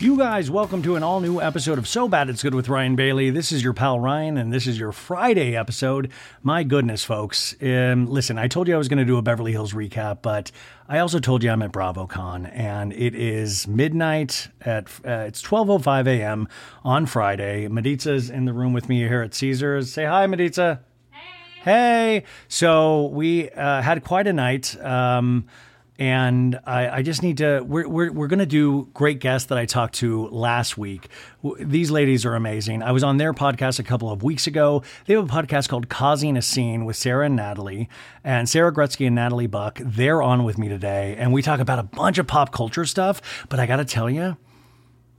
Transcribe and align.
You 0.00 0.16
guys, 0.16 0.50
welcome 0.50 0.82
to 0.84 0.96
an 0.96 1.02
all 1.02 1.20
new 1.20 1.42
episode 1.42 1.76
of 1.76 1.86
So 1.86 2.08
Bad 2.08 2.30
It's 2.30 2.42
Good 2.42 2.54
with 2.54 2.70
Ryan 2.70 2.96
Bailey. 2.96 3.28
This 3.28 3.52
is 3.52 3.62
your 3.62 3.74
pal 3.74 4.00
Ryan, 4.00 4.38
and 4.38 4.50
this 4.50 4.66
is 4.66 4.78
your 4.78 4.92
Friday 4.92 5.54
episode. 5.54 6.10
My 6.42 6.62
goodness, 6.62 7.04
folks. 7.04 7.54
Um, 7.60 8.06
listen, 8.06 8.38
I 8.38 8.48
told 8.48 8.66
you 8.66 8.74
I 8.74 8.78
was 8.78 8.88
going 8.88 9.00
to 9.00 9.04
do 9.04 9.18
a 9.18 9.22
Beverly 9.22 9.52
Hills 9.52 9.74
recap, 9.74 10.22
but 10.22 10.50
I 10.88 11.00
also 11.00 11.18
told 11.18 11.44
you 11.44 11.50
I'm 11.50 11.60
at 11.60 11.72
BravoCon, 11.72 12.50
and 12.50 12.94
it 12.94 13.14
is 13.14 13.68
midnight 13.68 14.48
at 14.62 14.84
uh, 15.04 15.26
it's 15.28 15.42
12:05 15.42 16.06
a.m. 16.06 16.48
on 16.82 17.04
Friday. 17.04 17.68
Maritza's 17.68 18.30
in 18.30 18.46
the 18.46 18.54
room 18.54 18.72
with 18.72 18.88
me 18.88 19.06
here 19.06 19.20
at 19.20 19.34
Caesars. 19.34 19.92
Say 19.92 20.06
hi, 20.06 20.26
Maritza. 20.26 20.80
Hey. 21.10 21.20
Hey. 21.62 22.24
So 22.48 23.08
we 23.08 23.50
uh, 23.50 23.82
had 23.82 24.02
quite 24.02 24.26
a 24.26 24.32
night. 24.32 24.82
Um, 24.82 25.44
and 26.00 26.58
I, 26.64 26.88
I, 26.88 27.02
just 27.02 27.22
need 27.22 27.36
to. 27.36 27.60
We're 27.60 27.86
we're, 27.86 28.10
we're 28.10 28.26
going 28.26 28.38
to 28.38 28.46
do 28.46 28.88
great 28.94 29.20
guests 29.20 29.48
that 29.48 29.58
I 29.58 29.66
talked 29.66 29.96
to 29.96 30.28
last 30.28 30.78
week. 30.78 31.08
These 31.60 31.90
ladies 31.90 32.24
are 32.24 32.34
amazing. 32.34 32.82
I 32.82 32.90
was 32.92 33.04
on 33.04 33.18
their 33.18 33.34
podcast 33.34 33.78
a 33.78 33.82
couple 33.82 34.10
of 34.10 34.22
weeks 34.22 34.46
ago. 34.46 34.82
They 35.04 35.12
have 35.12 35.24
a 35.24 35.32
podcast 35.32 35.68
called 35.68 35.90
"Causing 35.90 36.38
a 36.38 36.42
Scene" 36.42 36.86
with 36.86 36.96
Sara 36.96 37.26
and 37.26 37.36
Natalie, 37.36 37.90
and 38.24 38.48
Sara 38.48 38.72
Gretzky 38.72 39.06
and 39.06 39.14
Natalie 39.14 39.46
Buck. 39.46 39.78
They're 39.84 40.22
on 40.22 40.42
with 40.44 40.56
me 40.56 40.70
today, 40.70 41.16
and 41.18 41.34
we 41.34 41.42
talk 41.42 41.60
about 41.60 41.78
a 41.78 41.82
bunch 41.82 42.16
of 42.16 42.26
pop 42.26 42.50
culture 42.50 42.86
stuff. 42.86 43.20
But 43.50 43.60
I 43.60 43.66
got 43.66 43.76
to 43.76 43.84
tell 43.84 44.08
you. 44.08 44.38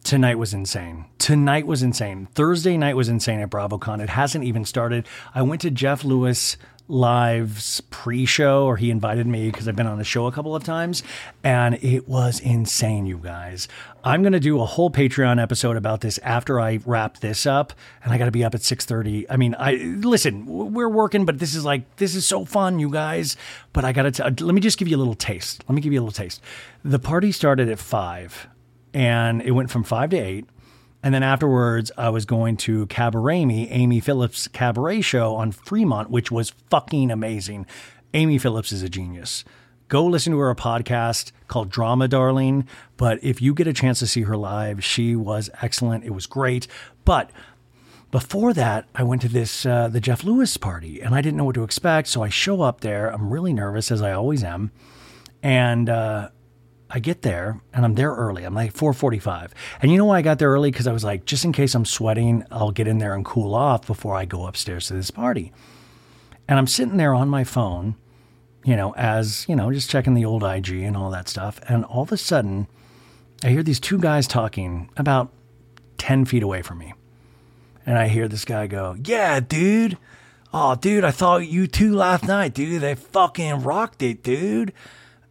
Tonight 0.04 0.38
was 0.38 0.54
insane. 0.54 1.06
Tonight 1.20 1.68
was 1.68 1.84
insane. 1.84 2.28
Thursday 2.34 2.76
night 2.76 2.96
was 2.96 3.08
insane 3.08 3.40
at 3.40 3.50
BravoCon. 3.50 4.02
It 4.02 4.10
hasn't 4.10 4.44
even 4.44 4.66
started. 4.66 5.08
I 5.34 5.44
went 5.44 5.62
to 5.62 5.72
Jeff 5.72 6.04
Lewis 6.04 6.58
Live's 6.88 7.80
pre-show, 7.90 8.66
or 8.66 8.76
he 8.76 8.92
invited 8.92 9.26
me 9.26 9.50
because 9.50 9.66
I've 9.68 9.78
been 9.78 9.88
on 9.88 9.98
the 9.98 10.04
show 10.04 10.26
a 10.26 10.32
couple 10.32 10.56
of 10.56 10.64
times, 10.66 11.04
and 11.42 11.76
it 11.82 12.06
was 12.10 12.42
insane, 12.42 13.06
you 13.06 13.18
guys. 13.18 13.70
I'm 14.04 14.24
gonna 14.24 14.42
do 14.42 14.60
a 14.60 14.66
whole 14.66 14.90
Patreon 14.90 15.42
episode 15.42 15.78
about 15.78 16.02
this 16.02 16.18
after 16.18 16.60
I 16.60 16.80
wrap 16.86 17.20
this 17.20 17.46
up, 17.46 17.72
and 18.04 18.12
I 18.12 18.18
got 18.18 18.26
to 18.26 18.32
be 18.32 18.44
up 18.44 18.56
at 18.56 18.62
6:30. 18.62 19.26
I 19.30 19.38
mean, 19.38 19.56
I 19.58 19.76
listen, 19.76 20.46
we're 20.46 20.90
working, 20.90 21.24
but 21.24 21.40
this 21.40 21.56
is 21.56 21.64
like 21.64 21.96
this 21.96 22.14
is 22.14 22.28
so 22.28 22.44
fun, 22.44 22.80
you 22.80 22.90
guys. 22.90 23.38
But 23.72 23.86
I 23.86 23.94
got 23.94 24.14
to 24.16 24.26
uh, 24.26 24.32
let 24.42 24.54
me 24.54 24.60
just 24.60 24.78
give 24.78 24.90
you 24.90 24.98
a 24.98 25.00
little 25.00 25.16
taste. 25.16 25.64
Let 25.70 25.76
me 25.76 25.82
give 25.82 25.94
you 25.94 26.00
a 26.00 26.04
little 26.04 26.12
taste. 26.12 26.42
The 26.84 27.00
party 27.00 27.32
started 27.32 27.70
at 27.70 27.80
five, 27.80 28.48
and 28.94 29.42
it 29.42 29.52
went 29.52 29.70
from 29.70 29.84
five 29.84 30.10
to 30.12 30.18
eight. 30.18 30.46
And 31.04 31.14
then 31.14 31.24
afterwards, 31.24 31.92
I 31.98 32.10
was 32.10 32.26
going 32.26 32.58
to 32.58 32.86
Cabaret 32.88 33.46
Me, 33.46 33.68
Amy 33.70 34.00
Phillips' 34.00 34.48
cabaret 34.48 35.02
show 35.02 35.36
on 35.36 35.52
Fremont, 35.52 36.12
which 36.12 36.32
was 36.32 36.52
fucking 36.70 37.10
amazing. 37.10 37.66
Amy 38.14 38.38
Phillips 38.38 38.72
is 38.72 38.84
a 38.84 38.90
genius. 38.90 39.44
Go 39.88 40.06
listen 40.06 40.32
to 40.32 40.40
her 40.40 40.56
podcast 40.56 41.32
called 41.48 41.70
Drama 41.70 42.08
Darling. 42.08 42.68
But 42.98 43.22
if 43.24 43.42
you 43.42 43.54
get 43.54 43.68
a 43.68 43.74
chance 43.74 44.00
to 44.00 44.08
see 44.08 44.22
her 44.22 44.38
live, 44.38 44.84
she 44.84 45.16
was 45.16 45.50
excellent. 45.62 46.06
It 46.06 46.12
was 46.12 46.28
great. 46.28 46.68
But 47.04 47.32
before 48.12 48.54
that, 48.54 48.88
I 48.94 49.04
went 49.04 49.22
to 49.24 49.30
this 49.30 49.66
uh, 49.66 49.88
the 49.88 50.00
Jeff 50.00 50.24
Lewis 50.24 50.56
party, 50.58 51.02
and 51.02 51.16
I 51.16 51.22
didn't 51.22 51.38
know 51.38 51.46
what 51.46 51.56
to 51.56 51.64
expect. 51.64 52.10
So 52.10 52.22
I 52.22 52.30
show 52.30 52.62
up 52.62 52.82
there. 52.82 53.10
I'm 53.10 53.32
really 53.32 53.54
nervous, 53.54 53.92
as 53.92 54.02
I 54.02 54.12
always 54.12 54.44
am, 54.44 54.72
and 55.42 55.90
uh, 55.90 56.30
I 56.94 57.00
get 57.00 57.22
there 57.22 57.62
and 57.74 57.86
I'm 57.86 57.96
there 57.96 58.12
early. 58.12 58.44
I'm 58.44 58.54
like 58.54 58.74
4:45. 58.74 59.52
And 59.82 59.92
you 59.92 59.98
know 59.98 60.06
why 60.06 60.18
I 60.18 60.22
got 60.22 60.40
there 60.40 60.52
early 60.52 60.72
cuz 60.72 60.88
I 60.88 60.92
was 60.92 61.04
like 61.04 61.26
just 61.26 61.46
in 61.46 61.54
case 61.54 61.74
I'm 61.74 61.86
sweating, 61.86 62.44
I'll 62.52 62.72
get 62.72 62.88
in 62.88 62.98
there 62.98 63.14
and 63.16 63.24
cool 63.24 63.56
off 63.56 63.88
before 63.88 64.16
I 64.16 64.26
go 64.26 64.46
upstairs 64.46 64.88
to 64.88 64.94
this 64.94 65.10
party. 65.10 65.54
And 66.48 66.60
I'm 66.60 66.68
sitting 66.68 66.98
there 66.98 67.14
on 67.14 67.30
my 67.30 67.46
phone, 67.46 67.96
you 68.66 68.76
know, 68.76 68.94
as, 68.96 69.46
you 69.48 69.56
know, 69.56 69.72
just 69.72 69.90
checking 69.90 70.16
the 70.16 70.26
old 70.26 70.44
IG 70.44 70.70
and 70.70 70.98
all 70.98 71.10
that 71.12 71.30
stuff. 71.30 71.62
And 71.70 71.86
all 71.86 72.04
of 72.04 72.12
a 72.12 72.18
sudden, 72.18 72.68
I 73.44 73.50
hear 73.50 73.64
these 73.64 73.80
two 73.80 73.98
guys 73.98 74.28
talking 74.28 74.90
about 74.98 75.32
10 75.98 76.26
feet 76.26 76.44
away 76.44 76.62
from 76.62 76.80
me. 76.80 76.94
And 77.86 77.98
I 77.98 78.10
hear 78.10 78.28
this 78.28 78.44
guy 78.44 78.68
go, 78.68 78.98
Yeah, 79.02 79.40
dude. 79.40 79.98
Oh, 80.54 80.76
dude, 80.76 81.06
I 81.06 81.12
thought 81.12 81.48
you 81.48 81.66
two 81.68 81.96
last 81.96 82.26
night, 82.26 82.54
dude. 82.54 82.82
They 82.82 82.96
fucking 82.96 83.64
rocked 83.64 84.02
it, 84.02 84.22
dude 84.22 84.74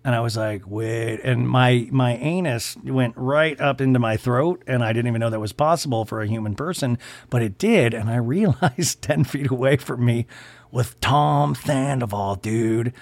and 0.04 0.14
I 0.14 0.20
was 0.20 0.36
like, 0.36 0.62
wait, 0.66 1.20
and 1.24 1.48
my 1.48 1.88
my 1.90 2.16
anus 2.16 2.76
went 2.84 3.14
right 3.16 3.60
up 3.60 3.80
into 3.80 3.98
my 3.98 4.16
throat, 4.16 4.62
and 4.66 4.82
I 4.82 4.92
didn't 4.92 5.08
even 5.08 5.20
know 5.20 5.30
that 5.30 5.40
was 5.40 5.52
possible 5.52 6.04
for 6.04 6.22
a 6.22 6.26
human 6.26 6.54
person, 6.54 6.98
but 7.28 7.42
it 7.42 7.58
did, 7.58 7.92
and 7.92 8.08
I 8.08 8.16
realized 8.16 9.02
ten 9.02 9.24
feet 9.24 9.50
away 9.50 9.76
from 9.76 10.04
me 10.04 10.26
was 10.70 10.94
Tom 11.00 11.54
Sandoval, 11.54 12.36
dude, 12.36 12.92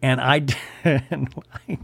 and 0.00 0.20
I 0.20 0.46
and 0.84 1.32
I, 1.68 1.78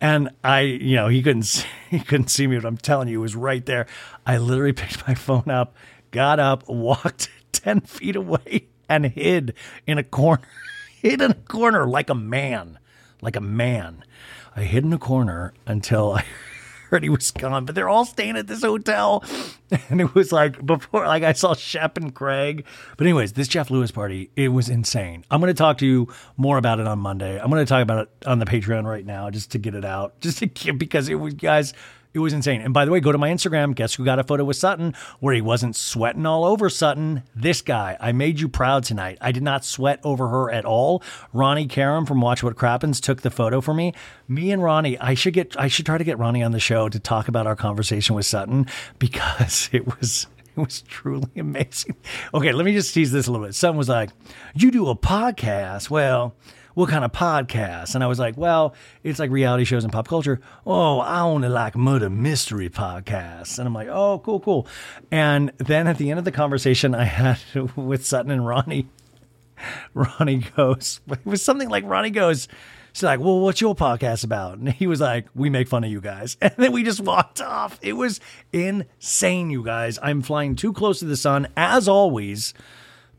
and 0.00 0.30
I, 0.42 0.60
you 0.60 0.96
know, 0.96 1.08
he 1.08 1.22
couldn't 1.22 1.44
see, 1.44 1.66
he 1.90 2.00
couldn't 2.00 2.28
see 2.28 2.46
me, 2.46 2.58
but 2.58 2.66
I'm 2.66 2.76
telling 2.76 3.08
you, 3.08 3.14
he 3.14 3.22
was 3.22 3.36
right 3.36 3.64
there. 3.64 3.86
I 4.26 4.36
literally 4.36 4.72
picked 4.74 5.06
my 5.08 5.14
phone 5.14 5.48
up, 5.48 5.74
got 6.10 6.38
up, 6.38 6.68
walked 6.68 7.30
ten 7.52 7.80
feet 7.80 8.16
away, 8.16 8.66
and 8.90 9.06
hid 9.06 9.54
in 9.86 9.96
a 9.96 10.04
corner 10.04 10.42
hid 11.04 11.20
in 11.20 11.30
a 11.30 11.34
corner 11.34 11.86
like 11.86 12.08
a 12.08 12.14
man, 12.14 12.78
like 13.20 13.36
a 13.36 13.40
man. 13.40 14.02
I 14.56 14.62
hid 14.62 14.84
in 14.84 14.92
a 14.92 14.98
corner 14.98 15.52
until 15.66 16.14
I 16.14 16.24
heard 16.90 17.02
he 17.02 17.10
was 17.10 17.30
gone. 17.30 17.66
But 17.66 17.74
they're 17.74 17.90
all 17.90 18.06
staying 18.06 18.36
at 18.36 18.46
this 18.46 18.62
hotel, 18.62 19.22
and 19.90 20.00
it 20.00 20.14
was 20.14 20.32
like 20.32 20.64
before, 20.64 21.06
like 21.06 21.22
I 21.22 21.34
saw 21.34 21.54
Shep 21.54 21.98
and 21.98 22.14
Craig. 22.14 22.64
But 22.96 23.06
anyways, 23.06 23.34
this 23.34 23.48
Jeff 23.48 23.70
Lewis 23.70 23.90
party, 23.90 24.30
it 24.34 24.48
was 24.48 24.70
insane. 24.70 25.24
I'm 25.30 25.40
going 25.40 25.52
to 25.52 25.58
talk 25.58 25.78
to 25.78 25.86
you 25.86 26.08
more 26.38 26.56
about 26.56 26.80
it 26.80 26.86
on 26.86 26.98
Monday. 27.00 27.38
I'm 27.38 27.50
going 27.50 27.64
to 27.64 27.68
talk 27.68 27.82
about 27.82 28.08
it 28.08 28.26
on 28.26 28.38
the 28.38 28.46
Patreon 28.46 28.84
right 28.84 29.04
now, 29.04 29.28
just 29.30 29.52
to 29.52 29.58
get 29.58 29.74
it 29.74 29.84
out, 29.84 30.18
just 30.20 30.38
to 30.38 30.46
get 30.46 30.78
because 30.78 31.10
it 31.10 31.16
was 31.16 31.34
guys 31.34 31.74
it 32.14 32.20
was 32.20 32.32
insane. 32.32 32.60
And 32.60 32.72
by 32.72 32.84
the 32.84 32.92
way, 32.92 33.00
go 33.00 33.10
to 33.10 33.18
my 33.18 33.28
Instagram. 33.28 33.74
Guess 33.74 33.94
who 33.94 34.04
got 34.04 34.20
a 34.20 34.24
photo 34.24 34.44
with 34.44 34.56
Sutton 34.56 34.94
where 35.18 35.34
he 35.34 35.40
wasn't 35.40 35.74
sweating 35.74 36.24
all 36.24 36.44
over 36.44 36.70
Sutton? 36.70 37.24
This 37.34 37.60
guy. 37.60 37.96
I 38.00 38.12
made 38.12 38.38
you 38.38 38.48
proud 38.48 38.84
tonight. 38.84 39.18
I 39.20 39.32
did 39.32 39.42
not 39.42 39.64
sweat 39.64 39.98
over 40.04 40.28
her 40.28 40.50
at 40.50 40.64
all. 40.64 41.02
Ronnie 41.32 41.66
Karam 41.66 42.06
from 42.06 42.20
Watch 42.20 42.44
What 42.44 42.54
Crappens 42.54 43.00
took 43.00 43.22
the 43.22 43.30
photo 43.30 43.60
for 43.60 43.74
me. 43.74 43.92
Me 44.28 44.52
and 44.52 44.62
Ronnie, 44.62 44.96
I 45.00 45.14
should 45.14 45.34
get 45.34 45.58
I 45.58 45.66
should 45.66 45.86
try 45.86 45.98
to 45.98 46.04
get 46.04 46.18
Ronnie 46.18 46.44
on 46.44 46.52
the 46.52 46.60
show 46.60 46.88
to 46.88 47.00
talk 47.00 47.26
about 47.26 47.48
our 47.48 47.56
conversation 47.56 48.14
with 48.14 48.26
Sutton 48.26 48.66
because 49.00 49.68
it 49.72 49.98
was 49.98 50.28
it 50.56 50.60
was 50.60 50.82
truly 50.82 51.30
amazing. 51.36 51.96
Okay, 52.32 52.52
let 52.52 52.64
me 52.64 52.72
just 52.72 52.94
tease 52.94 53.10
this 53.10 53.26
a 53.26 53.32
little 53.32 53.44
bit. 53.44 53.56
Sutton 53.56 53.76
was 53.76 53.88
like, 53.88 54.10
You 54.54 54.70
do 54.70 54.88
a 54.88 54.96
podcast. 54.96 55.90
Well, 55.90 56.36
what 56.74 56.90
kind 56.90 57.04
of 57.04 57.12
podcast? 57.12 57.94
And 57.94 58.04
I 58.04 58.06
was 58.06 58.18
like, 58.18 58.36
well, 58.36 58.74
it's 59.02 59.18
like 59.18 59.30
reality 59.30 59.64
shows 59.64 59.84
and 59.84 59.92
pop 59.92 60.08
culture. 60.08 60.40
Oh, 60.66 60.98
I 60.98 61.20
only 61.20 61.48
like 61.48 61.76
murder 61.76 62.10
mystery 62.10 62.68
podcasts. 62.68 63.58
And 63.58 63.66
I'm 63.66 63.74
like, 63.74 63.88
oh, 63.88 64.18
cool, 64.18 64.40
cool. 64.40 64.66
And 65.10 65.52
then 65.58 65.86
at 65.86 65.98
the 65.98 66.10
end 66.10 66.18
of 66.18 66.24
the 66.24 66.32
conversation 66.32 66.94
I 66.94 67.04
had 67.04 67.38
with 67.76 68.04
Sutton 68.04 68.30
and 68.30 68.46
Ronnie, 68.46 68.88
Ronnie 69.94 70.44
goes, 70.56 71.00
it 71.08 71.24
was 71.24 71.42
something 71.42 71.68
like 71.68 71.84
Ronnie 71.84 72.10
goes, 72.10 72.48
She's 72.94 73.02
like, 73.02 73.18
well, 73.18 73.40
what's 73.40 73.60
your 73.60 73.74
podcast 73.74 74.22
about? 74.22 74.58
And 74.58 74.68
he 74.68 74.86
was 74.86 75.00
like, 75.00 75.26
we 75.34 75.50
make 75.50 75.66
fun 75.66 75.82
of 75.82 75.90
you 75.90 76.00
guys. 76.00 76.36
And 76.44 76.52
then 76.56 76.70
we 76.70 76.84
just 76.84 77.00
walked 77.00 77.40
off. 77.40 77.76
It 77.82 77.94
was 77.94 78.20
insane, 78.52 79.50
you 79.50 79.64
guys. 79.64 79.98
I'm 80.00 80.22
flying 80.22 80.54
too 80.54 80.72
close 80.72 81.00
to 81.00 81.04
the 81.04 81.16
sun, 81.16 81.48
as 81.56 81.88
always 81.88 82.54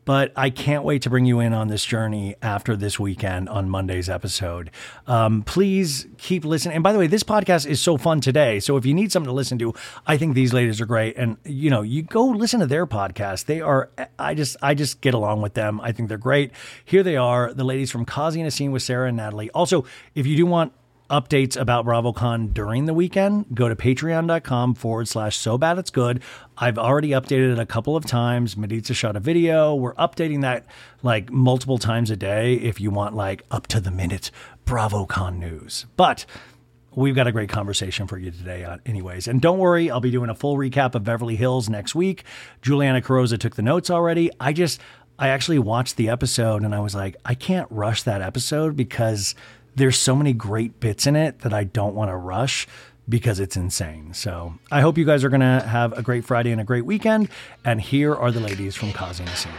but 0.06 0.32
I 0.36 0.52
can't 0.52 0.84
wait 0.84 1.02
to 1.02 1.10
bring 1.10 1.26
you 1.26 1.40
in 1.40 1.54
on 1.54 1.68
this 1.68 1.84
journey 1.84 2.36
after 2.42 2.76
this 2.76 3.00
weekend 3.00 3.50
on 3.50 3.70
Monday's 3.70 4.10
episode. 4.10 4.72
Um, 5.08 5.42
please 5.42 6.08
keep 6.18 6.46
listening. 6.46 6.76
And 6.76 6.84
by 6.84 6.94
the 6.94 7.00
way, 7.00 7.08
this 7.08 7.24
podcast 7.24 7.66
is 7.66 7.82
so 7.82 7.98
fun 7.98 8.22
today. 8.22 8.60
So 8.60 8.78
if 8.78 8.86
you 8.86 8.94
need 8.94 9.12
something 9.12 9.28
to 9.28 9.34
listen 9.34 9.58
to, 9.60 9.74
I 10.06 10.18
think 10.18 10.36
these 10.36 10.54
ladies 10.54 10.80
are 10.80 10.86
great. 10.86 11.18
And 11.18 11.38
you 11.44 11.70
know, 11.70 11.82
you 11.82 12.04
go 12.04 12.26
listen 12.26 12.60
to 12.60 12.68
their 12.68 12.86
podcast. 12.86 13.46
They 13.46 13.62
are. 13.62 13.90
I 14.20 14.36
just, 14.36 14.58
I 14.62 14.76
just 14.76 15.02
get 15.02 15.14
along 15.14 15.42
with 15.42 15.56
them. 15.56 15.82
I 15.82 15.92
think 15.92 16.10
they're 16.10 16.18
great. 16.18 16.52
Here 16.86 17.04
they 17.04 17.18
are, 17.18 17.54
the 17.54 17.64
ladies 17.66 17.92
from 17.92 18.06
Causing 18.06 18.46
a 18.46 18.52
Scene 18.52 18.72
with 18.72 18.84
Sara 18.84 19.08
and 19.08 19.18
Natalie. 19.18 19.50
Also, 19.52 19.86
if 20.14 20.28
you 20.28 20.38
do 20.38 20.46
want 20.46 20.72
updates 21.10 21.60
about 21.60 21.86
BravoCon 21.86 22.54
during 22.54 22.86
the 22.86 22.94
weekend, 22.94 23.46
go 23.54 23.70
to 23.70 23.76
patreon.com 23.76 24.76
forward 24.76 25.08
slash 25.08 25.38
so 25.38 25.58
bad 25.58 25.78
it's 25.78 25.90
good. 25.90 26.22
I've 26.58 26.78
already 26.78 27.10
updated 27.10 27.54
it 27.54 27.60
a 27.60 27.66
couple 27.66 27.96
of 27.96 28.06
times. 28.06 28.58
Maritza 28.58 28.94
shot 28.94 29.16
a 29.16 29.20
video. 29.20 29.76
We're 29.76 29.94
updating 29.96 30.42
that 30.42 30.66
like 31.04 31.32
multiple 31.32 31.78
times 31.78 32.10
a 32.10 32.16
day 32.16 32.56
if 32.56 32.82
you 32.82 32.90
want 32.90 33.16
like 33.16 33.44
up 33.52 33.68
to 33.68 33.80
the 33.80 33.92
minute 33.92 34.32
BravoCon 34.66 35.38
news. 35.38 35.86
But 35.96 36.26
we've 36.96 37.16
got 37.16 37.28
a 37.28 37.32
great 37.32 37.50
conversation 37.50 38.08
for 38.08 38.18
you 38.18 38.32
today, 38.32 38.64
uh, 38.64 38.78
anyways. 38.86 39.28
And 39.28 39.42
don't 39.42 39.60
worry, 39.60 39.92
I'll 39.92 40.00
be 40.00 40.12
doing 40.12 40.30
a 40.30 40.36
full 40.36 40.58
recap 40.58 40.96
of 40.96 41.04
Beverly 41.04 41.36
Hills 41.36 41.70
next 41.70 41.94
week. 41.94 42.24
Juliana 42.62 43.02
Carosa 43.02 43.38
took 43.38 43.56
the 43.56 43.62
notes 43.62 43.90
already. 43.90 44.32
I 44.40 44.54
just, 44.54 44.82
I 45.20 45.30
actually 45.30 45.60
watched 45.60 45.98
the 45.98 46.10
episode 46.10 46.64
and 46.64 46.74
I 46.74 46.80
was 46.80 46.96
like, 46.96 47.16
I 47.26 47.36
can't 47.36 47.68
rush 47.70 48.04
that 48.04 48.22
episode 48.22 48.76
because 48.76 49.36
there's 49.76 49.98
so 49.98 50.16
many 50.16 50.34
great 50.34 50.80
bits 50.80 51.06
in 51.06 51.16
it 51.16 51.40
that 51.40 51.54
I 51.54 51.64
don't 51.64 51.96
want 51.96 52.10
to 52.10 52.16
rush 52.16 52.68
because 53.08 53.40
it's 53.40 53.56
insane. 53.56 54.14
So 54.14 54.56
I 54.72 54.82
hope 54.82 54.98
you 54.98 55.06
guys 55.06 55.24
are 55.24 55.30
going 55.30 55.42
to 55.42 55.62
have 55.68 55.94
a 55.94 56.02
great 56.02 56.26
Friday 56.26 56.52
and 56.52 56.62
a 56.62 56.64
great 56.64 56.86
weekend. 56.86 57.30
And 57.64 57.80
here 57.80 58.16
are 58.16 58.32
the 58.32 58.40
ladies 58.40 58.76
from 58.76 58.92
Causing 58.92 59.28
a 59.28 59.36
Scene. 59.36 59.52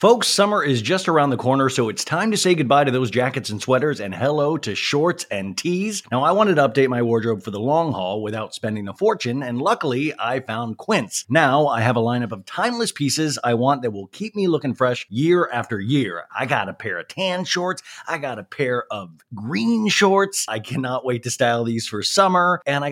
Folks, 0.00 0.28
summer 0.28 0.62
is 0.62 0.82
just 0.82 1.08
around 1.08 1.30
the 1.30 1.36
corner, 1.36 1.70
so 1.70 1.88
it's 1.88 2.04
time 2.04 2.30
to 2.30 2.36
say 2.36 2.54
goodbye 2.54 2.84
to 2.84 2.90
those 2.90 3.10
jackets 3.10 3.48
and 3.48 3.62
sweaters 3.62 4.00
and 4.00 4.14
hello 4.14 4.58
to 4.58 4.74
shorts 4.74 5.24
and 5.30 5.56
tees. 5.56 6.02
Now, 6.10 6.22
I 6.22 6.32
wanted 6.32 6.56
to 6.56 6.68
update 6.68 6.88
my 6.88 7.00
wardrobe 7.00 7.42
for 7.42 7.50
the 7.50 7.60
long 7.60 7.92
haul 7.92 8.22
without 8.22 8.54
spending 8.54 8.86
a 8.86 8.92
fortune, 8.92 9.42
and 9.42 9.62
luckily, 9.62 10.12
I 10.18 10.40
found 10.40 10.76
Quince. 10.76 11.24
Now, 11.30 11.68
I 11.68 11.80
have 11.80 11.96
a 11.96 12.02
lineup 12.02 12.32
of 12.32 12.44
timeless 12.44 12.92
pieces 12.92 13.38
I 13.42 13.54
want 13.54 13.80
that 13.80 13.92
will 13.92 14.08
keep 14.08 14.34
me 14.34 14.46
looking 14.46 14.74
fresh 14.74 15.06
year 15.08 15.48
after 15.50 15.80
year. 15.80 16.24
I 16.36 16.44
got 16.44 16.68
a 16.68 16.74
pair 16.74 16.98
of 16.98 17.08
tan 17.08 17.44
shorts, 17.44 17.82
I 18.06 18.18
got 18.18 18.38
a 18.38 18.44
pair 18.44 18.84
of 18.90 19.10
green 19.34 19.88
shorts. 19.88 20.44
I 20.48 20.58
cannot 20.58 21.06
wait 21.06 21.22
to 21.22 21.30
style 21.30 21.64
these 21.64 21.86
for 21.86 22.02
summer, 22.02 22.60
and 22.66 22.84
I 22.84 22.90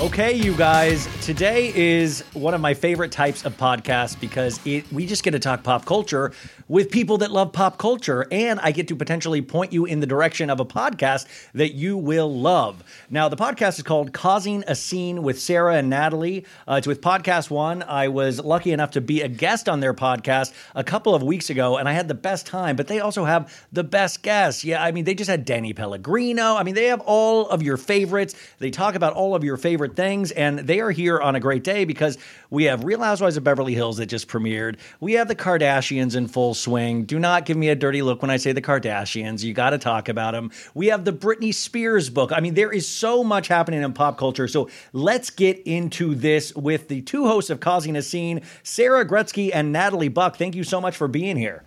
Okay, 0.00 0.32
you 0.34 0.56
guys, 0.56 1.08
today 1.24 1.72
is 1.74 2.22
one 2.32 2.52
of 2.52 2.60
my 2.60 2.74
favorite 2.74 3.12
types 3.12 3.44
of 3.44 3.56
podcasts 3.56 4.18
because 4.18 4.58
it, 4.66 4.90
we 4.92 5.06
just 5.06 5.22
get 5.22 5.30
to 5.30 5.38
talk 5.38 5.62
pop 5.62 5.84
culture 5.84 6.32
with 6.66 6.90
people 6.90 7.18
that 7.18 7.30
love 7.30 7.52
pop 7.52 7.78
culture, 7.78 8.26
and 8.32 8.58
I 8.60 8.72
get 8.72 8.88
to 8.88 8.96
potentially 8.96 9.42
point 9.42 9.72
you 9.72 9.84
in 9.84 10.00
the 10.00 10.06
direction 10.06 10.50
of 10.50 10.58
a 10.60 10.64
podcast 10.64 11.26
that 11.52 11.74
you 11.74 11.96
will 11.96 12.34
love. 12.34 12.82
Now, 13.10 13.28
the 13.28 13.36
podcast 13.36 13.78
is 13.78 13.82
called 13.82 14.12
Causing 14.12 14.64
a 14.66 14.74
Scene 14.74 15.22
with 15.22 15.40
Sara 15.40 15.76
and 15.76 15.90
Natalie. 15.90 16.46
Uh, 16.66 16.74
it's 16.74 16.86
with 16.86 17.00
Podcast 17.00 17.50
One. 17.50 17.82
I 17.82 18.08
was 18.08 18.40
lucky 18.40 18.72
enough 18.72 18.92
to 18.92 19.00
be 19.00 19.20
a 19.20 19.28
guest 19.28 19.68
on 19.68 19.80
their 19.80 19.94
podcast 19.94 20.54
a 20.74 20.82
couple 20.82 21.14
of 21.14 21.22
weeks 21.22 21.50
ago, 21.50 21.76
and 21.76 21.88
I 21.88 21.92
had 21.92 22.08
the 22.08 22.14
best 22.14 22.46
time, 22.46 22.76
but 22.76 22.88
they 22.88 22.98
also 23.00 23.24
have 23.24 23.54
the 23.72 23.84
best 23.84 24.22
guests. 24.22 24.64
Yeah, 24.64 24.82
I 24.82 24.90
mean, 24.90 25.04
they 25.04 25.14
just 25.14 25.30
had 25.30 25.44
Danny 25.44 25.72
Pellegrino. 25.74 26.56
I 26.56 26.62
mean, 26.62 26.74
they 26.74 26.86
have 26.86 27.00
all 27.00 27.48
of 27.48 27.62
your 27.62 27.76
favorites. 27.76 28.34
They 28.58 28.70
talk 28.70 28.94
about 28.94 29.12
all 29.12 29.34
of 29.34 29.44
your 29.44 29.58
favorite 29.74 29.96
things, 29.96 30.30
and 30.30 30.60
they 30.60 30.78
are 30.78 30.92
here 30.92 31.20
on 31.20 31.34
a 31.34 31.40
great 31.40 31.64
day 31.64 31.84
because 31.84 32.16
we 32.48 32.62
have 32.62 32.84
Real 32.84 33.02
Housewives 33.02 33.36
of 33.36 33.42
Beverly 33.42 33.74
Hills 33.74 33.96
that 33.96 34.06
just 34.06 34.28
premiered. 34.28 34.76
We 35.00 35.14
have 35.14 35.26
the 35.26 35.34
Kardashians 35.34 36.14
in 36.14 36.28
full 36.28 36.54
swing. 36.54 37.06
Do 37.06 37.18
not 37.18 37.44
give 37.44 37.56
me 37.56 37.70
a 37.70 37.74
dirty 37.74 38.00
look 38.00 38.22
when 38.22 38.30
I 38.30 38.36
say 38.36 38.52
the 38.52 38.62
Kardashians. 38.62 39.42
You 39.42 39.52
got 39.52 39.70
to 39.70 39.78
talk 39.78 40.08
about 40.08 40.30
them. 40.30 40.52
We 40.74 40.86
have 40.86 41.04
the 41.04 41.12
Britney 41.12 41.52
Spears 41.52 42.08
book. 42.08 42.30
I 42.30 42.38
mean, 42.38 42.54
there 42.54 42.70
is 42.70 42.86
so 42.86 43.24
much 43.24 43.48
happening 43.48 43.82
in 43.82 43.92
pop 43.94 44.16
culture. 44.16 44.46
So 44.46 44.70
let's 44.92 45.28
get 45.28 45.58
into 45.66 46.14
this 46.14 46.54
with 46.54 46.86
the 46.86 47.02
two 47.02 47.26
hosts 47.26 47.50
of 47.50 47.58
Causing 47.58 47.96
a 47.96 48.02
Scene, 48.02 48.42
Sara 48.62 49.04
Gretzky 49.04 49.50
and 49.52 49.72
Natalie 49.72 50.06
Buck. 50.06 50.36
Thank 50.36 50.54
you 50.54 50.62
so 50.62 50.80
much 50.80 50.96
for 50.96 51.08
being 51.08 51.36
here. 51.36 51.64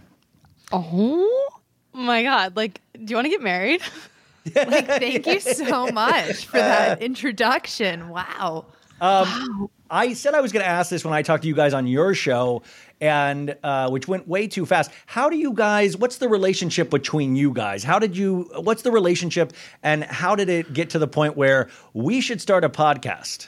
Oh 0.71 1.51
my 1.91 2.23
God. 2.23 2.55
Like, 2.55 2.79
do 2.93 3.03
you 3.05 3.17
want 3.17 3.25
to 3.25 3.31
get 3.31 3.41
married? 3.41 3.81
like, 4.55 4.87
thank 4.87 5.25
you 5.25 5.39
so 5.39 5.87
much 5.91 6.45
for 6.45 6.57
that 6.57 7.01
introduction. 7.01 8.09
Wow. 8.09 8.65
Um, 8.99 9.27
wow. 9.27 9.69
I 9.89 10.13
said 10.13 10.33
I 10.33 10.41
was 10.41 10.51
going 10.51 10.63
to 10.63 10.69
ask 10.69 10.89
this 10.89 11.05
when 11.05 11.13
I 11.13 11.21
talked 11.21 11.43
to 11.43 11.47
you 11.47 11.55
guys 11.55 11.73
on 11.73 11.87
your 11.87 12.13
show, 12.13 12.63
and 12.99 13.55
uh, 13.63 13.89
which 13.89 14.07
went 14.07 14.27
way 14.27 14.47
too 14.47 14.65
fast. 14.65 14.91
How 15.05 15.29
do 15.29 15.37
you 15.37 15.53
guys? 15.53 15.95
What's 15.95 16.17
the 16.17 16.27
relationship 16.27 16.89
between 16.89 17.35
you 17.35 17.51
guys? 17.51 17.83
How 17.83 17.99
did 17.99 18.17
you? 18.17 18.49
What's 18.55 18.81
the 18.81 18.91
relationship, 18.91 19.53
and 19.83 20.03
how 20.03 20.35
did 20.35 20.49
it 20.49 20.73
get 20.73 20.89
to 20.91 20.99
the 20.99 21.07
point 21.07 21.37
where 21.37 21.69
we 21.93 22.21
should 22.21 22.41
start 22.41 22.63
a 22.63 22.69
podcast? 22.69 23.47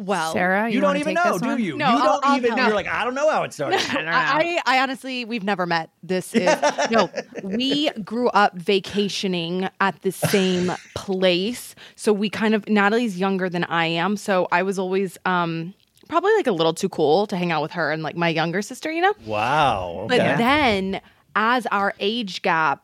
Well, 0.00 0.32
Sara, 0.32 0.68
you, 0.68 0.76
you 0.76 0.80
don't 0.80 0.96
even 0.96 1.14
know, 1.14 1.38
do 1.38 1.58
you? 1.62 1.76
No, 1.76 1.90
you 1.90 1.98
don't 1.98 2.06
I'll, 2.06 2.20
I'll 2.22 2.36
even. 2.38 2.56
You're 2.56 2.74
like, 2.74 2.88
I 2.88 3.04
don't 3.04 3.14
know 3.14 3.30
how 3.30 3.42
it 3.42 3.52
started. 3.52 3.80
I, 3.90 4.60
I, 4.66 4.76
I, 4.76 4.82
honestly, 4.82 5.26
we've 5.26 5.44
never 5.44 5.66
met. 5.66 5.90
This 6.02 6.34
is 6.34 6.48
no. 6.90 7.10
We 7.42 7.90
grew 7.90 8.28
up 8.28 8.56
vacationing 8.56 9.68
at 9.80 10.00
the 10.02 10.10
same 10.10 10.72
place, 10.94 11.74
so 11.96 12.12
we 12.12 12.30
kind 12.30 12.54
of. 12.54 12.66
Natalie's 12.68 13.18
younger 13.18 13.50
than 13.50 13.64
I 13.64 13.86
am, 13.86 14.16
so 14.16 14.48
I 14.50 14.62
was 14.62 14.78
always 14.78 15.18
um 15.26 15.74
probably 16.08 16.34
like 16.36 16.46
a 16.46 16.52
little 16.52 16.74
too 16.74 16.88
cool 16.88 17.26
to 17.28 17.36
hang 17.36 17.52
out 17.52 17.62
with 17.62 17.72
her 17.72 17.92
and 17.92 18.02
like 18.02 18.16
my 18.16 18.28
younger 18.28 18.62
sister, 18.62 18.90
you 18.90 19.02
know. 19.02 19.14
Wow. 19.26 20.00
Okay. 20.04 20.18
But 20.18 20.38
then, 20.38 21.00
as 21.36 21.66
our 21.66 21.94
age 22.00 22.42
gap 22.42 22.82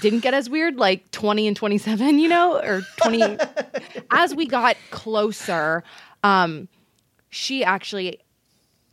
didn't 0.00 0.20
get 0.20 0.34
as 0.34 0.50
weird, 0.50 0.76
like 0.76 1.10
20 1.10 1.46
and 1.46 1.56
27, 1.56 2.18
you 2.18 2.28
know, 2.28 2.58
or 2.60 2.82
20. 3.02 3.38
as 4.10 4.34
we 4.34 4.46
got 4.46 4.76
closer, 4.90 5.84
um, 6.22 6.68
she 7.30 7.64
actually 7.64 8.20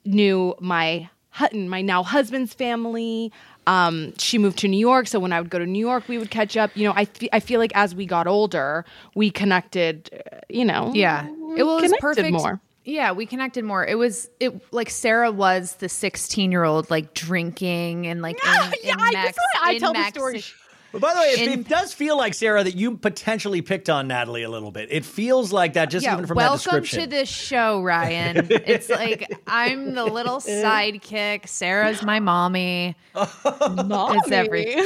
knew 0.05 0.55
my 0.59 1.09
Hutton, 1.29 1.69
my 1.69 1.81
now 1.81 2.03
husband's 2.03 2.53
family. 2.53 3.31
Um, 3.65 4.13
she 4.17 4.37
moved 4.37 4.59
to 4.59 4.67
New 4.67 4.79
York, 4.79 5.07
so 5.07 5.19
when 5.19 5.31
I 5.31 5.39
would 5.39 5.49
go 5.49 5.59
to 5.59 5.65
New 5.65 5.79
York, 5.79 6.09
we 6.09 6.17
would 6.17 6.29
catch 6.29 6.57
up. 6.57 6.75
You 6.75 6.85
know, 6.85 6.93
I 6.93 7.07
I 7.31 7.39
feel 7.39 7.59
like 7.59 7.71
as 7.73 7.95
we 7.95 8.05
got 8.05 8.27
older, 8.27 8.85
we 9.15 9.31
connected. 9.31 10.09
Uh, 10.13 10.39
you 10.49 10.65
know, 10.65 10.91
yeah, 10.93 11.27
it 11.57 11.63
was 11.63 11.93
perfect. 12.01 12.31
More. 12.31 12.59
Yeah, 12.83 13.11
we 13.11 13.25
connected 13.27 13.63
more. 13.63 13.85
It 13.85 13.95
was 13.95 14.29
it 14.39 14.59
like 14.73 14.89
Sara 14.89 15.31
was 15.31 15.75
the 15.75 15.87
16 15.89 16.51
year 16.51 16.63
old 16.63 16.89
like 16.89 17.13
drinking 17.13 18.07
and 18.07 18.21
like 18.21 18.37
yeah, 18.43 18.65
in, 18.67 18.73
yeah, 18.83 18.91
in 18.93 19.13
Mex- 19.13 19.37
I 19.61 19.73
in 19.73 19.79
tell 19.79 19.93
Mex- 19.93 20.13
the 20.13 20.19
story. 20.19 20.43
But 20.91 21.01
by 21.01 21.13
the 21.13 21.19
way, 21.21 21.25
it, 21.27 21.39
In- 21.47 21.59
it 21.61 21.67
does 21.69 21.93
feel 21.93 22.17
like 22.17 22.33
Sara 22.33 22.63
that 22.63 22.75
you 22.75 22.97
potentially 22.97 23.61
picked 23.61 23.89
on 23.89 24.07
Natalie 24.07 24.43
a 24.43 24.49
little 24.49 24.71
bit. 24.71 24.89
It 24.91 25.05
feels 25.05 25.53
like 25.53 25.73
that 25.73 25.89
just 25.89 26.05
yeah, 26.05 26.13
even 26.13 26.25
from 26.27 26.37
that 26.37 26.49
welcome 26.49 26.57
description. 26.81 26.99
to 27.01 27.07
this 27.07 27.29
show, 27.29 27.81
Ryan. 27.81 28.47
it's 28.49 28.89
like 28.89 29.31
I'm 29.47 29.93
the 29.95 30.05
little 30.05 30.37
sidekick. 30.37 31.47
Sara's 31.47 32.03
my 32.03 32.19
mommy. 32.19 32.95
It's 33.15 34.31
every- 34.31 34.75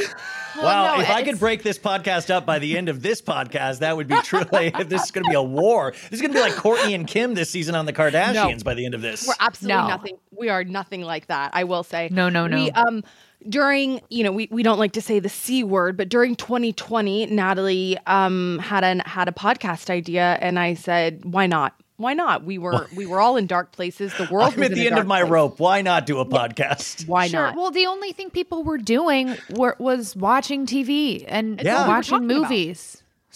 Wow, 0.56 0.96
no, 0.96 1.02
if 1.02 1.10
I 1.10 1.22
could 1.22 1.38
break 1.38 1.62
this 1.62 1.78
podcast 1.78 2.30
up 2.30 2.46
by 2.46 2.58
the 2.58 2.78
end 2.78 2.88
of 2.88 3.02
this 3.02 3.20
podcast, 3.20 3.80
that 3.80 3.94
would 3.94 4.08
be 4.08 4.18
truly. 4.22 4.68
if 4.74 4.88
this 4.88 5.04
is 5.04 5.10
going 5.10 5.24
to 5.24 5.28
be 5.28 5.36
a 5.36 5.42
war, 5.42 5.90
this 5.92 6.12
is 6.12 6.22
going 6.22 6.32
to 6.32 6.38
be 6.38 6.40
like 6.40 6.54
Kourtney 6.54 6.94
and 6.94 7.06
Kim 7.06 7.34
this 7.34 7.50
season 7.50 7.74
on 7.74 7.84
the 7.84 7.92
Kardashians 7.92 8.64
by 8.64 8.72
the 8.72 8.86
end 8.86 8.94
of 8.94 9.02
this. 9.02 9.26
We're 9.28 9.34
absolutely 9.38 9.82
No. 9.82 9.86
nothing. 9.88 10.16
We 10.30 10.48
are 10.48 10.64
nothing 10.64 11.02
like 11.02 11.26
that. 11.26 11.50
I 11.52 11.64
will 11.64 11.82
say. 11.82 12.08
No, 12.10 12.30
no, 12.30 12.46
no. 12.46 12.56
We, 12.56 12.70
um, 12.70 13.04
during 13.48 14.00
you 14.10 14.24
know 14.24 14.32
we, 14.32 14.48
we 14.50 14.62
don't 14.62 14.78
like 14.78 14.92
to 14.92 15.00
say 15.02 15.18
the 15.18 15.28
c 15.28 15.62
word, 15.64 15.96
but 15.96 16.08
during 16.08 16.34
2020, 16.36 17.26
Natalie 17.26 17.98
um 18.06 18.58
had 18.58 18.84
an 18.84 19.00
had 19.00 19.28
a 19.28 19.32
podcast 19.32 19.90
idea, 19.90 20.38
and 20.40 20.58
I 20.58 20.74
said, 20.74 21.24
why 21.24 21.46
not? 21.46 21.74
Why 21.98 22.12
not? 22.12 22.44
We 22.44 22.58
were 22.58 22.86
we 22.94 23.06
were 23.06 23.20
all 23.20 23.36
in 23.38 23.46
dark 23.46 23.72
places. 23.72 24.12
The 24.18 24.28
world 24.30 24.52
I'm 24.52 24.58
was 24.60 24.70
at 24.70 24.74
the 24.74 24.86
end 24.86 24.98
of 24.98 25.06
my 25.06 25.20
place. 25.22 25.30
rope. 25.30 25.58
Why 25.60 25.80
not 25.80 26.04
do 26.04 26.18
a 26.18 26.26
podcast? 26.26 27.08
Why 27.08 27.28
Sure. 27.28 27.40
not? 27.40 27.56
Well, 27.56 27.70
the 27.70 27.86
only 27.86 28.12
thing 28.12 28.28
people 28.28 28.64
were 28.64 28.76
doing 28.76 29.34
were, 29.50 29.76
was 29.78 30.14
watching 30.14 30.66
TV 30.66 31.24
and 31.26 31.58
Yeah. 31.64 31.76
all 31.76 31.82
we 31.84 31.88
were 31.88 31.94
watching 31.94 32.10
talking 32.10 32.30
about. 32.30 32.48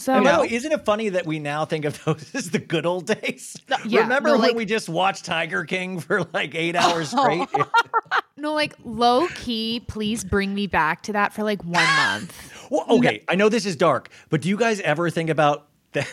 So 0.01 0.15
And 0.15 0.51
isn't 0.51 0.73
it 0.73 0.85
funny 0.87 1.11
that 1.11 1.27
we 1.27 1.39
now 1.39 1.67
think 1.67 1.85
of 1.85 2.03
those 2.07 2.35
as 2.35 2.51
the 2.51 2.59
good 2.59 2.87
old 2.87 3.05
days? 3.07 3.55
yeah, 3.85 4.01
Remember 4.01 4.31
no, 4.31 4.39
when 4.39 4.49
like- 4.49 4.57
we 4.57 4.65
just 4.65 4.89
watched 4.89 5.27
Tiger 5.27 5.65
King 5.65 6.01
for 6.01 6.25
like 6.33 6.55
eight 6.55 6.75
hours 6.75 7.11
straight? 7.17 7.47
no, 8.39 8.55
like 8.55 8.75
low 8.83 9.29
key, 9.35 9.85
please 9.87 10.25
bring 10.25 10.55
me 10.55 10.67
back 10.67 11.03
to 11.03 11.13
that 11.13 11.35
for 11.35 11.43
like 11.43 11.63
one 11.65 11.85
month. 11.97 12.35
well, 12.71 12.87
okay, 12.89 13.23
I 13.29 13.35
know 13.35 13.51
this 13.51 13.67
is 13.67 13.77
dark, 13.77 14.09
but 14.31 14.41
do 14.41 14.49
you 14.49 14.57
guys 14.57 14.81
ever 14.81 15.11
think 15.11 15.29
about 15.29 15.67
the, 15.93 16.07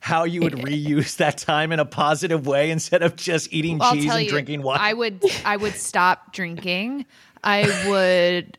how 0.00 0.24
you 0.24 0.42
would 0.42 0.54
reuse 0.54 1.16
that 1.16 1.38
time 1.38 1.72
in 1.72 1.80
a 1.80 1.84
positive 1.86 2.46
way 2.46 2.70
instead 2.70 3.02
of 3.02 3.16
just 3.16 3.50
eating 3.50 3.78
I'll 3.80 3.94
cheese 3.94 4.12
and 4.12 4.24
you, 4.24 4.28
drinking 4.28 4.60
wine? 4.62 4.78
I 4.80 4.92
would 4.92 5.22
I 5.44 5.56
would 5.56 5.74
stop 5.74 6.34
drinking. 6.34 7.06
I 7.42 7.84
would 7.88 8.58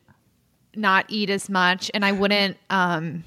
not 0.75 1.05
eat 1.09 1.29
as 1.29 1.47
much 1.49 1.91
and 1.93 2.03
I 2.03 2.13
wouldn't 2.13 2.57
um 2.71 3.23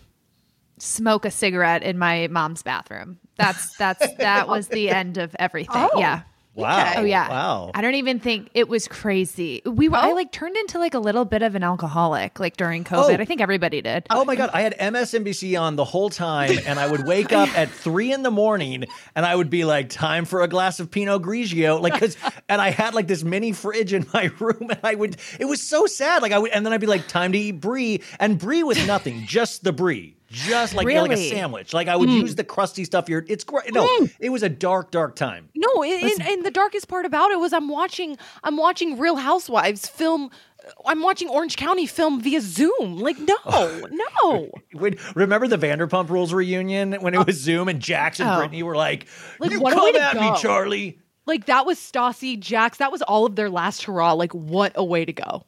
smoke 0.79 1.25
a 1.25 1.31
cigarette 1.31 1.83
in 1.83 1.99
my 1.99 2.29
mom's 2.29 2.63
bathroom. 2.63 3.19
That's 3.37 3.77
that's 3.77 4.15
that 4.19 4.49
was 4.49 4.69
the 4.69 4.91
end 4.91 5.19
of 5.19 5.35
everything. 5.39 5.89
Oh, 5.93 5.99
yeah. 5.99 6.23
wow. 6.55 6.95
Oh 6.97 7.03
yeah. 7.03 7.29
Wow. 7.29 7.71
I 7.75 7.83
don't 7.83 7.97
even 7.97 8.19
think 8.19 8.49
it 8.55 8.69
was 8.69 8.89
crazy. 8.89 9.61
We 9.67 9.89
were 9.89 9.99
I 9.99 10.11
oh. 10.11 10.15
like 10.15 10.33
turned 10.33 10.57
into 10.57 10.79
like 10.79 10.95
a 10.95 10.99
little 10.99 11.27
bit 11.27 11.43
of 11.43 11.55
an 11.55 11.63
alcoholic 11.63 12.41
like 12.41 12.57
during 12.57 12.83
oh. 12.91 12.97
COVID. 12.97 13.19
Oh. 13.19 13.23
I 13.23 13.25
think 13.27 13.41
everybody 13.41 13.83
did. 13.83 14.07
Oh 14.09 14.25
my 14.25 14.37
god, 14.37 14.51
I 14.53 14.63
had 14.63 14.77
MSNBC 14.79 15.61
on 15.61 15.77
the 15.77 15.85
whole 15.85 16.09
time, 16.09 16.59
and 16.67 16.79
I 16.79 16.91
would 16.91 17.07
wake 17.07 17.33
up 17.33 17.57
at 17.57 17.71
three 17.85 18.13
in 18.13 18.23
the 18.23 18.31
morning, 18.31 18.85
and 19.15 19.27
I 19.27 19.35
would 19.35 19.51
be 19.51 19.65
like, 19.65 19.91
"Time 19.91 20.25
for 20.25 20.43
a 20.43 20.49
glass 20.49 20.81
of 20.81 20.91
Pinot 20.91 21.23
Grigio," 21.23 21.81
like 21.81 21.93
because, 21.93 22.17
and 22.49 22.61
I 22.61 22.71
had 22.71 22.95
like 22.95 23.07
this 23.07 23.23
mini 23.23 23.53
fridge 23.53 23.93
in 23.93 24.07
my 24.15 24.31
room, 24.39 24.71
and 24.71 24.81
I 24.83 24.95
would, 24.95 25.17
it 25.39 25.45
was 25.45 25.63
so 25.63 25.87
sad, 25.87 26.23
like 26.23 26.33
I 26.33 26.39
would, 26.39 26.53
and 26.53 26.65
then 26.65 26.73
I'd 26.73 26.81
be 26.81 26.87
like, 26.87 27.07
"Time 27.07 27.33
to 27.33 27.39
eat 27.39 27.61
brie," 27.61 28.03
and 28.19 28.39
brie 28.39 28.63
with 28.63 28.87
nothing, 28.87 29.27
just 29.27 29.63
the 29.63 29.73
brie. 29.73 30.16
Just 30.29 30.75
like 30.75 30.87
like 30.87 31.13
a 31.13 31.17
sandwich, 31.17 31.73
like 31.73 31.87
I 31.87 31.95
would 31.95 32.09
hmm. 32.09 32.17
use 32.17 32.35
the 32.35 32.43
crusty 32.43 32.85
stuff. 32.85 33.07
Here, 33.07 33.25
it's 33.29 33.45
great. 33.45 33.73
No, 33.73 33.87
hmm. 33.87 34.07
it 34.19 34.31
was 34.31 34.43
a 34.43 34.49
dark, 34.49 34.91
dark 34.91 35.15
time. 35.15 35.49
No, 35.55 35.85
it, 35.85 36.03
and, 36.03 36.29
and 36.29 36.45
the 36.45 36.51
darkest 36.51 36.89
part 36.89 37.07
about 37.07 37.31
it 37.31 37.39
was 37.39 37.53
I'm 37.53 37.69
watching 37.69 38.19
I'm 38.43 38.57
watching 38.57 38.99
Real 38.99 39.17
Housewives 39.17 39.87
film. 39.87 40.31
Uh, 40.67 40.71
I'm 40.87 41.01
watching 41.01 41.29
Orange 41.29 41.57
County 41.57 41.87
film 41.87 42.21
via 42.21 42.41
Zoom. 42.41 42.99
Like 42.99 43.19
no, 43.21 43.37
oh. 43.47 43.87
no. 43.91 44.51
When, 44.79 44.97
remember 45.15 45.47
the 45.47 45.59
Vanderpump 45.59 46.11
Rules 46.11 46.35
reunion 46.35 46.95
when 46.95 47.15
it 47.15 47.19
oh. 47.19 47.25
was 47.25 47.41
Zoom 47.41 47.69
and 47.69 47.81
Jax 47.81 48.19
and 48.19 48.29
Oh. 48.29 48.37
Brittany 48.39 48.65
were 48.65 48.77
like, 48.77 49.07
Like, 49.39 49.53
"You 49.53 49.61
what 49.61 49.75
a 49.75 49.77
way 49.77 49.93
come 49.93 50.03
at 50.03 50.15
me, 50.17 50.29
go." 50.29 50.37
Charlie." 50.37 50.99
Like 51.27 51.47
that 51.47 51.67
was 51.67 51.79
Stassi, 51.79 52.39
Jax. 52.39 52.79
That 52.79 52.91
was 52.91 53.03
all 53.03 53.27
of 53.27 53.37
their 53.37 53.51
last 53.51 53.85
hurrah. 53.85 54.13
Like 54.13 54.33
what 54.33 54.73
a 54.75 54.85
way 54.85 55.05
to 55.05 55.13
go. 55.13 55.45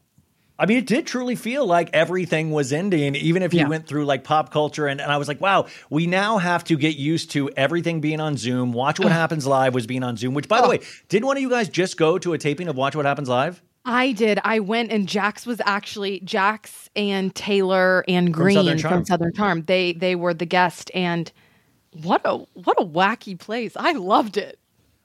I 0.58 0.66
mean, 0.66 0.78
it 0.78 0.86
did 0.86 1.06
truly 1.06 1.36
feel 1.36 1.64
like 1.66 1.90
everything 1.92 2.50
was 2.50 2.72
ending, 2.72 3.14
even 3.14 3.42
if 3.42 3.54
you 3.54 3.60
Yeah. 3.60 3.68
went 3.68 3.86
through 3.86 4.06
like 4.06 4.24
pop 4.24 4.50
culture. 4.50 4.86
And, 4.88 5.00
and 5.00 5.12
I 5.12 5.16
was 5.16 5.28
like, 5.28 5.40
wow, 5.40 5.66
we 5.88 6.06
now 6.06 6.38
have 6.38 6.64
to 6.64 6.76
get 6.76 6.96
used 6.96 7.30
to 7.32 7.48
everything 7.50 8.00
being 8.00 8.20
on 8.20 8.36
Zoom. 8.36 8.72
Watch 8.72 8.98
What 8.98 9.08
uh-huh. 9.08 9.14
Happens 9.20 9.46
Live 9.46 9.74
was 9.74 9.86
being 9.86 10.02
on 10.02 10.16
Zoom, 10.16 10.34
which, 10.34 10.48
by 10.48 10.60
the 10.60 10.66
oh. 10.66 10.70
way, 10.70 10.80
did 11.08 11.24
one 11.24 11.36
of 11.36 11.42
you 11.42 11.50
guys 11.50 11.68
just 11.68 11.96
go 11.96 12.18
to 12.18 12.32
a 12.32 12.38
taping 12.38 12.66
of 12.68 12.76
Watch 12.76 12.96
What 12.96 13.06
Happens 13.06 13.28
Live? 13.28 13.62
I 13.84 14.12
did. 14.12 14.38
I 14.44 14.58
went 14.58 14.90
and 14.90 15.08
Jax 15.08 15.46
was 15.46 15.62
actually 15.64 16.20
Jax 16.20 16.90
and 16.94 17.34
Taylor 17.34 18.04
and 18.06 18.34
Green 18.34 18.56
Southern 18.56 18.78
from 18.78 19.04
Southern 19.04 19.32
Charm. 19.32 19.62
They 19.62 19.92
they 19.92 20.14
were 20.14 20.34
the 20.34 20.44
guest 20.44 20.90
and 20.92 21.32
what 22.02 22.20
a 22.24 22.36
what 22.36 22.78
a 22.78 22.84
wacky 22.84 23.38
place. 23.38 23.72
I 23.76 23.92
loved 23.92 24.36
it. 24.36 24.58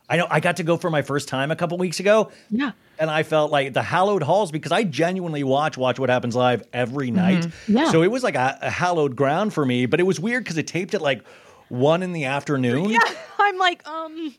I 0.10 0.18
know 0.18 0.28
I 0.30 0.40
got 0.40 0.58
to 0.58 0.64
go 0.64 0.78
for 0.78 0.90
my 0.90 1.02
first 1.02 1.28
time 1.28 1.50
a 1.52 1.56
couple 1.56 1.78
weeks 1.78 2.00
ago. 2.00 2.32
Yeah. 2.50 2.72
And 3.00 3.10
I 3.10 3.24
felt 3.24 3.52
like 3.52 3.74
the 3.74 3.82
hallowed 3.82 4.22
halls 4.22 4.52
because 4.52 4.72
I 4.72 4.84
genuinely 4.84 5.44
watch 5.44 5.78
Watch 5.78 5.98
What 6.00 6.10
Happens 6.10 6.36
Live 6.36 6.64
every 6.74 7.10
night. 7.10 7.48
Yeah. 7.68 7.92
So 7.92 8.04
it 8.04 8.12
was 8.12 8.22
like 8.24 8.36
a, 8.36 8.58
a 8.62 8.70
hallowed 8.70 9.16
ground 9.16 9.54
for 9.54 9.66
me, 9.66 9.86
but 9.86 10.00
it 10.00 10.04
was 10.04 10.20
weird 10.20 10.44
because 10.44 10.58
it 10.58 10.68
taped 10.68 10.94
at 10.94 11.02
like 11.02 11.26
one 11.70 12.04
in 12.04 12.14
the 12.14 12.26
afternoon. 12.26 12.90
Yeah. 12.90 13.00
I'm 13.40 13.58
like, 13.58 13.88
um 13.88 14.36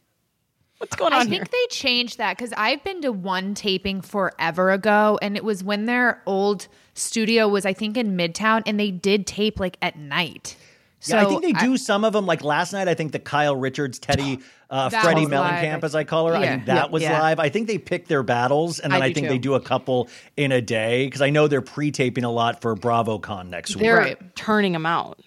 what's 0.78 0.97
going 0.97 1.12
on 1.12 1.21
I 1.23 1.25
here? 1.25 1.38
think 1.38 1.50
they 1.50 1.66
changed 1.71 2.18
that 2.18 2.37
because 2.37 2.52
I've 2.56 2.83
been 2.85 3.00
to 3.02 3.12
one 3.12 3.54
taping 3.54 4.00
forever 4.02 4.71
ago, 4.71 5.18
and 5.23 5.37
it 5.37 5.44
was 5.44 5.64
when 5.64 5.87
their 5.87 6.23
old 6.26 6.68
studio 6.94 7.49
was, 7.49 7.64
I 7.64 7.73
think, 7.73 7.97
in 7.97 8.16
Midtown, 8.16 8.62
and 8.66 8.78
they 8.78 8.90
did 8.90 9.26
tape 9.26 9.59
like 9.59 9.78
at 9.80 9.97
night. 9.99 10.56
So 11.05 11.17
yeah, 11.17 11.23
I 11.23 11.27
think 11.27 11.43
they 11.43 11.53
do 11.53 11.77
some 11.77 12.03
of 12.03 12.15
them. 12.15 12.25
Like 12.25 12.43
last 12.43 12.73
night, 12.73 12.89
I 12.89 12.95
think 12.95 13.13
the 13.13 13.19
Kyle 13.19 13.55
Richards, 13.55 13.99
Teddy, 13.99 14.39
uh, 14.71 14.89
That 14.89 15.03
Freddie 15.03 15.23
was 15.27 15.31
live. 15.33 15.85
As 15.85 15.95
I 15.95 16.03
call 16.05 16.29
her, 16.29 16.35
I 16.35 16.47
think 16.47 16.65
that 16.65 16.75
Yeah. 16.87 16.91
was 16.91 17.03
Yeah. 17.03 17.21
live. 17.21 17.39
I 17.39 17.51
think 17.51 17.67
they 17.67 17.77
pick 17.77 18.09
their 18.09 18.23
battles, 18.23 18.79
and 18.81 18.91
then 18.91 19.03
I 19.03 19.07
I, 19.07 19.13
think 19.13 19.27
too. 19.27 19.33
they 19.35 19.39
do 19.39 19.53
a 19.53 19.61
couple 19.61 20.09
in 20.39 20.51
a 20.51 20.63
day 20.63 21.05
because 21.07 21.21
I 21.21 21.29
know 21.29 21.47
they're 21.47 21.61
pre-taping 21.61 22.25
a 22.25 22.31
lot 22.31 22.63
for 22.63 22.75
BravoCon 22.75 23.51
next 23.51 23.77
week. 23.77 23.83
They're 23.83 23.97
Right. 23.99 24.35
turning 24.37 24.73
them 24.73 24.87
out. 24.87 25.21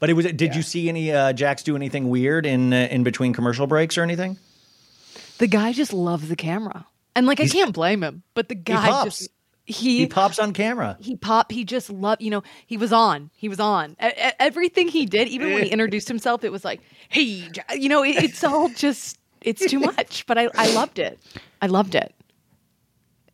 But 0.00 0.08
it 0.08 0.14
was. 0.14 0.24
Did 0.24 0.54
you 0.54 0.62
see 0.62 0.88
any 0.88 1.12
uh, 1.12 1.34
Jax 1.34 1.62
do 1.62 1.76
anything 1.76 2.08
weird 2.08 2.46
in 2.46 2.72
uh, 2.72 2.88
in 2.90 3.04
between 3.04 3.34
commercial 3.34 3.66
breaks 3.66 3.98
or 3.98 4.02
anything? 4.02 4.38
The 5.38 5.46
guy 5.48 5.72
just 5.72 5.92
loves 5.92 6.28
the 6.30 6.36
camera. 6.36 6.86
And 7.14 7.26
like 7.26 7.40
I 7.40 7.46
can't 7.46 7.74
blame 7.74 8.02
him, 8.02 8.22
but 8.34 8.48
the 8.48 8.54
guy 8.54 9.04
just 9.04 9.28
he 9.66 9.98
He 10.00 10.06
pops 10.06 10.38
on 10.38 10.52
camera. 10.52 10.96
he 11.00 11.16
pop 11.16 11.50
he 11.50 11.64
just 11.64 11.88
loved 11.90 12.20
you 12.22 12.30
know 12.30 12.42
he 12.66 12.76
was 12.76 12.92
on 12.92 13.30
he 13.36 13.48
was 13.48 13.58
on 13.60 13.92
E- 14.02 14.10
everything 14.38 14.88
he 14.88 15.06
did 15.06 15.26
even 15.28 15.52
when 15.54 15.62
he 15.64 15.68
introduced 15.76 16.06
himself 16.08 16.44
it 16.44 16.52
was 16.52 16.64
like 16.64 16.80
hey 17.08 17.48
you 17.74 17.88
know 17.88 18.02
it, 18.04 18.22
it's 18.22 18.44
all 18.44 18.68
just 18.68 19.18
it's 19.40 19.64
too 19.66 19.78
much 19.92 20.26
but 20.26 20.36
I, 20.38 20.48
I 20.54 20.72
loved 20.74 20.98
it 20.98 21.18
i 21.62 21.66
loved 21.66 21.94
it 21.94 22.14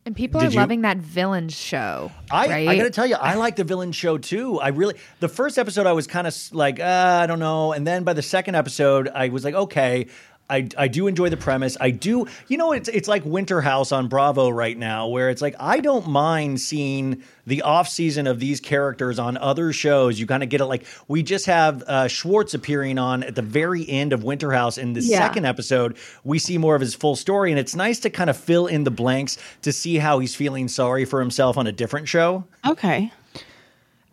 and 0.05 0.15
people 0.15 0.39
Did 0.41 0.47
are 0.47 0.51
you- 0.53 0.57
loving 0.59 0.81
that 0.81 0.97
villain 0.97 1.47
show. 1.49 2.11
I, 2.31 2.47
right? 2.47 2.67
I 2.69 2.75
got 2.75 2.83
to 2.85 2.89
tell 2.89 3.05
you, 3.05 3.13
I 3.17 3.35
like 3.35 3.55
the 3.55 3.63
villain 3.63 3.91
show 3.91 4.17
too. 4.17 4.59
I 4.59 4.69
really, 4.69 4.95
the 5.19 5.27
first 5.27 5.59
episode, 5.59 5.85
I 5.85 5.91
was 5.91 6.07
kind 6.07 6.25
of 6.25 6.35
like, 6.51 6.79
uh, 6.79 7.19
I 7.21 7.27
don't 7.27 7.37
know. 7.37 7.71
And 7.71 7.85
then 7.85 8.03
by 8.03 8.13
the 8.13 8.23
second 8.23 8.55
episode, 8.55 9.09
I 9.13 9.29
was 9.29 9.43
like, 9.43 9.53
okay. 9.53 10.07
I, 10.51 10.67
I 10.77 10.87
do 10.87 11.07
enjoy 11.07 11.29
the 11.29 11.37
premise. 11.37 11.77
I 11.79 11.89
do, 11.91 12.27
you 12.47 12.57
know, 12.57 12.73
it's 12.73 12.89
it's 12.89 13.07
like 13.07 13.23
Winter 13.25 13.61
House 13.61 13.91
on 13.91 14.07
Bravo 14.07 14.49
right 14.49 14.77
now, 14.77 15.07
where 15.07 15.29
it's 15.29 15.41
like 15.41 15.55
I 15.59 15.79
don't 15.79 16.07
mind 16.07 16.59
seeing 16.61 17.23
the 17.47 17.61
off 17.63 17.87
season 17.87 18.27
of 18.27 18.39
these 18.39 18.59
characters 18.59 19.17
on 19.17 19.37
other 19.37 19.73
shows. 19.73 20.19
You 20.19 20.27
kind 20.27 20.43
of 20.43 20.49
get 20.49 20.61
it. 20.61 20.65
Like 20.65 20.85
we 21.07 21.23
just 21.23 21.45
have 21.47 21.81
uh, 21.83 22.07
Schwartz 22.07 22.53
appearing 22.53 22.99
on 22.99 23.23
at 23.23 23.35
the 23.35 23.41
very 23.41 23.87
end 23.89 24.13
of 24.13 24.23
Winter 24.23 24.51
House. 24.51 24.77
In 24.77 24.93
the 24.93 25.01
Yeah. 25.01 25.19
second 25.19 25.45
episode, 25.45 25.97
we 26.23 26.37
see 26.37 26.57
more 26.57 26.75
of 26.75 26.81
his 26.81 26.93
full 26.93 27.15
story, 27.15 27.51
and 27.51 27.59
it's 27.59 27.75
nice 27.75 27.99
to 28.01 28.09
kind 28.09 28.29
of 28.29 28.37
fill 28.37 28.67
in 28.67 28.83
the 28.83 28.91
blanks 28.91 29.37
to 29.61 29.71
see 29.71 29.97
how 29.97 30.19
he's 30.19 30.35
feeling 30.35 30.67
sorry 30.67 31.05
for 31.05 31.19
himself 31.19 31.57
on 31.57 31.65
a 31.67 31.71
different 31.71 32.07
show. 32.07 32.43
okay 32.67 33.11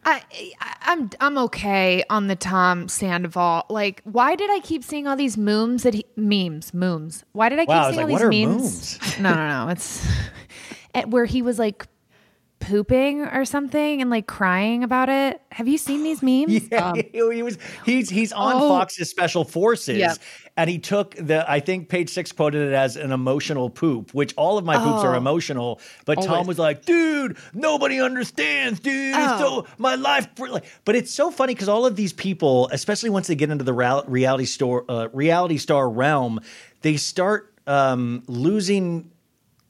I, 0.09 0.23
I 0.61 0.75
I'm 0.83 1.11
I'm 1.21 1.39
okay 1.39 2.03
on 2.09 2.29
the 2.29 2.37
Tom 2.37 2.89
Sandoval. 2.89 3.67
Like, 3.69 4.01
why 4.05 4.37
did 4.37 4.51
I 4.51 4.61
keep 4.61 4.83
seeing 4.83 5.07
all 5.07 5.17
these 5.17 5.37
memes 5.37 5.83
that 5.83 5.95
he 5.95 6.07
memes 6.17 6.73
memes? 6.73 7.25
Why 7.33 7.49
did 7.49 7.59
I 7.59 7.63
keep 7.63 7.69
Wow, 7.69 7.89
I 7.89 7.93
seeing 7.93 8.09
like, 8.09 8.23
all 8.23 8.31
these 8.31 8.47
memes? 8.47 8.99
memes? 9.01 9.19
No, 9.19 9.35
no, 9.35 9.49
no. 9.67 9.69
It's 9.71 10.07
eh, 10.95 11.05
where 11.05 11.27
he 11.27 11.43
was 11.43 11.59
like 11.59 11.87
pooping 12.61 13.23
or 13.23 13.45
something 13.45 14.01
and 14.01 14.11
like 14.11 14.27
crying 14.27 14.83
about 14.85 15.09
it. 15.09 15.41
Have 15.53 15.69
you 15.69 15.79
seen 15.79 16.03
these 16.03 16.23
memes? 16.23 16.69
Yeah, 16.71 16.93
he 17.13 17.43
was. 17.43 17.59
He's 17.85 18.11
he's 18.11 18.33
on 18.33 18.55
oh. 18.57 18.69
Fox's 18.69 19.09
Special 19.11 19.45
Forces, 19.45 19.99
Yeah. 19.99 20.15
and 20.57 20.69
he 20.69 20.79
took 20.79 21.15
the. 21.15 21.49
I 21.51 21.61
think 21.61 21.89
Page 21.89 22.11
Six 22.11 22.33
quoted 22.33 22.69
it 22.69 22.75
as 22.75 22.97
an 22.97 23.13
emotional 23.13 23.71
poop, 23.71 24.13
which 24.13 24.35
all 24.37 24.59
of 24.59 24.65
my 24.65 24.77
poops 24.77 25.05
are 25.05 25.15
Oh. 25.15 25.19
emotional. 25.19 25.81
But 26.05 26.23
Tom 26.23 26.47
was 26.47 26.59
like, 26.59 26.85
"Dude, 26.85 27.37
nobody 27.55 28.01
understands, 28.01 28.81
dude. 28.81 29.15
It's 29.17 29.39
so 29.41 29.67
my 29.79 29.95
life." 29.95 30.29
But 30.85 30.95
it's 30.97 31.13
so 31.13 31.31
funny 31.31 31.55
because 31.55 31.69
all 31.69 31.87
of 31.87 31.97
these 31.97 32.13
people, 32.13 32.69
especially 32.73 33.11
once 33.11 33.27
they 33.29 33.35
get 33.35 33.51
into 33.51 33.65
the 33.65 33.75
reality 33.75 34.45
store, 34.45 34.85
uh, 34.89 35.09
reality 35.13 35.59
star 35.59 35.89
realm, 35.89 36.41
they 36.83 36.97
start 36.97 37.53
um, 37.67 38.23
losing, 38.27 39.11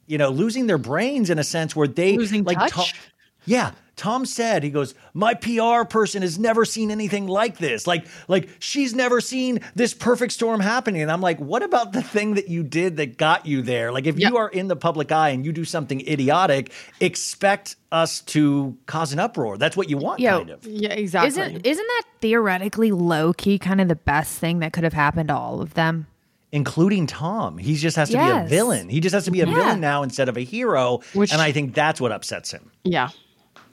you 0.09 0.19
know, 0.19 0.31
losing 0.31 0.67
their 0.67 0.79
brains 0.79 1.31
in 1.31 1.39
a 1.39 1.45
sense 1.45 1.77
where 1.77 1.89
they 1.89 2.17
Losing 2.17 2.45
like 2.45 2.59
touch? 2.59 2.73
Tom- 2.73 3.01
yeah. 3.45 3.71
Tom 3.97 4.27
said, 4.27 4.63
he 4.63 4.71
goes, 4.71 4.95
my 5.13 5.35
PR 5.35 5.83
person 5.85 6.23
has 6.23 6.39
never 6.39 6.65
seen 6.65 6.93
anything 6.93 7.27
like 7.27 7.59
this. 7.59 7.85
Like, 7.85 8.07
like 8.29 8.49
she's 8.61 8.95
never 8.95 9.21
seen 9.21 9.59
this 9.75 9.93
perfect 9.93 10.33
storm 10.35 10.61
happening. 10.61 11.03
And 11.03 11.11
I'm 11.11 11.21
like, 11.21 11.39
what 11.41 11.65
about 11.65 11.93
the 11.93 12.01
thing 12.03 12.35
that 12.35 12.49
you 12.49 12.63
did 12.63 12.99
that 12.99 13.17
got 13.19 13.45
you 13.45 13.61
there? 13.61 13.91
Like, 13.91 14.07
if 14.07 14.17
Yep. 14.17 14.31
you 14.31 14.37
are 14.37 14.49
in 14.49 14.69
the 14.69 14.77
public 14.77 15.11
eye 15.11 15.31
and 15.31 15.45
you 15.45 15.53
do 15.53 15.65
something 15.65 16.01
idiotic, 16.07 16.71
expect 17.01 17.75
us 17.91 18.21
to 18.21 18.77
cause 18.87 19.13
an 19.13 19.19
uproar. 19.19 19.59
That's 19.59 19.77
what 19.77 19.91
you 19.91 19.97
want, 19.97 20.21
Yo, 20.21 20.39
kind 20.39 20.51
of. 20.51 20.65
Yeah, 20.65 20.91
exactly. 20.91 21.29
Isn't 21.31 21.67
isn't 21.67 21.87
that 21.87 22.03
theoretically 22.21 22.93
low 22.93 23.33
key 23.33 23.59
kind 23.59 23.81
of 23.81 23.89
the 23.89 23.97
best 23.97 24.39
thing 24.39 24.61
that 24.61 24.73
could 24.73 24.85
have 24.85 24.93
happened 24.93 25.29
to 25.31 25.35
all 25.37 25.61
of 25.61 25.75
them? 25.75 26.07
Including 26.51 27.07
Tom. 27.07 27.59
He 27.59 27.75
just 27.77 27.97
has 27.97 28.09
to 28.11 28.17
be 28.19 28.23
a 28.25 28.47
villain. 28.49 28.89
He 28.89 29.01
just 29.01 29.13
has 29.15 29.25
to 29.27 29.31
be 29.31 29.43
a 29.43 29.47
Yeah. 29.47 29.55
villain 29.55 29.81
now 29.81 30.03
instead 30.03 30.29
of 30.31 30.37
a 30.37 30.41
hero. 30.45 31.01
Which- 31.13 31.33
and 31.33 31.43
I 31.43 31.53
think 31.53 31.75
that's 31.75 32.01
what 32.01 32.11
upsets 32.13 32.51
him. 32.51 32.71
yeah. 32.85 33.11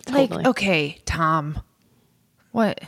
Totally. 0.06 0.28
Like, 0.28 0.48
okay, 0.48 0.98
Tom, 1.06 1.60
what? 2.52 2.80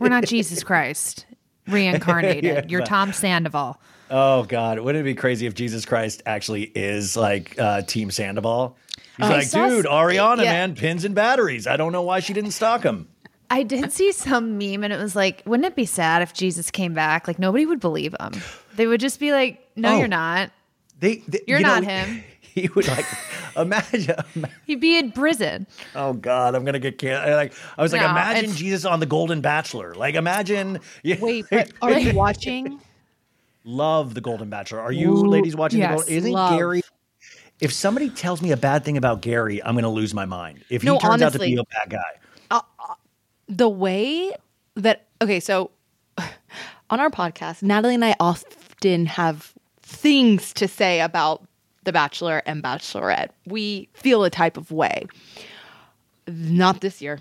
We're 0.00 0.08
not 0.08 0.24
Jesus 0.24 0.64
Christ 0.64 1.24
reincarnated. 1.68 2.68
You're 2.70 2.84
Tom 2.84 3.12
Sandoval. 3.12 3.80
Oh 4.10 4.42
God, 4.44 4.80
wouldn't 4.80 5.02
it 5.02 5.04
be 5.04 5.14
crazy 5.14 5.46
if 5.46 5.54
Jesus 5.54 5.84
Christ 5.84 6.22
actually 6.26 6.64
is 6.74 7.16
like 7.16 7.56
uh, 7.58 7.82
Team 7.82 8.10
Sandoval? 8.10 8.76
He's 9.16 9.26
I 9.26 9.32
like, 9.32 9.46
saw 9.46 9.68
dude, 9.68 9.86
Ariana, 9.86 10.42
yeah. 10.44 10.52
man, 10.52 10.74
pins 10.74 11.04
and 11.04 11.14
batteries. 11.14 11.66
I 11.68 11.76
don't 11.76 11.92
know 11.92 12.02
why 12.02 12.18
she 12.20 12.32
didn't 12.32 12.50
stock 12.50 12.82
them. 12.82 13.08
I 13.48 13.62
did 13.62 13.92
see 13.92 14.10
some 14.10 14.58
meme 14.58 14.82
and 14.82 14.92
it 14.92 14.98
was 14.98 15.14
like, 15.14 15.42
wouldn't 15.46 15.66
it 15.66 15.76
be 15.76 15.86
sad 15.86 16.20
if 16.22 16.34
Jesus 16.34 16.70
came 16.72 16.94
back? 16.94 17.28
Like 17.28 17.38
nobody 17.38 17.64
would 17.64 17.78
believe 17.80 18.14
him. 18.18 18.32
They 18.76 18.86
would 18.86 19.00
just 19.00 19.18
be 19.20 19.32
like, 19.32 19.66
no, 19.76 19.94
Oh. 19.94 19.98
you're 19.98 20.08
not. 20.08 20.50
They, 21.00 21.16
they- 21.28 21.40
You're 21.46 21.58
you 21.58 21.64
know, 21.66 21.74
not 21.80 21.84
him. 22.06 22.22
He 22.40 22.68
would 22.74 22.88
like 22.88 23.04
imagine. 23.56 24.16
He'd 24.66 24.80
be 24.80 24.98
in 24.98 25.12
prison. 25.12 25.66
Oh 25.94 26.14
God, 26.14 26.54
I'm 26.54 26.64
gonna 26.64 26.78
get 26.78 26.96
can- 26.98 27.30
like. 27.32 27.52
I 27.76 27.82
was 27.82 27.92
like, 27.92 28.00
No, 28.00 28.08
imagine 28.10 28.44
it's- 28.44 28.58
Jesus 28.58 28.84
on 28.86 29.00
the 29.00 29.06
Golden 29.06 29.40
Bachelor. 29.42 29.94
Like, 29.94 30.14
imagine. 30.14 30.80
Yeah, 31.02 31.16
Wait, 31.20 31.44
but 31.50 31.70
are 31.82 31.98
you 31.98 32.14
watching? 32.14 32.80
love 33.64 34.14
the 34.14 34.20
Golden 34.20 34.48
Bachelor. 34.48 34.80
Are 34.80 34.92
you 34.92 35.10
Ooh, 35.12 35.26
ladies 35.26 35.56
watching 35.56 35.80
yes, 35.80 35.90
the 35.90 35.96
Golden? 35.96 36.14
Isn't 36.14 36.32
love. 36.32 36.56
Gary? 36.58 36.82
If 37.60 37.72
somebody 37.72 38.10
tells 38.10 38.40
me 38.40 38.52
a 38.52 38.56
bad 38.56 38.84
thing 38.84 38.96
about 38.96 39.20
Gary, 39.22 39.62
I'm 39.62 39.74
gonna 39.74 39.90
lose 39.90 40.14
my 40.14 40.24
mind. 40.24 40.62
If 40.70 40.82
he 40.82 40.86
No, 40.88 40.98
turns 40.98 41.20
out 41.22 41.32
to 41.32 41.38
be 41.38 41.58
honestly. 41.58 41.66
a 41.80 41.86
bad 41.86 41.90
guy, 41.90 42.20
uh, 42.50 42.60
uh, 42.78 42.94
the 43.48 43.68
way 43.68 44.32
that 44.76 45.06
okay, 45.20 45.40
so 45.40 45.70
on 46.90 47.00
our 47.00 47.10
podcast, 47.10 47.62
Natalie 47.62 47.94
and 47.96 48.04
I 48.04 48.14
often 48.84 49.06
have 49.06 49.52
things 49.82 50.52
to 50.54 50.68
say 50.68 51.00
about 51.00 51.42
the 51.84 51.92
Bachelor 51.92 52.42
and 52.46 52.62
Bachelorette. 52.62 53.30
We 53.46 53.88
feel 53.94 54.24
a 54.24 54.30
type 54.30 54.56
of 54.56 54.70
way. 54.70 55.06
Not 56.26 56.80
this 56.80 57.00
year. 57.00 57.20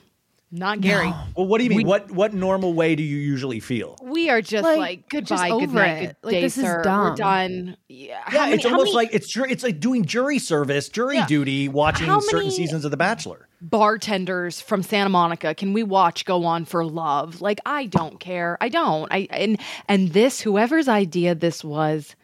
Not 0.52 0.80
Gary. 0.80 1.12
well, 1.36 1.48
what 1.48 1.58
do 1.58 1.66
you 1.66 1.70
mean? 1.72 1.88
what 1.88 2.10
what 2.12 2.34
normal 2.34 2.76
way 2.76 2.96
do 2.96 3.04
you 3.04 3.18
usually 3.18 3.60
feel? 3.60 3.98
We 4.02 4.30
are 4.30 4.42
just 4.42 4.64
Like, 4.64 4.78
like, 4.78 5.10
just 5.10 5.30
goodbye, 5.30 5.50
over 5.50 5.66
good 5.66 5.74
night, 5.74 6.04
it. 6.04 6.06
good 6.22 6.28
Like, 6.28 6.32
day, 6.34 6.42
this 6.42 6.58
is 6.58 6.64
sir. 6.64 6.82
We're 6.86 7.16
done. 7.16 7.78
Yeah, 7.90 8.22
Yeah, 8.32 8.40
many- 8.42 8.54
it's 8.54 8.66
almost 8.66 8.86
many 8.86 8.96
like 8.96 9.10
it's 9.12 9.36
it's 9.36 9.64
like 9.64 9.80
doing 9.82 10.06
jury 10.06 10.40
service, 10.40 10.88
jury 10.88 11.16
Yeah. 11.16 11.26
duty, 11.28 11.68
watching 11.68 12.08
certain 12.22 12.38
many- 12.40 12.52
seasons 12.52 12.86
of 12.86 12.92
The 12.92 12.98
Bachelor. 12.98 13.48
Bartenders 13.70 14.62
from 14.62 14.84
Santa 14.84 15.10
Monica 15.10 15.56
can 15.56 15.74
we 15.74 15.82
watch 15.84 16.26
go 16.26 16.46
on 16.46 16.66
for 16.66 16.86
love? 16.86 17.42
Like 17.42 17.60
I 17.66 17.86
don't 17.88 18.20
care. 18.20 18.58
I 18.62 18.70
don't. 18.70 19.12
I 19.12 19.28
and 19.32 19.60
and 19.88 20.10
this 20.14 20.42
whoever's 20.42 20.88
idea 20.88 21.36
this 21.36 21.64
was, 21.64 22.16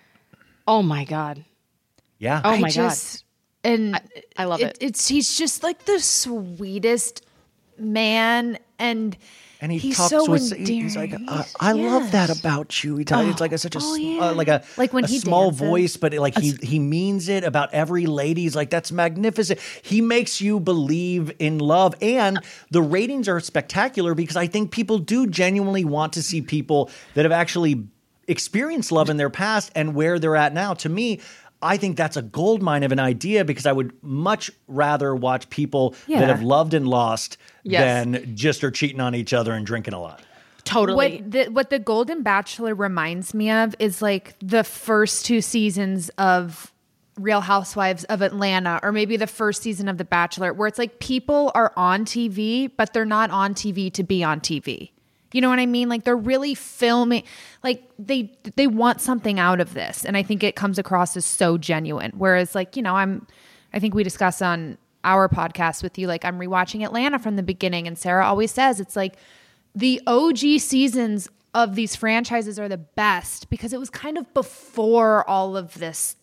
oh 0.67 0.83
my 0.83 1.03
god. 1.05 1.43
Yeah. 2.19 2.41
Oh 2.43 2.51
I 2.51 2.59
my 2.59 2.69
god 2.69 2.97
And 3.63 3.99
I 4.37 4.45
love 4.45 4.61
it. 4.61 4.77
It's 4.79 5.07
he's 5.07 5.37
just 5.37 5.63
like 5.63 5.85
the 5.85 5.99
sweetest 5.99 7.25
man, 7.81 8.57
and 8.79 9.17
and 9.59 9.71
he 9.71 9.77
he's 9.77 9.97
talks 9.97 10.09
so 10.09 10.29
with 10.29 10.51
he's 10.57 10.95
like 10.95 11.11
endearing. 11.11 11.29
uh, 11.29 11.43
I 11.59 11.73
love 11.73 12.11
that 12.13 12.35
about 12.39 12.83
you. 12.83 12.95
He 12.97 13.05
talks, 13.05 13.27
it's 13.29 13.39
like 13.41 13.51
a, 13.51 13.57
such 13.59 13.75
a 13.75 13.79
oh, 13.81 13.95
yeah. 13.95 14.21
uh, 14.29 14.33
like 14.33 14.47
a 14.47 14.63
Like 14.77 14.91
when 14.91 15.03
a 15.03 15.07
he 15.07 15.19
small 15.19 15.51
dances. 15.51 15.67
voice, 15.67 15.97
but 15.97 16.13
like 16.13 16.37
he 16.39 16.53
he 16.63 16.79
means 16.79 17.29
it 17.29 17.43
about 17.43 17.71
every 17.73 18.07
lady. 18.07 18.41
He's 18.41 18.55
like 18.55 18.69
that's 18.71 18.91
magnificent. 18.91 19.59
He 19.83 20.01
makes 20.01 20.41
you 20.41 20.59
believe 20.59 21.31
in 21.37 21.59
love, 21.59 21.93
and 22.01 22.39
the 22.71 22.81
ratings 22.81 23.27
are 23.29 23.39
spectacular 23.39 24.15
because 24.15 24.35
I 24.35 24.47
think 24.47 24.71
people 24.71 24.97
do 24.97 25.27
genuinely 25.27 25.85
want 25.85 26.13
to 26.13 26.23
see 26.23 26.41
people 26.41 26.89
that 27.13 27.25
have 27.25 27.31
actually 27.31 27.83
experienced 28.27 28.91
love 28.91 29.09
in 29.09 29.17
their 29.17 29.29
past 29.29 29.71
and 29.75 29.93
where 29.93 30.17
they're 30.19 30.35
at 30.35 30.53
now. 30.53 30.73
To 30.75 30.89
me. 30.89 31.19
I 31.63 31.77
think 31.77 31.95
that's 31.95 32.17
a 32.17 32.23
gold 32.23 32.63
mine 32.63 32.81
of 32.81 32.91
an 32.91 32.97
idea 32.99 33.45
because 33.45 33.67
I 33.67 33.71
would 33.71 33.93
much 34.01 34.49
rather 34.67 35.13
watch 35.13 35.47
people 35.51 35.93
Yeah. 36.07 36.21
that 36.21 36.29
have 36.29 36.41
loved 36.41 36.73
and 36.73 36.87
lost 36.87 37.37
Yes. 37.63 38.05
than 38.05 38.35
just 38.35 38.63
are 38.63 38.71
cheating 38.71 38.99
on 38.99 39.15
each 39.15 39.33
other 39.33 39.53
and 39.53 39.65
drinking 39.65 39.93
a 39.93 39.99
lot. 39.99 40.21
Totally. 40.63 41.21
What 41.21 41.31
the 41.31 41.47
what 41.49 41.69
the 41.69 41.79
Golden 41.79 42.23
Bachelor 42.23 42.75
reminds 42.75 43.33
me 43.33 43.49
of 43.51 43.75
is 43.79 44.01
like 44.01 44.35
the 44.39 44.63
first 44.63 45.25
two 45.25 45.41
seasons 45.41 46.09
of 46.17 46.71
Real 47.17 47.41
Housewives 47.41 48.03
of 48.05 48.21
Atlanta, 48.21 48.79
or 48.83 48.91
maybe 48.91 49.17
the 49.17 49.27
first 49.27 49.61
season 49.61 49.87
of 49.87 49.97
The 49.97 50.05
Bachelor, 50.05 50.53
where 50.53 50.67
it's 50.67 50.79
like 50.79 50.99
people 50.99 51.51
are 51.55 51.73
on 51.75 52.05
TV, 52.05 52.71
but 52.75 52.93
they're 52.93 53.05
not 53.05 53.29
on 53.31 53.53
TV 53.53 53.91
to 53.93 54.03
be 54.03 54.23
on 54.23 54.39
TV. 54.39 54.91
You 55.33 55.41
know 55.41 55.49
what 55.49 55.59
I 55.59 55.65
mean? 55.65 55.87
Like 55.89 56.03
they're 56.03 56.17
really 56.17 56.55
filming, 56.55 57.23
like 57.63 57.83
they 57.97 58.31
they 58.55 58.67
want 58.67 59.01
something 59.01 59.39
out 59.39 59.59
of 59.59 59.73
this, 59.73 60.05
and 60.05 60.17
I 60.17 60.23
think 60.23 60.43
it 60.43 60.55
comes 60.55 60.77
across 60.77 61.15
as 61.15 61.25
so 61.25 61.57
genuine. 61.57 62.11
Whereas, 62.17 62.53
like 62.53 62.75
you 62.75 62.81
know, 62.81 62.95
I'm, 62.95 63.27
I 63.73 63.79
think 63.79 63.93
we 63.93 64.03
discussed 64.03 64.41
on 64.41 64.77
our 65.03 65.29
podcast 65.29 65.83
with 65.83 65.97
you, 65.97 66.07
like 66.07 66.25
I'm 66.25 66.39
rewatching 66.39 66.83
Atlanta 66.85 67.19
from 67.19 67.35
the 67.35 67.43
beginning, 67.43 67.87
and 67.87 67.97
Sara 67.97 68.25
always 68.25 68.51
says 68.51 68.79
it's 68.79 68.95
like 68.95 69.15
the 69.75 70.01
OG 70.07 70.59
seasons 70.59 71.29
of 71.53 71.75
these 71.75 71.95
franchises 71.95 72.57
are 72.57 72.69
the 72.69 72.77
best 72.77 73.49
because 73.49 73.73
it 73.73 73.79
was 73.79 73.89
kind 73.89 74.17
of 74.17 74.33
before 74.33 75.27
all 75.29 75.57
of 75.57 75.73
this 75.75 76.15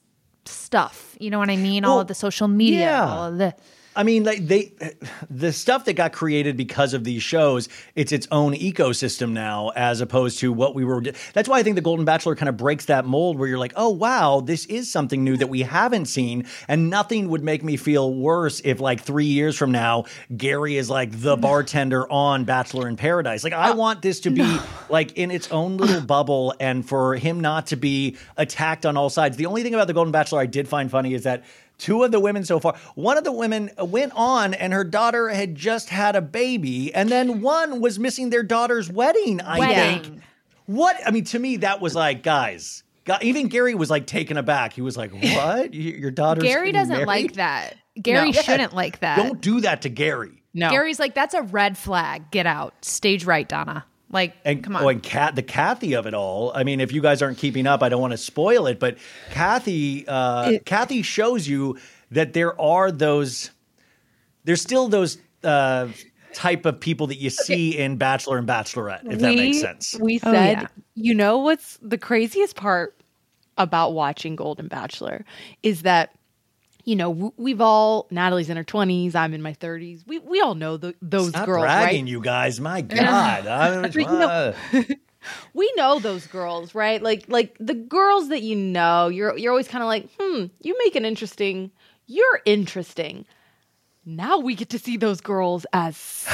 stuff. 0.45 1.17
You 1.21 1.31
know 1.31 1.39
what 1.39 1.51
I 1.51 1.57
mean? 1.57 1.85
all 1.85 2.01
of 2.01 2.07
the 2.07 2.15
social 2.15 2.49
media, 2.49 2.81
yeah. 2.81 3.09
all 3.09 3.25
of 3.29 3.39
the 3.39 3.55
I 3.99 4.05
mean, 4.05 4.23
like 4.23 4.47
they, 4.47 4.73
the 5.31 5.53
stuff 5.53 5.85
that 5.87 5.95
got 5.95 6.13
created 6.13 6.57
because 6.57 6.95
of 6.95 7.03
these 7.03 7.23
shows, 7.23 7.69
it's 7.97 8.13
its 8.13 8.29
own 8.31 8.55
ecosystem 8.55 9.33
now, 9.33 9.73
as 9.75 10.01
opposed 10.01 10.39
to 10.39 10.53
what 10.53 10.77
we 10.77 10.85
were. 10.85 11.03
That's 11.35 11.49
why 11.49 11.59
I 11.59 11.63
think 11.65 11.75
the 11.75 11.83
Golden 11.83 12.05
Bachelor 12.05 12.37
kind 12.37 12.49
of 12.49 12.57
breaks 12.57 12.85
that 12.85 13.05
mold, 13.05 13.39
where 13.39 13.49
you're 13.49 13.59
like, 13.59 13.73
oh 13.75 13.89
wow, 13.89 14.41
this 14.41 14.67
is 14.67 14.91
something 14.91 15.25
new 15.25 15.37
that 15.37 15.49
we 15.49 15.63
haven't 15.63 16.07
seen, 16.07 16.47
and 16.69 16.89
nothing 16.89 17.29
would 17.29 17.43
make 17.43 17.65
me 17.65 17.77
feel 17.77 18.15
worse 18.15 18.61
if, 18.65 18.81
like, 18.81 19.01
three 19.01 19.25
years 19.25 19.57
from 19.57 19.73
now, 19.73 20.05
Gary 20.37 20.77
is 20.77 20.89
like 20.89 21.11
the 21.21 21.37
bartender 21.37 22.11
on 22.11 22.45
Bachelor 22.45 22.89
in 22.89 22.95
Paradise. 22.97 23.43
Like, 23.43 23.53
I 23.53 23.73
want 23.73 24.01
this 24.01 24.21
to 24.21 24.31
be 24.31 24.59
like 24.89 25.19
in 25.19 25.33
its 25.33 25.51
own 25.51 25.77
little 25.77 26.01
bubble, 26.07 26.55
and 26.61 26.89
for 26.89 27.17
him 27.17 27.41
not 27.41 27.67
to 27.69 27.77
be 27.77 28.17
attacked 28.37 28.87
on 28.87 28.97
all 28.97 29.11
sides. 29.11 29.37
The 29.37 29.47
only 29.47 29.65
thing 29.65 29.75
about 29.75 29.89
the 29.89 29.93
Golden 29.93 30.13
Bachelor 30.13 30.39
I 30.39 30.47
did 30.47 30.69
find 30.69 30.89
funny 30.89 31.15
is 31.15 31.25
that 31.25 31.43
two 31.79 32.03
of 32.05 32.11
the 32.13 32.21
women 32.21 32.45
so 32.45 32.59
far 32.61 32.75
one 32.95 33.17
of 33.17 33.25
the 33.25 33.33
women 33.33 33.71
went 33.79 34.13
on 34.15 34.53
and 34.55 34.73
her 34.73 34.85
daughter 34.85 35.29
had 35.29 35.55
just 35.55 35.89
had 35.89 36.15
a 36.17 36.21
baby 36.21 36.93
and 36.95 37.09
then 37.09 37.41
one 37.41 37.81
was 37.81 37.99
missing 37.99 38.31
their 38.31 38.43
daughter's 38.43 38.91
wedding 38.91 39.41
i 39.41 39.59
Wedding. 39.59 40.03
think 40.03 40.23
what 40.67 40.97
i 41.07 41.11
mean 41.11 41.25
to 41.25 41.39
me 41.39 41.57
that 41.59 41.81
was 41.81 41.95
like 41.95 42.23
guys 42.23 42.83
God, 43.05 43.23
even 43.23 43.49
gary 43.49 43.75
was 43.75 43.89
like 43.91 44.07
taken 44.07 44.37
aback 44.37 44.73
he 44.75 44.83
was 44.83 44.97
like 44.97 45.13
what 45.35 45.73
your 45.73 46.11
daughter's 46.11 46.45
Gary 46.45 46.73
doesn't 46.73 46.93
married? 46.93 47.07
like 47.07 47.33
that. 47.35 47.77
Gary 48.01 48.31
Yeah. 48.31 48.43
shouldn't 48.43 48.75
like 48.75 49.01
that. 49.01 49.17
don't 49.17 49.41
do 49.41 49.61
that 49.63 49.83
to 49.83 49.89
gary 49.89 50.43
no. 50.55 50.71
Gary's 50.71 50.99
like, 50.99 51.15
that's 51.15 51.35
a 51.35 51.43
red 51.43 51.77
flag. 51.77 52.31
Get 52.33 52.47
out. 52.47 52.83
Stage 52.85 53.25
right, 53.27 53.47
Donna. 53.47 53.85
Like, 54.11 54.35
and 54.45 54.65
come 54.65 54.75
on. 54.75 54.83
Oh, 54.85 54.89
and 54.89 55.03
Kat, 55.03 55.35
the 55.35 55.43
Kathy 55.43 55.95
of 55.95 56.07
it 56.07 56.15
all. 56.15 56.51
I 56.55 56.65
mean, 56.65 56.81
if 56.81 56.93
you 56.93 57.03
guys 57.03 57.21
aren't 57.21 57.37
keeping 57.39 57.67
up, 57.67 57.83
I 57.83 57.89
don't 57.91 58.01
want 58.01 58.13
to 58.13 58.17
spoil 58.19 58.67
it, 58.67 58.79
but 58.81 58.97
Kathy, 59.33 60.07
uh, 60.09 60.59
Kathy 60.65 61.03
shows 61.03 61.47
you 61.47 61.79
that 62.11 62.33
there 62.33 62.59
are 62.61 62.91
those. 62.91 63.51
There's 64.45 64.63
still 64.63 64.89
those 64.89 65.19
uh, 65.45 65.89
type 66.33 66.65
of 66.65 66.81
people 66.81 67.09
that 67.09 67.17
you 67.19 67.29
see 67.29 67.77
in 67.77 67.97
Bachelor 67.99 68.39
and 68.39 68.49
Bachelorette, 68.49 69.13
if 69.13 69.19
that 69.19 69.35
makes 69.35 69.61
sense. 69.61 69.95
We 70.01 70.21
Oh, 70.23 70.33
said, 70.33 70.61
yeah. 70.63 70.67
you 70.95 71.13
know 71.13 71.39
what's 71.39 71.79
the 71.83 71.99
craziest 71.99 72.57
part 72.57 72.95
about 73.59 73.93
watching 73.93 74.37
Golden 74.37 74.69
Bachelor 74.69 75.27
is 75.63 75.83
that, 75.83 76.15
you 76.89 76.97
know, 76.97 77.33
we've 77.37 77.61
all 77.61 78.07
Natalie's 78.11 78.49
in 78.49 78.57
her 78.57 78.65
twenties, 78.65 79.15
I'm 79.15 79.35
in 79.35 79.43
my 79.43 79.53
thirties. 79.53 80.05
We 80.07 80.19
we 80.21 80.41
all 80.41 80.55
know 80.55 80.79
the, 80.79 80.95
those 81.03 81.29
Stop 81.29 81.45
girls, 81.45 81.65
bragging, 81.65 82.05
right? 82.07 82.11
you 82.11 82.21
guys. 82.23 82.61
My 82.61 82.81
God. 83.01 83.47
I, 83.47 83.83
But 83.83 83.95
you 83.95 84.03
know- 84.07 84.55
we 85.55 85.71
know 85.77 85.99
those 85.99 86.27
girls, 86.27 86.75
right? 86.75 87.03
Like 87.03 87.27
like 87.29 87.55
the 87.61 87.75
girls 87.75 88.31
that 88.31 88.41
you 88.41 88.57
know, 88.57 89.09
you're 89.09 89.37
you're 89.37 89.53
always 89.53 89.69
kind 89.69 89.83
of 89.83 89.89
like, 89.89 90.09
hmm, 90.19 90.47
you 90.63 90.77
make 90.83 90.97
an 90.97 91.05
interesting. 91.05 91.71
You're 92.07 92.41
interesting. 92.47 93.27
Now 94.07 94.39
we 94.39 94.55
get 94.55 94.71
to 94.71 94.79
see 94.79 94.97
those 94.97 95.21
girls 95.21 95.67
as 95.75 96.27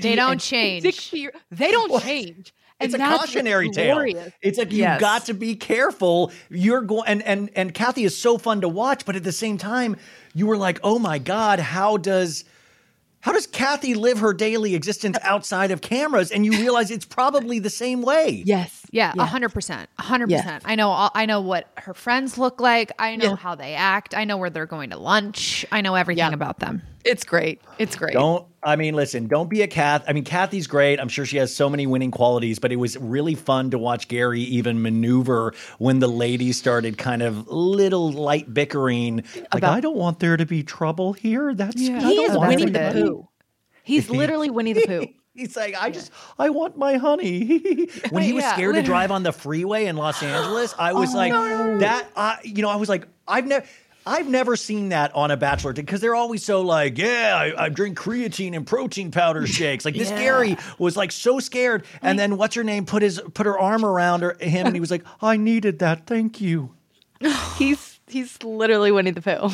They 0.00 0.16
don't 0.16 0.40
change. 0.40 0.82
60 0.82 1.16
year- 1.18 1.32
They 1.52 1.70
don't 1.70 2.02
change. 2.02 2.52
It's 2.84 2.94
a 2.94 2.98
cautionary 2.98 3.70
tale. 3.70 4.04
It's 4.40 4.58
like 4.58 4.72
you 4.72 4.78
Yes. 4.78 5.00
got 5.00 5.26
to 5.26 5.34
be 5.34 5.54
careful. 5.54 6.30
You're 6.50 6.82
going 6.82 7.04
and 7.06 7.22
and 7.22 7.50
and 7.54 7.74
Kathy 7.74 8.04
is 8.04 8.16
so 8.16 8.38
fun 8.38 8.60
to 8.62 8.68
watch, 8.68 9.04
but 9.04 9.16
at 9.16 9.24
the 9.24 9.32
same 9.32 9.58
time, 9.58 9.96
you 10.34 10.46
were 10.46 10.56
like, 10.56 10.80
oh 10.82 10.98
my 10.98 11.18
god, 11.18 11.58
how 11.60 11.96
does 11.96 12.44
how 13.20 13.32
does 13.32 13.46
Kathy 13.46 13.94
live 13.94 14.18
her 14.18 14.32
daily 14.34 14.74
existence 14.74 15.16
outside 15.22 15.70
of 15.70 15.80
cameras? 15.80 16.32
And 16.32 16.44
you 16.44 16.52
realize 16.52 16.90
it's 16.90 17.04
probably 17.04 17.60
the 17.60 17.70
same 17.70 18.02
way. 18.02 18.42
Yes. 18.44 18.81
Yeah, 18.92 19.12
a 19.12 19.16
Yeah. 19.16 19.26
hundred 19.26 19.48
percent, 19.54 19.88
a 19.98 20.02
hundred 20.02 20.30
Yeah. 20.30 20.42
percent. 20.42 20.62
I 20.66 20.74
know. 20.74 20.90
all- 20.90 21.10
I 21.14 21.24
know 21.26 21.40
what 21.40 21.66
her 21.78 21.94
friends 21.94 22.36
look 22.38 22.60
like. 22.60 22.92
I 22.98 23.16
know 23.16 23.30
Yeah. 23.30 23.36
how 23.36 23.54
they 23.54 23.74
act. 23.74 24.14
I 24.14 24.24
know 24.24 24.36
where 24.36 24.50
they're 24.50 24.66
going 24.66 24.90
to 24.90 24.98
lunch. 24.98 25.64
I 25.72 25.80
know 25.80 25.94
everything 25.94 26.18
Yeah. 26.28 26.34
about 26.34 26.58
them. 26.58 26.82
It's 27.04 27.24
great. 27.24 27.60
It's 27.78 27.96
great. 27.96 28.12
Don't 28.12 28.46
I 28.62 28.76
mean 28.76 28.94
listen, 28.94 29.26
don't 29.26 29.48
be 29.50 29.62
a 29.62 29.66
Kath. 29.66 30.04
I 30.06 30.12
mean 30.12 30.22
Kathy's 30.24 30.66
great. 30.68 31.00
I'm 31.00 31.08
sure 31.08 31.24
she 31.26 31.38
has 31.38 31.52
so 31.56 31.68
many 31.70 31.86
winning 31.86 32.10
qualities, 32.12 32.58
but 32.60 32.70
it 32.70 32.76
was 32.76 32.96
really 32.98 33.34
fun 33.34 33.70
to 33.70 33.78
watch 33.78 34.06
Gary 34.08 34.42
even 34.42 34.82
maneuver 34.82 35.52
when 35.78 35.98
the 35.98 36.06
ladies 36.06 36.58
started 36.58 36.98
kind 36.98 37.22
of 37.22 37.48
little 37.48 38.12
light 38.12 38.52
bickering. 38.54 39.24
Like 39.34 39.62
About- 39.62 39.72
I 39.74 39.80
don't 39.80 39.96
want 39.96 40.20
there 40.20 40.36
to 40.36 40.44
be 40.46 40.62
trouble 40.62 41.14
here. 41.14 41.54
That's 41.54 41.74
I 41.80 41.98
He 42.00 42.22
is 42.22 42.36
want 42.36 42.50
Winnie 42.50 42.70
the 42.70 42.90
Pooh. 42.92 43.28
He's 43.82 44.08
literally 44.10 44.50
Winnie 44.50 44.74
the 44.74 44.86
Pooh. 44.86 45.06
He's 45.34 45.56
like, 45.56 45.74
I 45.80 45.90
just, 45.90 46.12
I 46.38 46.50
want 46.50 46.76
my 46.76 46.98
honey. 46.98 47.88
when 48.10 48.22
he 48.22 48.32
was 48.34 48.42
Yeah, 48.44 48.54
scared 48.54 48.74
to 48.74 48.82
drive 48.82 49.10
on 49.10 49.22
the 49.22 49.32
freeway 49.32 49.86
in 49.86 49.96
Los 49.96 50.22
Angeles, 50.22 50.74
I 50.78 50.92
was 50.92 51.14
Oh, 51.14 51.18
like, 51.18 51.32
that, 51.80 52.06
uh, 52.14 52.36
you 52.44 52.60
know, 52.62 52.68
I 52.68 52.76
was 52.76 52.88
like, 52.88 53.08
I've 53.26 53.46
never. 53.46 53.66
I've 54.04 54.26
never 54.28 54.56
seen 54.56 54.88
that 54.88 55.14
on 55.14 55.30
a 55.30 55.36
bachelor 55.36 55.72
because 55.72 56.00
they're 56.00 56.16
always 56.16 56.44
so 56.44 56.62
like, 56.62 56.98
yeah, 56.98 57.36
I, 57.36 57.66
I 57.66 57.68
drink 57.68 57.96
creatine 57.96 58.56
and 58.56 58.66
protein 58.66 59.12
powder 59.12 59.46
shakes. 59.58 59.84
Like 59.84 59.94
this 59.94 60.08
Gary 60.08 60.56
was 60.76 60.96
like 60.96 61.12
so 61.12 61.38
scared, 61.38 61.84
and 62.02 62.18
then 62.18 62.36
what's 62.36 62.56
her 62.56 62.64
name 62.64 62.84
put 62.84 63.02
his 63.02 63.20
put 63.32 63.46
her 63.46 63.56
arm 63.56 63.84
around 63.84 64.22
her, 64.22 64.36
him, 64.40 64.66
and 64.66 64.74
he 64.74 64.80
was 64.80 64.90
like, 64.90 65.04
I 65.20 65.36
needed 65.36 65.78
that, 65.78 66.08
thank 66.08 66.40
you. 66.40 66.74
He's 67.58 68.00
he's 68.08 68.42
literally 68.42 68.90
Winnie 68.90 69.12
the 69.12 69.22
Pooh. 69.22 69.50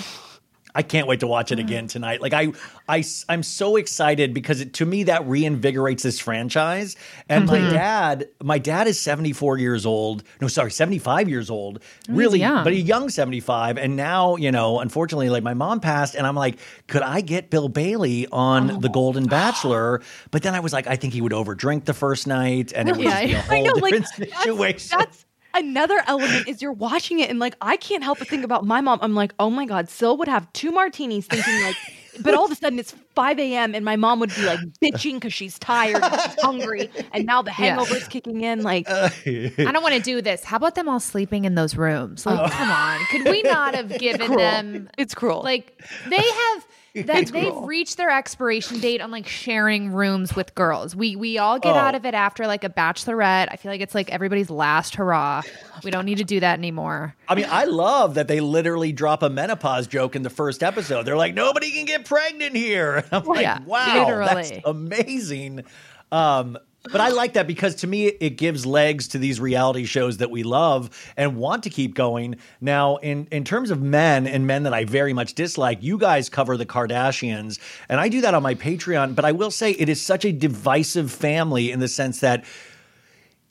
I 0.79 0.83
can't 0.83 1.09
wait 1.09 1.19
to 1.21 1.27
watch 1.27 1.51
it 1.51 1.59
mm. 1.59 1.63
again 1.63 1.89
tonight. 1.89 2.23
Like 2.23 2.33
I, 2.33 2.53
I, 2.89 3.03
I'm 3.29 3.43
so 3.43 3.75
excited 3.75 4.33
because 4.33 4.61
it, 4.61 4.75
to 4.75 4.87
me 4.87 5.03
that 5.05 5.23
reinvigorates 5.23 6.03
this 6.03 6.21
franchise. 6.21 6.95
And 7.29 7.47
my 7.47 7.59
mm-hmm. 7.59 7.73
dad, 7.73 8.29
my 8.41 8.59
dad 8.59 8.87
is 8.87 9.01
74 9.01 9.59
years 9.59 9.85
old. 9.85 10.23
No, 10.41 10.47
sorry, 10.47 10.71
75 10.71 11.29
years 11.29 11.51
old. 11.51 11.83
Really, 12.09 12.39
young. 12.39 12.63
but 12.63 12.73
a 12.73 12.77
young 12.77 13.09
75. 13.09 13.77
And 13.77 13.97
now, 13.97 14.37
you 14.37 14.53
know, 14.53 14.79
unfortunately, 14.79 15.31
like 15.31 15.43
my 15.43 15.55
mom 15.55 15.81
passed, 15.81 16.15
and 16.15 16.25
I'm 16.25 16.37
like, 16.37 16.61
could 16.87 17.03
I 17.03 17.23
get 17.23 17.51
Bill 17.51 17.69
Bailey 17.69 18.29
on 18.31 18.71
oh. 18.71 18.79
The 18.79 18.89
Golden 18.89 19.27
Bachelor? 19.27 20.01
But 20.31 20.45
then 20.45 20.55
I 20.55 20.61
was 20.61 20.73
like, 20.73 20.87
I 20.87 20.95
think 20.95 21.13
he 21.13 21.21
would 21.21 21.33
overdrink 21.33 21.87
the 21.87 21.95
first 21.95 22.29
night, 22.29 22.73
and 22.73 22.89
it 22.89 22.97
would 22.97 23.03
be 23.03 23.09
a 23.09 23.41
whole 23.41 23.65
know, 23.65 23.73
like 23.73 23.95
different 23.95 24.07
that's, 24.17 24.43
situation. 24.45 24.97
that's 24.97 25.25
another 25.59 26.03
element 26.07 26.49
is 26.49 26.63
you're 26.63 26.73
watching 26.73 27.21
it 27.21 27.31
and 27.31 27.39
like 27.39 27.55
I 27.61 27.77
can't 27.77 28.03
help 28.05 28.19
but 28.19 28.29
think 28.29 28.45
about 28.45 28.65
my 28.65 28.81
mom. 28.81 28.99
I'm 29.03 29.15
like, 29.15 29.35
oh 29.39 29.51
my 29.51 29.67
god, 29.67 29.89
Sil 29.91 30.17
would 30.19 30.29
have 30.29 30.51
two 30.53 30.71
martinis, 30.71 31.27
thinking 31.27 31.63
like, 31.63 31.77
but 32.21 32.35
all 32.35 32.45
of 32.47 32.51
a 32.51 32.55
sudden 32.55 32.79
it's 32.79 32.95
5 33.15 33.39
a.m. 33.39 33.75
and 33.75 33.85
my 33.85 33.97
mom 33.97 34.19
would 34.21 34.35
be 34.35 34.43
like 34.45 34.59
bitching 34.83 35.15
because 35.15 35.33
she's 35.33 35.59
tired, 35.59 36.03
and 36.03 36.21
she's 36.23 36.41
hungry, 36.43 36.91
and 37.13 37.27
now 37.27 37.43
the 37.43 37.51
Yeah. 37.51 37.77
hangover's 37.77 38.09
kicking 38.09 38.41
in. 38.43 38.63
Like, 38.63 38.89
I 38.91 39.53
don't 39.57 39.83
want 39.83 39.95
to 39.95 40.01
do 40.01 40.21
this. 40.23 40.43
How 40.45 40.57
about 40.57 40.75
them 40.75 40.89
all 40.89 41.01
sleeping 41.01 41.45
in 41.45 41.55
those 41.55 41.77
rooms? 41.77 42.27
Like, 42.27 42.39
oh. 42.41 42.49
come 42.49 42.71
on. 42.71 42.99
Could 43.11 43.25
we 43.25 43.43
not 43.43 43.75
have 43.75 43.89
given 43.99 44.27
cruel. 44.27 44.39
them 44.39 44.89
it's 44.99 45.15
cruel. 45.15 45.43
like 45.43 45.81
they 46.09 46.17
have 46.17 46.67
that 47.07 47.27
they've 47.29 47.57
reached 47.63 47.97
their 47.97 48.11
expiration 48.11 48.81
date 48.81 49.01
on 49.01 49.11
like 49.11 49.27
sharing 49.27 49.93
rooms 49.93 50.35
with 50.37 50.55
girls. 50.55 50.95
We 50.97 51.17
we 51.17 51.39
all 51.39 51.59
get 51.59 51.75
Oh. 51.75 51.79
out 51.79 51.95
of 51.95 52.05
it 52.07 52.15
after 52.15 52.47
like 52.47 52.65
a 52.65 52.69
bachelorette. 52.69 53.49
I 53.51 53.57
feel 53.57 53.71
like 53.71 53.81
it's 53.81 53.95
like 53.95 54.11
everybody's 54.11 54.51
last 54.51 54.95
hurrah. 54.97 55.43
We 55.85 55.91
don't 55.91 56.05
need 56.05 56.19
to 56.19 56.25
do 56.25 56.41
that 56.41 56.59
anymore. 56.59 57.15
I 57.29 57.35
mean, 57.35 57.47
I 57.49 57.65
love 57.65 58.15
that 58.15 58.29
they 58.29 58.41
literally 58.41 58.93
drop 58.93 59.23
a 59.23 59.31
menopause 59.31 59.87
joke 59.87 60.17
in 60.17 60.23
the 60.23 60.31
first 60.31 60.63
episode. 60.63 61.05
They're 61.05 61.17
like, 61.17 61.35
nobody 61.35 61.71
can 61.71 61.85
get 61.85 62.05
pregnant 62.05 62.57
here. 62.57 63.05
I'm 63.13 63.25
like, 63.25 63.43
Yeah, 63.43 63.61
wow, 63.65 64.21
that's 64.25 64.51
literally. 64.51 64.63
amazing. 64.65 65.65
Um, 66.11 66.59
but 66.91 67.01
I 67.01 67.11
like 67.11 67.35
that 67.35 67.47
because 67.47 67.75
to 67.77 67.87
me, 67.87 68.07
it 68.07 68.37
gives 68.37 68.67
legs 68.67 69.09
to 69.09 69.19
these 69.19 69.41
reality 69.41 69.85
shows 69.85 70.19
that 70.19 70.31
we 70.31 70.43
love 70.43 70.91
and 71.17 71.37
want 71.37 71.63
to 71.65 71.71
keep 71.71 71.95
going. 71.95 72.37
Now, 72.61 72.97
in, 72.97 73.29
in 73.31 73.45
terms 73.45 73.71
of 73.71 73.81
men 73.81 74.27
and 74.27 74.47
men 74.47 74.65
that 74.65 74.75
I 74.75 74.85
very 74.85 75.13
much 75.13 75.35
dislike, 75.35 75.83
you 75.83 75.99
guys 75.99 76.29
cover 76.29 76.57
the 76.57 76.67
Kardashians, 76.67 77.59
and 77.89 78.01
I 78.01 78.09
do 78.09 78.21
that 78.23 78.35
on 78.35 78.43
my 78.43 78.55
Patreon. 78.55 79.15
But 79.15 79.25
I 79.25 79.33
will 79.33 79.51
say 79.51 79.73
it 79.73 79.89
is 79.89 80.05
such 80.05 80.25
a 80.25 80.33
divisive 80.33 81.11
family 81.11 81.71
in 81.71 81.81
the 81.81 81.89
sense 81.89 82.21
that 82.21 82.45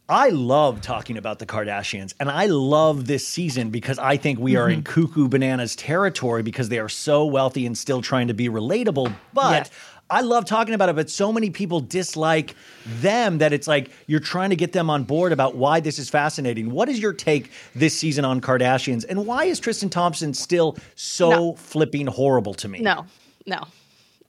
I 0.10 0.30
love 0.30 0.82
talking 0.82 1.18
about 1.18 1.40
the 1.40 1.46
Kardashians, 1.46 2.14
and 2.18 2.30
I 2.30 2.46
love 2.46 3.08
this 3.08 3.28
season 3.28 3.72
because 3.72 4.00
I 4.00 4.16
think 4.16 4.40
we 4.40 4.56
are 4.56 4.70
in 4.70 4.82
mm-hmm. 4.82 4.94
cuckoo 4.94 5.28
bananas 5.28 5.76
territory 5.76 6.44
because 6.44 6.70
they 6.70 6.80
are 6.80 6.88
so 6.88 7.26
wealthy 7.26 7.66
and 7.66 7.78
still 7.78 8.02
trying 8.02 8.30
to 8.30 8.34
be 8.34 8.48
relatable. 8.48 9.14
But 9.34 9.52
Yes. 9.52 9.72
I 10.10 10.22
love 10.22 10.46
talking 10.46 10.74
about 10.74 10.90
it, 10.90 10.96
but 10.96 11.10
so 11.10 11.34
many 11.34 11.50
people 11.50 11.80
dislike 11.82 12.56
them 12.86 13.40
that 13.40 13.52
it's 13.52 13.68
like 13.68 13.92
you're 14.08 14.20
trying 14.22 14.52
to 14.52 14.56
get 14.56 14.72
them 14.72 14.90
on 14.90 15.04
board 15.04 15.34
about 15.34 15.56
why 15.56 15.80
this 15.82 16.00
is 16.00 16.10
fascinating. 16.10 16.72
What 16.72 16.88
is 16.90 17.00
your 17.00 17.14
take 17.14 17.52
this 17.76 17.98
season 17.98 18.24
on 18.24 18.40
Kardashians, 18.40 19.06
and 19.08 19.26
why 19.26 19.46
is 19.46 19.60
Tristan 19.60 19.90
Thompson 19.90 20.34
still 20.34 20.78
so 20.96 21.30
No. 21.30 21.54
flipping 21.56 22.08
horrible 22.08 22.54
to 22.56 22.68
me? 22.68 22.80
no, 22.80 23.06
no, 23.46 23.64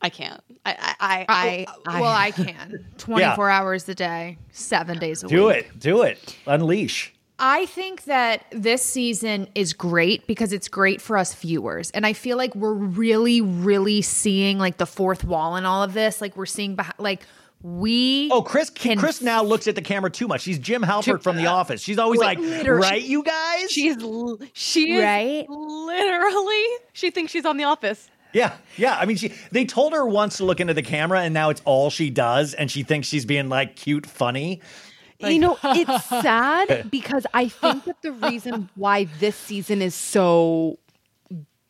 I 0.02 0.08
can't. 0.10 0.40
I, 0.66 0.72
I, 0.78 0.94
I, 1.00 1.66
uh, 1.68 1.72
I, 1.86 1.96
I 1.96 2.00
well, 2.00 2.12
I 2.12 2.30
can. 2.32 2.84
24 2.98 3.48
hours 3.50 3.88
a 3.88 3.94
day, 3.94 4.36
7 4.52 4.98
days 4.98 5.22
a 5.22 5.28
Do 5.28 5.46
week. 5.46 5.54
Do 5.54 5.58
it, 5.60 5.78
do 5.78 6.02
it, 6.02 6.36
unleash. 6.46 7.14
I 7.40 7.66
think 7.66 8.04
that 8.04 8.44
this 8.50 8.82
season 8.82 9.48
is 9.54 9.72
great 9.72 10.26
because 10.26 10.52
it's 10.52 10.68
great 10.68 11.00
for 11.00 11.16
us 11.16 11.34
viewers. 11.34 11.90
And 11.92 12.04
I 12.04 12.12
feel 12.12 12.36
like 12.36 12.54
we're 12.56 12.72
really, 12.72 13.40
really 13.40 14.02
seeing 14.02 14.58
like 14.58 14.76
the 14.78 14.86
fourth 14.86 15.22
wall 15.24 15.54
in 15.56 15.64
all 15.64 15.82
of 15.82 15.92
this. 15.94 16.20
Like 16.20 16.36
we're 16.36 16.46
seeing 16.46 16.74
behind, 16.74 16.98
like 16.98 17.22
we. 17.62 18.28
Oh, 18.32 18.42
Kris! 18.42 18.70
can 18.70 18.98
Kris 18.98 19.22
now 19.22 19.42
looks 19.42 19.68
at 19.68 19.74
the 19.76 19.82
camera 19.82 20.10
too 20.10 20.26
much. 20.28 20.40
She's 20.42 20.58
Jim 20.58 20.82
Halpert 20.82 21.22
from 21.22 21.36
The 21.36 21.46
uh, 21.46 21.52
Office. 21.54 21.80
She's 21.82 21.98
always 21.98 22.20
like, 22.20 22.38
literally- 22.38 22.80
"Right, 22.82 23.02
you 23.02 23.22
guys." 23.22 23.70
she's 23.70 23.96
she 24.52 24.98
Right? 25.00 25.46
literally. 25.48 26.64
She 26.92 27.10
thinks 27.10 27.32
she's 27.32 27.44
on 27.44 27.56
The 27.56 27.64
Office. 27.64 28.10
yeah, 28.32 28.52
yeah. 28.76 28.96
I 28.98 29.06
mean, 29.06 29.16
she. 29.16 29.32
They 29.52 29.64
told 29.64 29.92
her 29.92 30.06
once 30.06 30.36
to 30.38 30.44
look 30.44 30.60
into 30.60 30.74
the 30.74 30.82
camera, 30.82 31.20
and 31.22 31.32
now 31.34 31.50
it's 31.50 31.62
all 31.64 31.90
she 31.90 32.10
does, 32.10 32.54
and 32.54 32.70
she 32.70 32.82
thinks 32.82 33.08
she's 33.08 33.24
being 33.24 33.48
like 33.48 33.76
cute, 33.76 34.06
funny. 34.06 34.60
You 35.20 35.38
know, 35.38 35.58
it's 35.64 36.04
sad 36.06 36.90
because 36.90 37.26
I 37.34 37.48
think 37.48 37.84
that 37.84 38.02
the 38.02 38.12
reason 38.12 38.68
why 38.74 39.04
this 39.18 39.36
season 39.36 39.82
is 39.82 39.94
so 39.94 40.78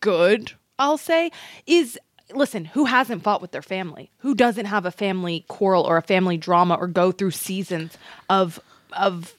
good, 0.00 0.52
I'll 0.78 0.98
say, 0.98 1.30
is 1.66 1.98
listen, 2.34 2.66
who 2.66 2.84
hasn't 2.84 3.22
fought 3.22 3.40
with 3.40 3.52
their 3.52 3.62
family? 3.62 4.10
Who 4.18 4.34
doesn't 4.34 4.66
have 4.66 4.84
a 4.84 4.90
family 4.90 5.44
quarrel 5.48 5.84
or 5.84 5.96
a 5.96 6.02
family 6.02 6.36
drama 6.36 6.74
or 6.74 6.86
go 6.86 7.12
through 7.12 7.32
seasons 7.32 7.96
of 8.28 8.60
of 8.92 9.34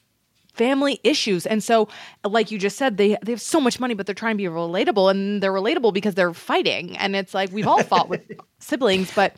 family 0.54 1.00
issues. 1.04 1.46
And 1.46 1.62
so, 1.62 1.88
like 2.24 2.50
you 2.50 2.58
just 2.58 2.76
said, 2.76 2.96
they 2.96 3.16
they 3.22 3.32
have 3.32 3.40
so 3.40 3.60
much 3.60 3.80
money, 3.80 3.94
but 3.94 4.06
they're 4.06 4.14
trying 4.14 4.34
to 4.34 4.42
be 4.42 4.48
relatable, 4.48 5.10
and 5.10 5.42
they're 5.42 5.52
relatable 5.52 5.94
because 5.94 6.14
they're 6.14 6.34
fighting. 6.34 6.96
And 6.98 7.16
it's 7.16 7.34
like 7.34 7.50
we've 7.52 7.66
all 7.66 7.82
fought 7.82 8.08
with 8.08 8.22
siblings, 8.58 9.10
but 9.14 9.34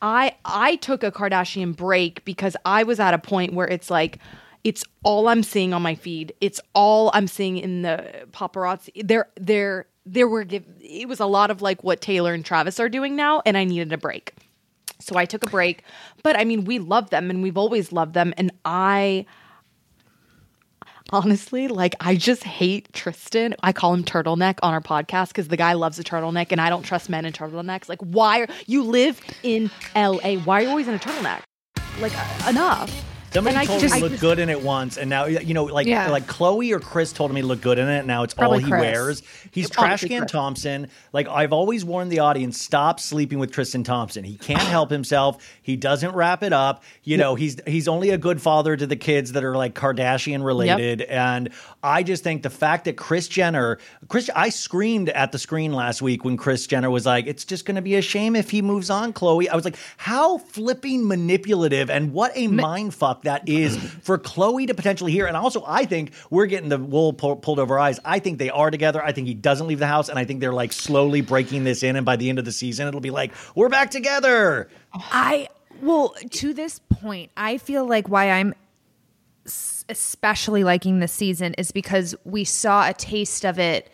I 0.00 0.36
I 0.44 0.76
took 0.76 1.02
a 1.02 1.10
Kardashian 1.10 1.76
break 1.76 2.24
because 2.24 2.56
I 2.64 2.82
was 2.82 3.00
at 3.00 3.14
a 3.14 3.18
point 3.18 3.54
where 3.54 3.66
it's 3.66 3.90
like 3.90 4.18
it's 4.64 4.84
all 5.02 5.28
I'm 5.28 5.42
seeing 5.42 5.72
on 5.72 5.82
my 5.82 5.94
feed. 5.94 6.34
It's 6.40 6.60
all 6.74 7.10
I'm 7.14 7.26
seeing 7.26 7.56
in 7.56 7.82
the 7.82 8.26
paparazzi. 8.32 9.06
There 9.06 9.28
there 9.36 9.86
there 10.04 10.28
were 10.28 10.46
it 10.48 11.08
was 11.08 11.20
a 11.20 11.26
lot 11.26 11.50
of 11.50 11.62
like 11.62 11.84
what 11.84 12.00
Taylor 12.00 12.32
and 12.32 12.44
Travis 12.44 12.80
are 12.80 12.88
doing 12.88 13.16
now, 13.16 13.42
and 13.44 13.56
I 13.56 13.64
needed 13.64 13.92
a 13.92 13.98
break. 13.98 14.34
So 15.00 15.16
I 15.16 15.24
took 15.24 15.44
a 15.44 15.50
break. 15.50 15.84
But 16.22 16.36
I 16.36 16.44
mean, 16.44 16.64
we 16.64 16.78
love 16.78 17.10
them 17.10 17.30
and 17.30 17.42
we've 17.42 17.56
always 17.56 17.92
loved 17.92 18.14
them. 18.14 18.34
And 18.36 18.52
I 18.64 19.26
honestly, 21.10 21.68
like, 21.68 21.94
I 22.00 22.16
just 22.16 22.44
hate 22.44 22.92
Tristan. 22.92 23.54
I 23.62 23.72
call 23.72 23.94
him 23.94 24.04
turtleneck 24.04 24.58
on 24.62 24.74
our 24.74 24.80
podcast 24.80 25.28
because 25.28 25.48
the 25.48 25.56
guy 25.56 25.72
loves 25.74 25.98
a 25.98 26.04
turtleneck 26.04 26.48
and 26.50 26.60
I 26.60 26.70
don't 26.70 26.82
trust 26.82 27.08
men 27.08 27.24
in 27.24 27.32
turtlenecks. 27.32 27.88
Like, 27.88 28.00
why 28.00 28.40
are 28.40 28.48
you 28.66 28.82
live 28.82 29.20
in 29.42 29.70
LA? 29.94 30.36
Why 30.36 30.60
are 30.60 30.62
you 30.62 30.68
always 30.68 30.88
in 30.88 30.94
a 30.94 30.98
turtleneck? 30.98 31.42
Like, 32.00 32.12
uh, 32.16 32.50
enough. 32.50 33.07
Somebody 33.32 33.56
And 33.56 33.62
I 33.62 33.66
told 33.66 33.80
just- 33.80 33.94
me 33.94 34.00
to 34.00 34.04
look 34.04 34.12
just- 34.12 34.20
good 34.22 34.38
in 34.38 34.48
it 34.48 34.62
once, 34.62 34.96
and 34.96 35.10
now 35.10 35.26
you 35.26 35.54
know, 35.54 35.64
like 35.64 35.86
Yeah. 35.86 36.08
like 36.10 36.26
Khloé 36.26 36.72
or 36.72 36.80
Kris 36.80 37.12
told 37.12 37.32
me 37.32 37.40
to 37.42 37.46
look 37.46 37.60
good 37.60 37.78
in 37.78 37.88
it. 37.88 38.06
Now 38.06 38.22
it's 38.22 38.34
Probably 38.34 38.58
all 38.58 38.64
he 38.64 38.70
Kris. 38.70 38.80
wears. 38.80 39.22
He's 39.50 39.68
trash 39.70 40.00
can 40.04 40.20
Chris. 40.20 40.30
Thompson. 40.32 40.88
Like 41.12 41.28
I've 41.28 41.52
always 41.52 41.84
warned 41.84 42.10
the 42.10 42.20
audience, 42.20 42.60
stop 42.60 43.00
sleeping 43.00 43.38
with 43.38 43.52
Tristan 43.52 43.84
Thompson. 43.84 44.24
He 44.24 44.36
can't 44.36 44.58
help 44.76 44.90
himself. 44.90 45.36
He 45.62 45.76
doesn't 45.76 46.14
wrap 46.14 46.42
it 46.42 46.52
up. 46.52 46.82
You 47.04 47.16
know, 47.18 47.34
he's 47.34 47.56
he's 47.66 47.86
only 47.86 48.10
a 48.10 48.18
good 48.18 48.40
father 48.40 48.76
to 48.76 48.86
the 48.86 48.96
kids 48.96 49.32
that 49.32 49.44
are 49.44 49.56
like 49.56 49.74
Kardashian 49.74 50.42
related. 50.44 51.02
And 51.02 51.50
I 51.82 52.02
just 52.02 52.24
think 52.24 52.42
the 52.42 52.50
fact 52.50 52.86
that 52.86 52.96
Kris 52.96 53.28
Jenner, 53.28 53.78
Kris, 54.08 54.30
I 54.34 54.48
screamed 54.48 55.10
at 55.10 55.32
the 55.32 55.38
screen 55.38 55.72
last 55.72 56.00
week 56.02 56.24
when 56.24 56.36
Kris 56.36 56.66
Jenner 56.66 56.90
was 56.90 57.04
like, 57.06 57.26
"It's 57.26 57.44
just 57.44 57.66
going 57.66 57.76
to 57.76 57.82
be 57.82 57.94
a 57.96 58.02
shame 58.02 58.34
if 58.34 58.50
he 58.50 58.62
moves 58.62 58.88
on." 58.90 59.12
Khloé, 59.12 59.48
I 59.48 59.54
was 59.54 59.64
like, 59.64 59.76
how 59.98 60.38
flipping 60.38 61.06
manipulative 61.06 61.90
and 61.90 62.12
what 62.12 62.32
a 62.34 62.46
mind 62.48 62.94
fuck 62.94 63.17
that 63.22 63.48
is 63.48 63.76
for 63.76 64.18
Khloé 64.18 64.66
to 64.66 64.74
potentially 64.74 65.12
hear. 65.12 65.26
And 65.26 65.36
also, 65.36 65.64
I 65.66 65.84
think 65.84 66.12
we're 66.30 66.46
getting 66.46 66.68
the 66.68 66.78
wool 66.78 67.12
pull, 67.12 67.36
pulled 67.36 67.58
over 67.58 67.74
our 67.74 67.80
eyes. 67.80 68.00
I 68.04 68.18
think 68.18 68.38
they 68.38 68.50
are 68.50 68.70
together. 68.70 69.02
I 69.02 69.12
think 69.12 69.26
he 69.26 69.34
doesn't 69.34 69.66
leave 69.66 69.78
the 69.78 69.86
house, 69.86 70.08
and 70.08 70.18
I 70.18 70.24
think 70.24 70.40
they're 70.40 70.52
like 70.52 70.72
slowly 70.72 71.20
breaking 71.20 71.64
this 71.64 71.82
in. 71.82 71.96
And 71.96 72.04
by 72.06 72.16
the 72.16 72.28
end 72.28 72.38
of 72.38 72.44
the 72.44 72.52
season, 72.52 72.88
it'll 72.88 73.00
be 73.00 73.10
like 73.10 73.32
we're 73.54 73.68
back 73.68 73.90
together. 73.90 74.68
I 74.92 75.48
well, 75.82 76.14
to 76.30 76.52
this 76.52 76.80
point, 76.90 77.30
I 77.36 77.58
feel 77.58 77.86
like 77.86 78.08
why 78.08 78.30
I'm 78.30 78.54
especially 79.88 80.64
liking 80.64 80.98
this 81.00 81.12
season 81.12 81.54
is 81.54 81.72
because 81.72 82.14
we 82.24 82.44
saw 82.44 82.88
a 82.88 82.92
taste 82.92 83.44
of 83.44 83.58
it. 83.58 83.90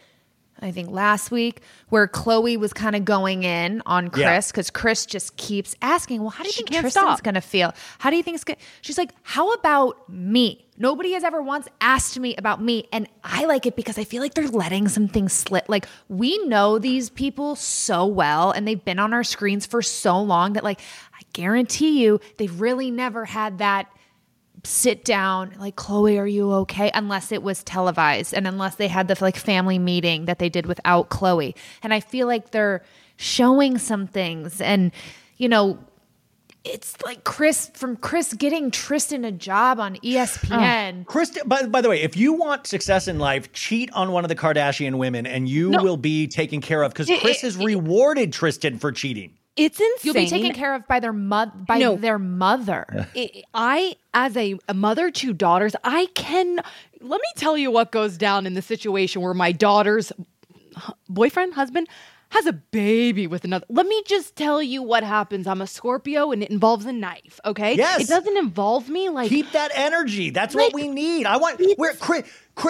I 0.65 0.73
think 0.73 0.91
last 0.91 1.31
week 1.31 1.61
where 1.91 2.09
Khloé 2.09 2.59
was 2.59 2.73
kind 2.73 2.97
of 2.97 3.05
going 3.05 3.43
in 3.43 3.83
on 3.87 4.09
Kris 4.09 4.51
because 4.51 4.71
Kris 4.71 5.07
just 5.07 5.37
keeps 5.37 5.77
asking, 5.83 6.21
"Well, 6.23 6.31
how 6.31 6.43
do 6.43 6.49
you 6.49 6.53
She 6.53 6.63
think 6.63 6.71
Tristan's 6.81 6.93
stop. 6.93 7.23
going 7.23 7.35
to 7.35 7.41
feel? 7.41 7.75
How 7.99 8.11
do 8.11 8.17
you 8.17 8.23
think 8.23 8.37
it's 8.37 8.45
going?" 8.45 8.59
She's 8.81 8.99
like, 8.99 9.13
"How 9.23 9.53
about 9.53 10.09
me? 10.09 10.67
Nobody 10.77 11.13
has 11.13 11.23
ever 11.23 11.41
once 11.43 11.69
asked 11.81 12.19
me 12.19 12.35
about 12.37 12.61
me, 12.63 12.89
and 12.93 13.07
I 13.23 13.45
like 13.45 13.67
it 13.67 13.77
because 13.77 13.99
I 13.99 14.05
feel 14.05 14.23
like 14.23 14.35
they're 14.35 14.49
letting 14.49 14.89
some 14.89 15.07
things 15.07 15.33
slip. 15.33 15.69
Like 15.69 15.87
we 16.09 16.39
know 16.47 16.79
these 16.79 17.11
people 17.11 17.55
so 17.57 18.07
well, 18.07 18.51
and 18.51 18.67
they've 18.67 18.85
been 18.85 18.99
on 18.99 19.13
our 19.13 19.23
screens 19.23 19.67
for 19.67 19.83
so 19.83 20.21
long 20.21 20.55
that, 20.55 20.65
like, 20.65 20.81
I 21.15 21.21
guarantee 21.33 22.03
you, 22.03 22.21
they've 22.39 22.61
really 22.61 22.91
never 22.91 23.27
had 23.27 23.59
that." 23.59 23.87
Sit 24.65 25.05
down 25.05 25.55
like 25.59 25.77
khloé 25.77 26.19
are 26.19 26.27
you 26.27 26.53
okay? 26.53 26.91
Unless 26.95 27.33
it 27.33 27.43
was 27.43 27.63
televised 27.63 28.33
and 28.35 28.47
unless 28.47 28.77
they 28.77 28.89
had 28.89 29.09
the 29.09 29.17
like 29.21 29.37
family 29.37 29.79
meeting 29.79 30.25
that 30.25 30.39
they 30.39 30.49
did 30.49 30.67
without 30.67 31.11
khloé. 31.11 31.55
And 31.83 31.93
i 31.93 32.01
feel 32.01 32.27
like 32.27 32.51
they're 32.51 32.83
showing 33.17 33.79
some 33.79 34.07
things 34.07 34.61
and 34.61 34.91
you 35.37 35.49
know 35.49 35.79
it's 36.65 37.01
like 37.05 37.25
kris 37.25 37.71
from 37.75 37.97
kris 37.97 38.33
getting 38.33 38.71
tristan 38.71 39.25
a 39.25 39.31
job 39.31 39.79
on 39.79 39.97
espn 39.97 41.07
Kris, 41.07 41.39
by, 41.47 41.67
by 41.67 41.81
the 41.81 41.89
way, 41.89 42.03
if 42.03 42.17
you 42.17 42.33
want 42.33 42.67
success 42.67 43.07
in 43.07 43.19
life, 43.19 43.53
cheat 43.53 43.93
on 43.93 44.13
one 44.13 44.25
of 44.25 44.29
the 44.29 44.35
Kardashian 44.35 44.97
women 44.97 45.27
and 45.27 45.49
you 45.49 45.71
will 45.71 45.97
be 45.97 46.27
taken 46.27 46.61
care 46.61 46.83
of 46.83 46.93
because 46.93 47.11
Kris 47.21 47.43
has 47.43 47.57
rewarded 47.57 48.33
Tristan 48.33 48.79
for 48.79 48.93
cheating. 48.93 49.37
It's 49.57 49.79
insane. 49.81 49.99
you'll 50.03 50.15
be 50.15 50.29
taken 50.29 50.53
care 50.53 50.75
of 50.75 50.87
by 50.89 50.99
their 51.01 51.13
mother 51.13 51.53
by 51.55 51.79
No. 51.79 51.95
their 51.97 52.19
mother 52.19 53.09
I- 53.15 53.43
I, 53.55 53.97
as 54.13 54.37
a, 54.37 54.59
a 54.69 54.75
mother 54.75 55.11
to 55.13 55.33
daughters, 55.33 55.77
I 55.85 56.07
can. 56.15 56.57
Let 57.01 57.21
me 57.21 57.29
tell 57.37 57.57
you 57.57 57.71
what 57.71 57.93
goes 57.93 58.17
down 58.19 58.47
in 58.47 58.55
the 58.55 58.63
situation 58.63 59.23
where 59.23 59.35
my 59.35 59.53
daughter's 59.53 60.13
boyfriend, 61.09 61.55
husband, 61.55 61.89
has 62.31 62.47
a 62.47 62.53
baby 62.53 63.27
with 63.29 63.45
another. 63.45 63.65
Let 63.69 63.87
me 63.87 64.03
just 64.07 64.35
tell 64.35 64.61
you 64.61 64.83
what 64.83 65.05
happens. 65.05 65.47
I'm 65.47 65.61
a 65.61 65.67
Scorpio 65.69 66.33
and 66.33 66.43
it 66.43 66.51
involves 66.51 66.85
a 66.87 66.93
knife, 66.93 67.39
okay? 67.45 67.77
Yes. 67.77 68.01
It 68.01 68.09
doesn't 68.09 68.37
involve 68.37 68.89
me 68.89 69.09
like. 69.09 69.29
Keep 69.29 69.53
that 69.53 69.71
energy. 69.75 70.31
That's 70.31 70.55
what 70.55 70.73
we 70.73 70.89
need. 70.89 71.27
I 71.27 71.37
want 71.37 71.61
we're 71.79 71.93
Kris. 71.95 72.25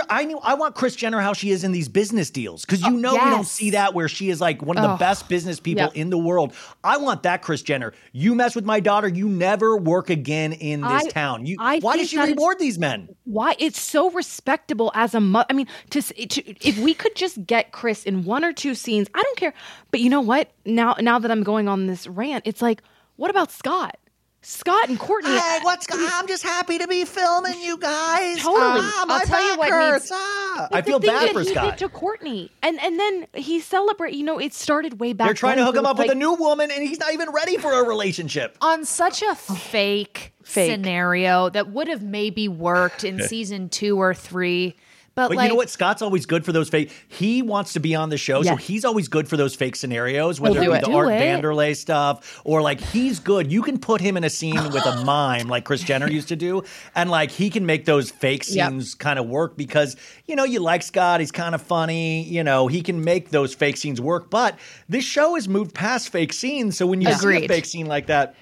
I 0.09 0.25
knew. 0.25 0.39
I 0.39 0.55
want 0.55 0.75
Kris 0.75 0.97
Jenner 0.97 1.21
how 1.21 1.35
she 1.35 1.51
is 1.51 1.63
in 1.63 1.73
these 1.73 1.89
business 1.89 2.31
deals 2.31 2.65
because 2.65 2.81
you 2.81 2.89
oh, 2.89 2.97
know 2.97 3.13
we 3.13 3.31
don't 3.31 3.47
see 3.47 3.71
that 3.71 3.93
where 3.93 4.09
she 4.09 4.31
is 4.31 4.41
like 4.41 4.63
one 4.63 4.79
of 4.79 4.83
the 4.83 4.97
best 4.97 5.29
business 5.29 5.61
people 5.61 5.85
Yeah. 5.85 6.01
in 6.01 6.11
the 6.11 6.19
world. 6.19 6.55
I 6.83 6.97
want 6.97 7.23
that 7.25 7.43
Kris 7.43 7.63
Jenner. 7.63 7.93
You 8.13 8.35
mess 8.35 8.55
with 8.55 8.65
my 8.65 8.81
daughter, 8.81 9.09
you 9.09 9.29
never 9.29 9.77
work 9.77 10.09
again 10.11 10.53
in 10.55 10.81
this 10.81 11.05
I- 11.05 11.09
town. 11.11 11.45
You, 11.47 11.57
I 11.61 11.81
why 11.81 11.97
does 11.97 12.09
she 12.09 12.19
reward 12.19 12.59
these 12.59 12.79
men? 12.79 13.15
why 13.25 13.57
it's 13.59 13.81
so 13.81 14.11
respectable 14.11 14.91
as 14.95 15.15
a 15.15 15.21
mother. 15.21 15.47
I 15.51 15.53
mean, 15.53 15.67
to, 15.91 16.01
to 16.03 16.67
if 16.67 16.79
we 16.79 16.95
could 16.95 17.15
just 17.15 17.45
get 17.47 17.73
Kris 17.73 18.05
in 18.05 18.25
one 18.25 18.45
or 18.45 18.53
two 18.53 18.75
scenes, 18.75 19.09
I 19.15 19.23
don't 19.23 19.37
care. 19.37 19.55
But 19.91 20.01
you 20.01 20.09
know 20.09 20.21
what? 20.21 20.51
Now, 20.65 20.97
now 21.01 21.19
that 21.19 21.31
I'm 21.31 21.43
going 21.43 21.69
on 21.69 21.87
this 21.87 22.07
rant, 22.07 22.45
it's 22.47 22.63
like, 22.63 22.83
what 23.17 23.31
about 23.31 23.51
Scott? 23.51 23.97
Scott 24.47 24.89
and 24.91 24.99
Kourtney. 24.99 25.39
Hey, 25.39 25.59
what's? 25.63 25.87
I'm 25.91 26.27
just 26.27 26.43
happy 26.43 26.77
to 26.79 26.87
be 26.87 27.05
filming 27.07 27.61
you 27.63 27.79
guys. 27.79 28.39
Totally. 28.39 28.61
Ah, 28.83 29.05
my 29.09 29.15
I'll 29.15 29.21
tell 29.23 29.43
you 29.43 29.51
back 29.53 29.59
what 29.59 29.71
hurts. 29.71 30.11
needs- 30.11 30.21
Ah. 30.23 30.69
I 30.71 30.81
the 30.83 30.87
feel 30.87 31.01
thing 31.01 31.11
bad 31.11 31.29
that 31.29 31.33
for 31.33 31.41
he 31.41 31.49
Scott. 31.49 31.79
Did 31.79 31.91
to 31.91 31.95
Kourtney, 31.99 32.51
and 32.63 32.79
and 32.83 33.01
then 33.01 33.27
he 33.35 33.59
celebrate. 33.61 34.15
You 34.15 34.25
know, 34.25 34.39
it 34.39 34.53
started 34.55 35.01
way 35.01 35.15
back. 35.15 35.27
They're 35.29 35.35
trying 35.35 35.57
to 35.57 35.65
hook 35.65 35.77
him 35.77 35.87
up 35.87 35.99
it's 35.99 36.09
with 36.09 36.13
a 36.13 36.19
new 36.19 36.35
woman, 36.35 36.71
and 36.71 36.87
he's 36.87 37.01
not 37.01 37.13
even 37.15 37.31
ready 37.31 37.57
for 37.57 37.73
a 37.73 37.83
relationship. 37.89 38.57
on 38.61 38.85
such 38.85 39.23
a 39.23 39.35
fake, 39.35 40.33
Fake. 40.45 40.71
scenario 40.71 41.49
that 41.49 41.71
would 41.71 41.89
have 41.89 42.03
maybe 42.03 42.47
worked 42.47 43.03
in 43.03 43.23
season 43.23 43.69
two 43.71 43.99
or 44.01 44.13
three 44.15 44.77
but, 45.15 45.29
But 45.29 45.37
like 45.37 45.45
you 45.45 45.49
know 45.51 45.55
what? 45.55 45.71
Scott's 45.71 46.03
always 46.03 46.27
good 46.27 46.45
for 46.45 46.53
those 46.53 46.69
fake. 46.69 46.91
He 47.09 47.41
wants 47.43 47.73
to 47.75 47.81
be 47.81 47.95
on 47.95 48.09
the 48.09 48.17
show, 48.17 48.43
so 48.43 48.57
he's 48.57 48.85
always 48.85 49.07
good 49.09 49.29
for 49.29 49.37
those 49.37 49.55
fake 49.55 49.77
scenarios, 49.77 50.41
whether 50.41 50.55
do 50.61 50.63
it 50.63 50.67
be 50.73 50.79
it. 50.79 50.81
the 50.85 50.91
Do 50.91 50.97
Art 50.97 51.09
it. 51.13 51.21
Vanderlei 51.21 51.77
stuff 51.77 52.41
or 52.45 52.61
like 52.63 52.81
he's 52.81 53.21
good. 53.21 53.53
You 53.53 53.63
can 53.63 53.79
put 53.79 54.01
him 54.01 54.17
in 54.17 54.25
a 54.25 54.31
scene 54.31 54.63
with 54.73 54.85
a 54.87 55.05
mime 55.05 55.49
like 55.49 55.65
Kris 55.65 55.83
Jenner 55.83 56.09
used 56.09 56.29
to 56.29 56.37
do, 56.37 56.63
and 56.95 57.11
like 57.11 57.31
he 57.31 57.49
can 57.51 57.65
make 57.65 57.85
those 57.85 58.11
fake 58.11 58.45
Yep. 58.49 58.71
scenes 58.71 58.95
kind 58.97 59.19
of 59.19 59.27
work 59.27 59.57
because 59.57 59.97
you 60.27 60.35
know 60.37 60.45
you 60.45 60.59
like 60.61 60.83
Scott. 60.83 61.21
He's 61.21 61.33
kind 61.33 61.55
of 61.55 61.63
funny. 61.63 62.25
You 62.25 62.43
know 62.43 62.67
he 62.67 62.83
can 62.83 63.05
make 63.05 63.31
those 63.31 63.55
fake 63.55 63.77
scenes 63.77 64.01
work. 64.01 64.31
But 64.31 64.59
this 64.89 65.05
show 65.05 65.37
has 65.37 65.49
moved 65.49 65.75
past 65.75 66.09
fake 66.11 66.33
scenes, 66.33 66.77
so 66.77 66.87
when 66.87 67.01
you 67.01 67.13
see 67.15 67.45
a 67.45 67.49
fake 67.49 67.67
scene 67.67 67.87
like 67.87 68.07
that, 68.09 68.35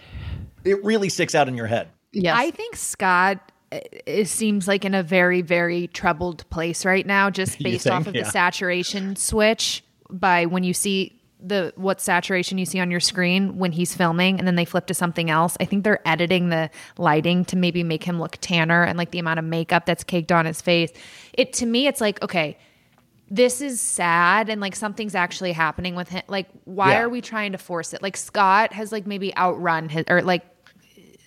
it 0.65 0.83
really 0.83 1.11
sticks 1.11 1.35
out 1.35 1.49
in 1.49 1.55
your 1.57 1.67
head. 1.67 1.89
Yes. 2.13 2.35
I 2.39 2.51
think 2.51 2.77
Scott 2.77 3.52
it 4.07 4.29
seems 4.29 4.69
like 4.69 4.85
in 4.85 4.95
a 4.95 5.03
very 5.03 5.41
very 5.43 5.87
troubled 5.89 6.49
place 6.51 6.85
right 6.85 7.07
now 7.07 7.31
just 7.31 7.59
based 7.63 7.85
think? 7.85 7.95
off 7.95 8.07
of 8.07 8.15
Yeah. 8.15 8.25
the 8.25 8.31
saturation 8.31 9.17
switch 9.17 9.83
by 10.11 10.47
when 10.47 10.65
you 10.65 10.75
see 10.75 11.19
the 11.45 11.73
what 11.77 12.01
saturation 12.01 12.57
you 12.59 12.65
see 12.65 12.79
on 12.79 12.91
your 12.91 13.01
screen 13.01 13.59
when 13.59 13.73
he's 13.73 13.97
filming 13.97 14.39
and 14.39 14.47
then 14.47 14.55
they 14.55 14.65
flip 14.65 14.87
to 14.87 14.95
something 14.95 15.29
else. 15.29 15.57
I 15.59 15.65
think 15.65 15.83
they're 15.83 16.07
editing 16.07 16.51
the 16.51 16.71
lighting 16.99 17.45
to 17.47 17.57
maybe 17.57 17.83
make 17.83 18.05
him 18.05 18.21
look 18.21 18.39
tanner 18.41 18.85
and 18.85 18.97
like 18.97 19.11
the 19.11 19.19
amount 19.19 19.41
of 19.41 19.45
makeup 19.45 19.85
that's 19.85 20.05
caked 20.05 20.31
on 20.31 20.47
his 20.47 20.61
face. 20.61 20.91
It 21.33 21.53
to 21.55 21.67
me 21.67 21.89
it's 21.89 22.01
like 22.01 22.23
okay, 22.23 22.59
this 23.29 23.61
is 23.61 23.81
sad 23.81 24.51
and 24.51 24.61
like 24.61 24.77
something's 24.77 25.15
actually 25.17 25.51
happening 25.53 25.95
with 25.97 26.11
him. 26.11 26.23
Like 26.29 26.49
why 26.65 26.93
Yeah. 26.93 27.01
are 27.03 27.09
we 27.09 27.21
trying 27.21 27.53
to 27.53 27.59
force 27.59 27.93
it? 27.93 28.03
Like 28.03 28.17
Scott 28.17 28.73
has 28.75 28.93
like 28.93 29.07
maybe 29.09 29.35
outrun 29.37 29.89
his 29.89 30.05
or 30.09 30.23
like 30.23 30.45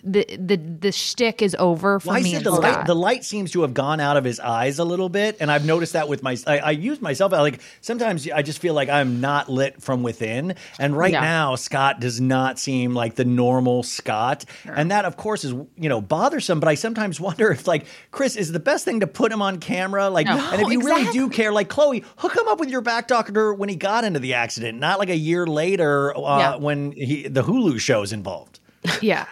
the 0.06 0.24
the 0.38 0.56
the 0.56 0.92
shtick 0.92 1.42
is 1.42 1.56
over 1.58 1.98
for 1.98 2.08
Well, 2.08 2.16
I 2.16 2.22
me 2.22 2.36
the 2.38 2.50
light, 2.52 2.86
the 2.86 2.94
light 2.94 3.24
seems 3.24 3.50
to 3.52 3.62
have 3.62 3.74
gone 3.74 3.98
out 3.98 4.16
of 4.16 4.22
his 4.24 4.38
eyes 4.38 4.78
a 4.78 4.84
little 4.84 5.08
bit, 5.08 5.36
and 5.40 5.50
I've 5.50 5.66
noticed 5.66 5.94
that 5.94 6.08
with 6.08 6.22
my. 6.22 6.36
I, 6.46 6.58
I 6.58 6.70
use 6.70 7.00
myself 7.00 7.32
like 7.32 7.60
sometimes 7.80 8.28
I 8.30 8.42
just 8.42 8.60
feel 8.60 8.72
like 8.74 8.88
I'm 8.88 9.20
not 9.20 9.48
lit 9.48 9.82
from 9.82 10.02
within, 10.04 10.54
and 10.78 10.96
right 10.96 11.12
Yeah. 11.12 11.20
now 11.22 11.56
Scott 11.56 11.98
does 12.00 12.20
not 12.20 12.58
seem 12.58 12.94
like 12.94 13.16
the 13.16 13.24
normal 13.24 13.82
Scott, 13.82 14.44
and 14.64 14.90
that 14.92 15.04
of 15.04 15.16
course 15.16 15.44
is 15.44 15.52
you 15.52 15.88
know 15.88 16.00
bothersome. 16.00 16.60
But 16.60 16.68
I 16.68 16.74
sometimes 16.76 17.20
wonder 17.26 17.50
if 17.50 17.66
like 17.66 17.86
Kris 18.12 18.36
is 18.36 18.52
the 18.52 18.60
best 18.60 18.84
thing 18.84 19.00
to 19.00 19.06
put 19.08 19.32
him 19.32 19.42
on 19.42 19.58
camera, 19.58 20.08
like, 20.08 20.28
and 20.28 20.62
if 20.62 20.68
you 20.70 20.82
really 20.82 21.10
do 21.12 21.28
care, 21.28 21.52
like 21.52 21.68
Khloé, 21.68 22.04
hook 22.16 22.36
him 22.36 22.46
up 22.46 22.60
with 22.60 22.70
your 22.70 22.80
back 22.80 23.08
doctor 23.08 23.52
when 23.52 23.68
he 23.68 23.74
got 23.76 24.04
into 24.04 24.20
the 24.20 24.34
accident, 24.34 24.78
not 24.78 24.98
like 25.00 25.10
a 25.10 25.16
year 25.16 25.46
later 25.46 26.16
uh, 26.16 26.38
Yeah. 26.38 26.56
when 26.56 26.92
he 26.92 27.26
the 27.26 27.42
Hulu 27.42 27.80
show's 27.80 28.12
involved. 28.12 28.60
yeah. 29.02 29.26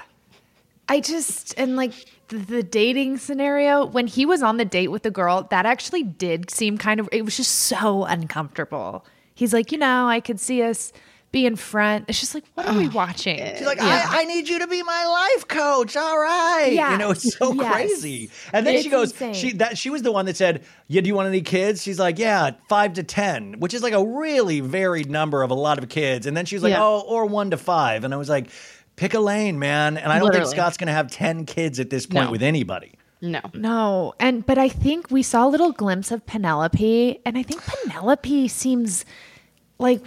I 0.88 1.00
just 1.00 1.54
and 1.58 1.76
like 1.76 1.92
the, 2.28 2.38
the 2.38 2.62
dating 2.62 3.18
scenario 3.18 3.86
when 3.86 4.06
he 4.06 4.26
was 4.26 4.42
on 4.42 4.56
the 4.58 4.64
date 4.64 4.88
with 4.88 5.02
the 5.02 5.10
girl, 5.10 5.46
that 5.50 5.66
actually 5.66 6.02
did 6.02 6.50
seem 6.50 6.78
kind 6.78 7.00
of 7.00 7.08
it 7.12 7.24
was 7.24 7.36
just 7.36 7.52
so 7.52 8.04
uncomfortable. 8.04 9.04
He's 9.34 9.52
like, 9.52 9.72
you 9.72 9.78
know, 9.78 10.06
I 10.06 10.20
could 10.20 10.38
see 10.38 10.62
us 10.62 10.92
be 11.32 11.46
in 11.46 11.56
front. 11.56 12.04
It's 12.06 12.20
just 12.20 12.32
like, 12.32 12.44
what 12.54 12.68
are 12.68 12.78
we 12.78 12.88
watching? 12.88 13.38
She's 13.38 13.66
like, 13.66 13.80
I, 13.80 14.20
I 14.20 14.24
need 14.24 14.48
you 14.48 14.60
to 14.60 14.68
be 14.68 14.84
my 14.84 15.04
life 15.04 15.48
coach. 15.48 15.96
All 15.96 16.16
right. 16.16 16.70
Yeah. 16.72 16.92
You 16.92 16.98
know, 16.98 17.10
it's 17.10 17.36
so 17.36 17.52
Yes. 17.54 17.72
crazy. 17.72 18.30
And 18.52 18.64
then 18.64 18.74
It's 18.74 18.84
she 18.84 18.88
goes, 18.90 19.10
insane. 19.10 19.34
she 19.34 19.52
that 19.54 19.76
she 19.76 19.90
was 19.90 20.02
the 20.02 20.12
one 20.12 20.26
that 20.26 20.36
said, 20.36 20.64
Yeah, 20.86 21.00
do 21.00 21.08
you 21.08 21.14
want 21.16 21.26
any 21.26 21.40
kids? 21.40 21.82
She's 21.82 21.98
like, 21.98 22.20
Yeah, 22.20 22.52
five 22.68 22.92
to 22.94 23.02
ten, 23.02 23.54
which 23.58 23.74
is 23.74 23.82
like 23.82 23.94
a 23.94 24.04
really 24.06 24.60
varied 24.60 25.10
number 25.10 25.42
of 25.42 25.50
a 25.50 25.54
lot 25.54 25.82
of 25.82 25.88
kids. 25.88 26.26
And 26.26 26.36
then 26.36 26.46
she's 26.46 26.62
like, 26.62 26.70
Yeah. 26.70 26.82
Oh, 26.84 27.00
or 27.08 27.26
one 27.26 27.50
to 27.50 27.56
five. 27.56 28.04
And 28.04 28.14
I 28.14 28.16
was 28.16 28.28
like, 28.28 28.48
pick 28.96 29.14
a 29.14 29.20
lane, 29.20 29.58
man. 29.58 29.96
And 29.96 30.12
I 30.12 30.18
don't 30.18 30.26
Literally. 30.26 30.46
think 30.46 30.56
Scott's 30.56 30.76
gonna 30.76 30.92
have 30.92 31.10
ten 31.10 31.46
kids 31.46 31.80
at 31.80 31.90
this 31.90 32.06
point 32.06 32.26
No. 32.26 32.30
with 32.30 32.42
anybody. 32.42 32.92
no. 33.20 33.40
No. 33.54 34.14
And 34.20 34.44
but 34.44 34.58
I 34.58 34.68
think 34.68 35.10
we 35.10 35.22
saw 35.22 35.46
a 35.46 35.50
little 35.50 35.72
glimpse 35.72 36.10
of 36.10 36.24
Penelope, 36.26 37.20
and 37.24 37.38
I 37.38 37.42
think 37.42 37.62
Penelope 37.64 38.48
seems 38.48 39.04
like 39.78 40.02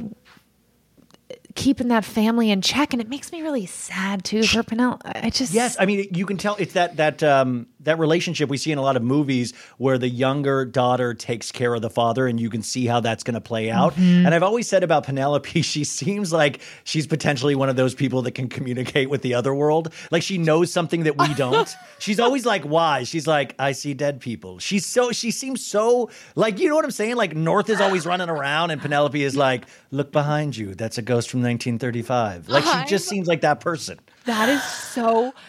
keeping 1.56 1.88
that 1.88 2.06
family 2.06 2.52
in 2.52 2.62
check, 2.62 2.94
and 2.94 3.02
it 3.02 3.10
makes 3.10 3.32
me 3.32 3.42
really 3.42 3.66
sad 3.66 4.24
too 4.24 4.44
for 4.44 4.62
Penelope. 4.64 5.02
I 5.16 5.30
just 5.32 5.54
Yes, 5.54 5.76
I 5.80 5.86
mean 5.86 6.08
you 6.14 6.26
can 6.26 6.38
tell 6.38 6.56
it's 6.58 6.74
that 6.74 6.98
that 6.98 7.24
um, 7.24 7.68
that 7.88 8.00
relationship 8.00 8.50
we 8.50 8.58
see 8.58 8.72
in 8.72 8.78
a 8.78 8.82
lot 8.82 8.98
of 8.98 9.02
movies 9.02 9.54
where 9.78 9.98
the 9.98 10.10
younger 10.10 10.66
daughter 10.66 11.14
takes 11.14 11.54
care 11.54 11.74
of 11.74 11.82
the 11.82 11.90
father, 11.90 12.28
and 12.28 12.38
you 12.38 12.50
can 12.50 12.62
see 12.62 12.86
how 12.86 13.00
that's 13.00 13.24
going 13.24 13.34
to 13.34 13.42
play 13.42 13.72
out. 13.72 13.94
Mm-hmm. 13.94 14.26
And 14.26 14.36
I've 14.36 14.44
always 14.44 14.68
said 14.68 14.84
about 14.84 15.06
Penelope, 15.06 15.62
she 15.62 15.86
seems 15.86 16.34
like 16.34 16.60
she's 16.84 17.08
potentially 17.08 17.56
one 17.56 17.70
of 17.70 17.78
those 17.78 17.96
people 17.96 18.22
that 18.24 18.32
can 18.32 18.50
communicate 18.50 19.10
with 19.10 19.22
the 19.22 19.34
other 19.34 19.56
world. 19.56 19.94
Like 20.12 20.22
she 20.22 20.38
knows 20.38 20.72
something 20.72 21.04
that 21.04 21.18
we 21.18 21.34
don't. 21.34 21.74
she's 22.00 22.20
always 22.20 22.46
like 22.46 22.66
wise. 22.66 23.08
She's 23.08 23.26
like 23.26 23.56
I 23.58 23.72
see 23.72 23.94
dead 23.94 24.20
people. 24.20 24.60
She's 24.60 24.86
so 24.86 25.14
she 25.14 25.32
seems 25.32 25.66
so 25.66 26.10
like 26.36 26.60
you 26.60 26.68
know 26.68 26.76
what 26.76 26.84
I'm 26.84 26.92
saying. 26.92 27.16
Like 27.16 27.36
North 27.36 27.70
is 27.70 27.80
always 27.80 28.06
running 28.06 28.30
around, 28.30 28.72
and 28.72 28.82
Penelope 28.82 29.24
is 29.24 29.38
like, 29.38 29.64
look 29.92 30.12
behind 30.12 30.58
you. 30.58 30.76
That's 30.76 30.98
a 30.98 31.02
ghost 31.02 31.30
from 31.30 31.42
1935. 31.42 32.50
Like 32.50 32.66
she 32.66 32.90
just 32.90 33.08
seems 33.08 33.28
like 33.28 33.42
that 33.42 33.62
person. 33.62 34.00
That 34.28 34.50
is 34.50 34.64
so. 34.64 35.34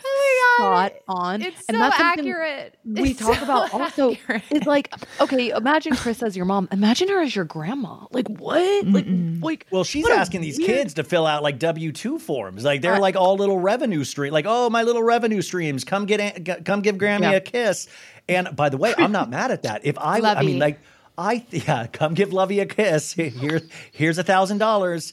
Oh 0.60 0.64
spot 0.64 0.92
on. 1.06 1.40
It's 1.42 1.56
and 1.68 1.76
so 1.76 1.80
that's 1.80 2.00
accurate. 2.00 2.74
We 2.84 3.10
It's 3.10 3.20
talk 3.20 3.36
so 3.36 3.44
about 3.44 3.72
also. 3.72 4.10
accurate. 4.12 4.42
It's 4.50 4.66
like 4.66 4.92
okay, 5.20 5.50
imagine 5.50 5.94
Kris 5.94 6.20
as 6.20 6.36
your 6.36 6.46
mom. 6.46 6.68
Imagine 6.72 7.06
her 7.10 7.22
as 7.22 7.34
your 7.36 7.44
grandma. 7.44 8.06
Like 8.10 8.26
what? 8.26 8.84
Like 8.88 9.06
like. 9.40 9.66
Well, 9.70 9.84
she's 9.84 10.08
asking 10.08 10.40
these 10.40 10.58
weird- 10.58 10.68
kids 10.70 10.94
to 10.94 11.04
fill 11.04 11.26
out 11.26 11.44
like 11.44 11.60
W 11.60 11.92
two 11.92 12.18
forms. 12.18 12.64
Like 12.64 12.82
they're 12.82 12.94
Uh, 12.96 13.00
like 13.00 13.14
all 13.14 13.36
little 13.36 13.60
revenue 13.60 14.02
stream. 14.02 14.32
Like, 14.32 14.46
oh, 14.48 14.68
my 14.68 14.82
little 14.82 15.02
revenue 15.04 15.42
streams. 15.42 15.84
Come 15.84 16.06
get, 16.06 16.18
a- 16.36 16.40
g- 16.40 16.62
come 16.64 16.80
give 16.82 16.96
Grammy 16.96 17.20
Yeah. 17.22 17.30
a 17.32 17.40
kiss. 17.40 17.86
And 18.28 18.54
by 18.56 18.68
the 18.68 18.78
way, 18.78 18.94
I'm 18.98 19.12
not 19.12 19.30
mad 19.30 19.52
at 19.52 19.62
that. 19.62 19.82
If 19.84 19.96
I, 19.96 20.18
I 20.18 20.42
mean, 20.42 20.58
like, 20.58 20.80
I 21.16 21.46
yeah, 21.50 21.86
come 21.86 22.14
give 22.14 22.32
Lovey 22.32 22.58
a 22.58 22.66
kiss. 22.66 23.12
Here, 23.12 23.60
here's 23.92 24.18
a 24.18 24.24
thousand 24.24 24.58
dollars. 24.58 25.12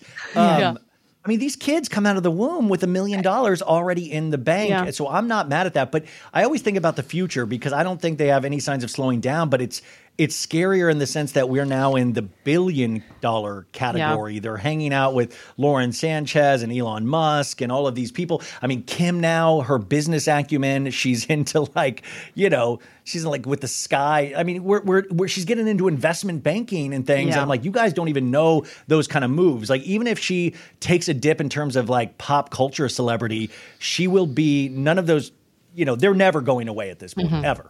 I 1.26 1.28
mean, 1.28 1.40
these 1.40 1.56
kids 1.56 1.90
come 1.90 2.06
out 2.06 2.18
of 2.18 2.24
the 2.24 2.30
womb 2.30 2.70
with 2.70 2.84
a 2.84 2.88
million 2.88 3.24
dollars 3.24 3.64
already 3.64 4.12
in 4.12 4.30
the 4.30 4.38
bank. 4.38 4.70
Yeah. 4.70 4.92
So 4.92 5.08
I'm 5.08 5.28
not 5.28 5.50
mad 5.50 5.66
at 5.66 5.74
that. 5.74 5.92
But 5.92 6.06
I 6.32 6.44
always 6.44 6.62
think 6.62 6.78
about 6.78 6.98
the 6.98 7.04
future 7.04 7.48
because 7.48 7.74
I 7.74 7.82
don't 7.82 8.00
think 8.00 8.20
they 8.20 8.28
have 8.28 8.46
any 8.46 8.60
signs 8.60 8.84
of 8.84 8.92
slowing 8.92 9.22
down. 9.22 9.50
But 9.50 9.60
it's 9.60 9.82
it's 10.18 10.46
scarier 10.46 10.90
in 10.90 10.98
the 10.98 11.08
sense 11.08 11.34
that 11.34 11.50
we're 11.50 11.66
now 11.66 11.96
in 11.96 12.14
the 12.14 12.22
billion 12.22 13.04
dollar 13.20 13.68
category. 13.74 14.40
They're 14.40 14.56
hanging 14.56 14.94
out 14.94 15.14
with 15.14 15.38
Lauren 15.58 15.92
Sanchez 15.92 16.64
and 16.64 16.72
Elon 16.72 17.06
Musk 17.06 17.60
and 17.60 17.70
all 17.70 17.86
of 17.86 17.96
these 17.96 18.14
people. 18.14 18.42
I 18.62 18.68
mean, 18.68 18.84
Kim 18.84 19.20
now, 19.20 19.62
her 19.62 19.78
business 19.78 20.28
acumen, 20.28 20.92
she's 20.92 21.26
into 21.30 21.68
like, 21.76 22.04
you 22.34 22.50
know, 22.50 22.80
she's 23.04 23.26
like 23.26 23.46
with 23.46 23.60
the 23.60 23.68
sky. 23.68 24.34
I 24.38 24.44
mean, 24.44 24.64
we're, 24.64 24.82
we're, 24.84 25.04
we're 25.12 25.28
she's 25.28 25.46
getting 25.46 25.68
into 25.68 25.90
investment 25.90 26.44
banking 26.44 26.94
and 26.94 27.06
things. 27.06 27.34
And 27.34 27.42
I'm 27.42 27.50
like, 27.50 27.66
you 27.66 27.72
guys 27.72 27.92
don't 27.92 28.08
even 28.08 28.32
know 28.32 28.66
those 28.88 29.08
kind 29.08 29.26
of 29.26 29.32
moves. 29.32 29.70
Like, 29.70 29.82
even 29.84 30.08
if 30.08 30.18
she 30.18 30.56
takes 30.80 31.10
a 31.10 31.14
dip 31.14 31.42
in 31.42 31.50
terms 31.50 31.76
of 31.76 31.90
like 31.90 32.18
pop 32.18 32.52
culture 32.52 32.88
celebrity, 32.88 33.50
she 33.80 34.08
will 34.08 34.28
be 34.28 34.70
none 34.70 34.98
of 34.98 35.08
those, 35.08 35.34
you 35.74 35.84
know, 35.84 35.98
they're 35.98 36.14
never 36.14 36.40
going 36.40 36.70
away 36.70 36.90
at 36.90 37.00
this 37.00 37.14
point, 37.14 37.30
mm-hmm. 37.30 37.44
ever. 37.44 37.70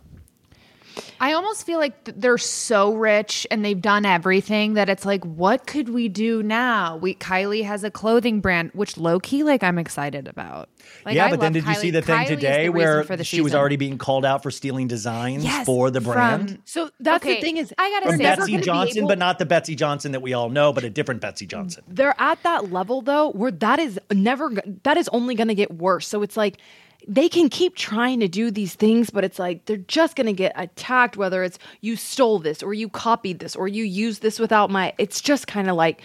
I 1.19 1.33
almost 1.33 1.65
feel 1.65 1.79
like 1.79 2.03
th- 2.05 2.17
they're 2.19 2.37
so 2.37 2.93
rich 2.93 3.47
and 3.51 3.63
they've 3.63 3.81
done 3.81 4.05
everything 4.05 4.73
that 4.75 4.89
it's 4.89 5.05
like, 5.05 5.23
what 5.23 5.65
could 5.67 5.89
we 5.89 6.09
do 6.09 6.43
now? 6.43 6.97
We 6.97 7.15
Kylie 7.15 7.63
has 7.65 7.83
a 7.83 7.91
clothing 7.91 8.41
brand, 8.41 8.71
which 8.73 8.97
low 8.97 9.19
key, 9.19 9.43
like 9.43 9.63
I'm 9.63 9.77
excited 9.77 10.27
about. 10.27 10.69
Like, 11.05 11.15
yeah, 11.15 11.25
I 11.25 11.29
but 11.31 11.39
then 11.39 11.53
love 11.53 11.63
did 11.65 11.67
you 11.67 11.75
see 11.75 11.89
the 11.91 12.01
thing 12.01 12.15
Kylie 12.15 12.27
today 12.27 12.65
the 12.65 12.69
where 12.71 13.03
for 13.03 13.15
the 13.15 13.23
she 13.23 13.41
was 13.41 13.55
already 13.55 13.75
being 13.77 13.97
called 13.97 14.25
out 14.25 14.43
for 14.43 14.51
stealing 14.51 14.87
designs 14.87 15.43
Yes, 15.43 15.65
for 15.65 15.89
the 15.89 16.01
brand? 16.01 16.49
from- 16.51 16.61
So 16.65 16.89
that's 16.99 17.23
Okay, 17.25 17.35
the 17.35 17.41
thing 17.41 17.57
is 17.57 17.73
I 17.77 17.89
gotta 17.89 18.05
from 18.07 18.17
say, 18.17 18.23
Betsey 18.23 18.57
Johnson, 18.57 18.97
able- 18.99 19.07
but 19.07 19.17
not 19.17 19.39
the 19.39 19.45
Betsey 19.45 19.75
Johnson 19.75 20.11
that 20.11 20.21
we 20.21 20.33
all 20.33 20.49
know, 20.49 20.73
but 20.73 20.83
a 20.83 20.89
different 20.89 21.21
Betsey 21.21 21.45
Johnson. 21.47 21.83
they're 21.87 22.15
at 22.19 22.41
that 22.43 22.71
level 22.71 23.01
though 23.01 23.29
where 23.31 23.51
that 23.51 23.79
is 23.79 23.99
never 24.11 24.51
that 24.83 24.97
is 24.97 25.07
only 25.09 25.35
going 25.35 25.47
to 25.47 25.55
get 25.55 25.73
worse 25.73 26.07
so 26.07 26.21
it's 26.21 26.37
like 26.37 26.57
they 27.07 27.29
can 27.29 27.49
keep 27.49 27.75
trying 27.75 28.19
to 28.19 28.27
do 28.27 28.49
these 28.51 28.75
things 28.75 29.09
but 29.09 29.23
it's 29.23 29.39
like 29.39 29.65
they're 29.65 29.77
just 29.77 30.15
going 30.15 30.27
to 30.27 30.33
get 30.33 30.51
attacked 30.55 31.17
whether 31.17 31.43
it's 31.43 31.59
you 31.81 31.95
stole 31.95 32.39
this 32.39 32.63
or 32.63 32.73
you 32.73 32.89
copied 32.89 33.39
this 33.39 33.55
or 33.55 33.67
you 33.67 33.83
used 33.83 34.21
this 34.21 34.39
without 34.39 34.69
my 34.69 34.93
it's 34.97 35.21
just 35.21 35.47
kind 35.47 35.69
of 35.69 35.75
like 35.75 36.01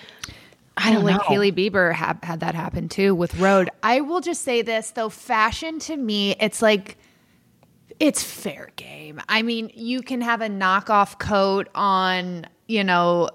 i 0.76 0.92
don't 0.92 1.04
like 1.04 1.16
know 1.16 1.24
Hailey 1.26 1.52
Bieber 1.52 1.92
ha- 1.92 2.18
had 2.22 2.40
that 2.40 2.54
happen 2.54 2.88
too 2.88 3.14
with 3.14 3.34
Rhode. 3.38 3.70
I 3.82 4.00
will 4.00 4.20
just 4.20 4.42
say 4.42 4.62
this 4.62 4.90
though, 4.90 5.08
fashion 5.08 5.78
to 5.80 5.96
me, 5.96 6.36
it's 6.40 6.62
like 6.62 6.96
it's 8.00 8.22
fair 8.22 8.70
game. 8.76 9.20
I 9.28 9.42
mean, 9.42 9.70
you 9.74 10.00
can 10.00 10.22
have 10.22 10.40
a 10.40 10.48
knockoff 10.48 11.18
coat 11.18 11.68
on, 11.74 12.46
you 12.66 12.82
know, 12.82 13.28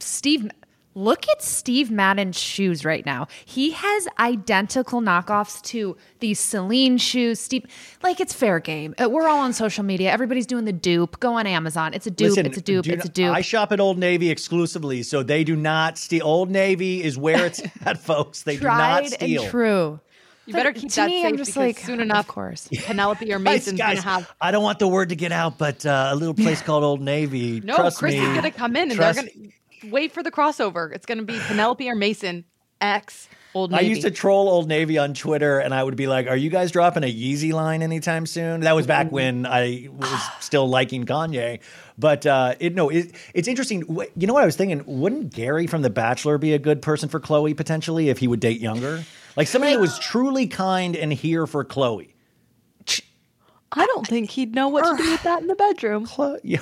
Steve. 0.00 0.50
Look 0.94 1.28
at 1.28 1.42
Steve 1.42 1.90
Madden's 1.90 2.38
shoes 2.38 2.84
right 2.84 3.04
now. 3.04 3.26
He 3.44 3.72
has 3.72 4.06
identical 4.18 5.00
knockoffs 5.00 5.60
to 5.62 5.96
these 6.20 6.38
Celine 6.38 6.98
shoes. 6.98 7.40
Steve, 7.40 7.64
like 8.02 8.20
it's 8.20 8.32
fair 8.32 8.60
game. 8.60 8.94
Uh, 9.02 9.08
We're 9.10 9.26
all 9.26 9.40
on 9.40 9.52
social 9.52 9.82
media. 9.84 10.10
Everybody's 10.12 10.46
doing 10.46 10.64
the 10.66 10.72
dupe. 10.72 11.18
Go 11.20 11.34
on 11.34 11.46
Amazon. 11.46 11.94
It's 11.94 12.06
a 12.06 12.10
dupe. 12.10 12.28
Listen, 12.30 12.46
it's 12.46 12.58
a 12.58 12.60
dupe. 12.60 12.84
do 12.84 12.92
It's 12.92 13.04
a 13.04 13.08
dupe. 13.08 13.34
I 13.34 13.40
shop 13.40 13.72
at 13.72 13.80
Old 13.80 13.98
Navy 13.98 14.30
exclusively, 14.30 15.02
so 15.02 15.22
they 15.22 15.42
do 15.42 15.56
not 15.56 15.98
steal. 15.98 16.24
Old 16.26 16.50
Navy 16.50 17.02
is 17.02 17.18
where 17.18 17.44
it's 17.46 17.60
at, 17.84 17.98
folks. 17.98 18.42
They 18.42 18.56
do 18.56 18.64
not 18.64 19.06
steal. 19.08 19.42
and 19.42 19.50
true. 19.50 20.00
you 20.46 20.54
better 20.54 20.72
But 20.72 20.80
keep 20.80 20.90
to 20.90 20.96
that 20.96 21.06
me, 21.08 21.22
safe 21.22 21.26
I'm 21.26 21.36
just 21.36 21.50
because 21.50 21.56
like, 21.56 21.78
soon 21.80 22.00
enough 22.00 22.20
of 22.20 22.28
course. 22.28 22.68
penelope 22.84 23.24
or 23.32 23.38
Guys, 23.38 23.44
mason's 23.66 23.78
gonna 23.80 24.00
have 24.00 24.32
I 24.40 24.52
don't 24.52 24.62
want 24.62 24.78
the 24.78 24.86
word 24.88 25.08
to 25.08 25.16
get 25.16 25.32
out, 25.32 25.58
but 25.58 25.84
uh, 25.84 26.10
a 26.12 26.14
little 26.14 26.34
place 26.34 26.62
called 26.66 26.84
Old 26.84 27.00
Navy. 27.00 27.60
no 27.62 27.74
trust 27.76 27.98
kris 27.98 28.14
me, 28.14 28.20
is 28.20 28.28
going 28.28 28.42
to 28.42 28.50
come 28.52 28.76
in 28.76 28.90
and 28.90 28.92
Trust- 28.92 29.16
they're 29.20 29.24
going 29.28 29.48
to 29.48 29.54
wait 29.90 30.12
for 30.12 30.22
the 30.22 30.30
crossover 30.30 30.92
it's 30.92 31.06
going 31.06 31.18
to 31.18 31.24
be 31.24 31.38
penelope 31.46 31.88
or 31.88 31.94
mason 31.94 32.44
x 32.80 33.28
old 33.54 33.72
I 33.72 33.80
used 33.80 34.02
to 34.02 34.10
troll 34.10 34.48
Old 34.48 34.68
Navy 34.68 34.98
on 34.98 35.14
Twitter, 35.14 35.58
and 35.58 35.72
I 35.72 35.82
would 35.82 35.96
be 35.96 36.06
like, 36.06 36.26
"Are 36.26 36.36
you 36.36 36.50
guys 36.50 36.70
dropping 36.72 37.04
a 37.04 37.12
Yeezy 37.12 37.52
line 37.52 37.82
anytime 37.82 38.26
soon?" 38.26 38.60
That 38.62 38.74
was 38.74 38.86
back 38.86 39.12
when 39.12 39.46
I 39.46 39.88
was 39.92 40.20
still 40.40 40.68
liking 40.68 41.06
Kanye. 41.06 41.60
But 41.96 42.26
uh, 42.26 42.54
it 42.58 42.74
no, 42.74 42.88
it, 42.88 43.14
it's 43.32 43.48
interesting. 43.48 43.84
You 44.16 44.26
know 44.26 44.34
what 44.34 44.42
I 44.42 44.46
was 44.46 44.56
thinking? 44.56 44.82
Wouldn't 44.86 45.32
Gary 45.32 45.66
from 45.66 45.82
The 45.82 45.90
Bachelor 45.90 46.38
be 46.38 46.52
a 46.52 46.58
good 46.58 46.82
person 46.82 47.08
for 47.08 47.20
Khloé 47.20 47.56
potentially 47.56 48.08
if 48.08 48.18
he 48.18 48.28
would 48.28 48.40
date 48.40 48.60
younger, 48.60 49.04
like 49.36 49.46
somebody 49.46 49.74
that 49.74 49.80
was 49.80 49.98
truly 49.98 50.46
kind 50.46 50.96
and 50.96 51.12
here 51.12 51.46
for 51.46 51.64
Khloé? 51.64 52.10
I 53.76 53.86
don't 53.86 54.06
think 54.06 54.30
he'd 54.30 54.54
know 54.54 54.68
what 54.68 54.88
to 54.88 55.02
do 55.02 55.10
with 55.10 55.22
that 55.24 55.42
in 55.42 55.48
the 55.48 55.56
bedroom. 55.56 56.06
Khloé, 56.06 56.40
yeah. 56.44 56.58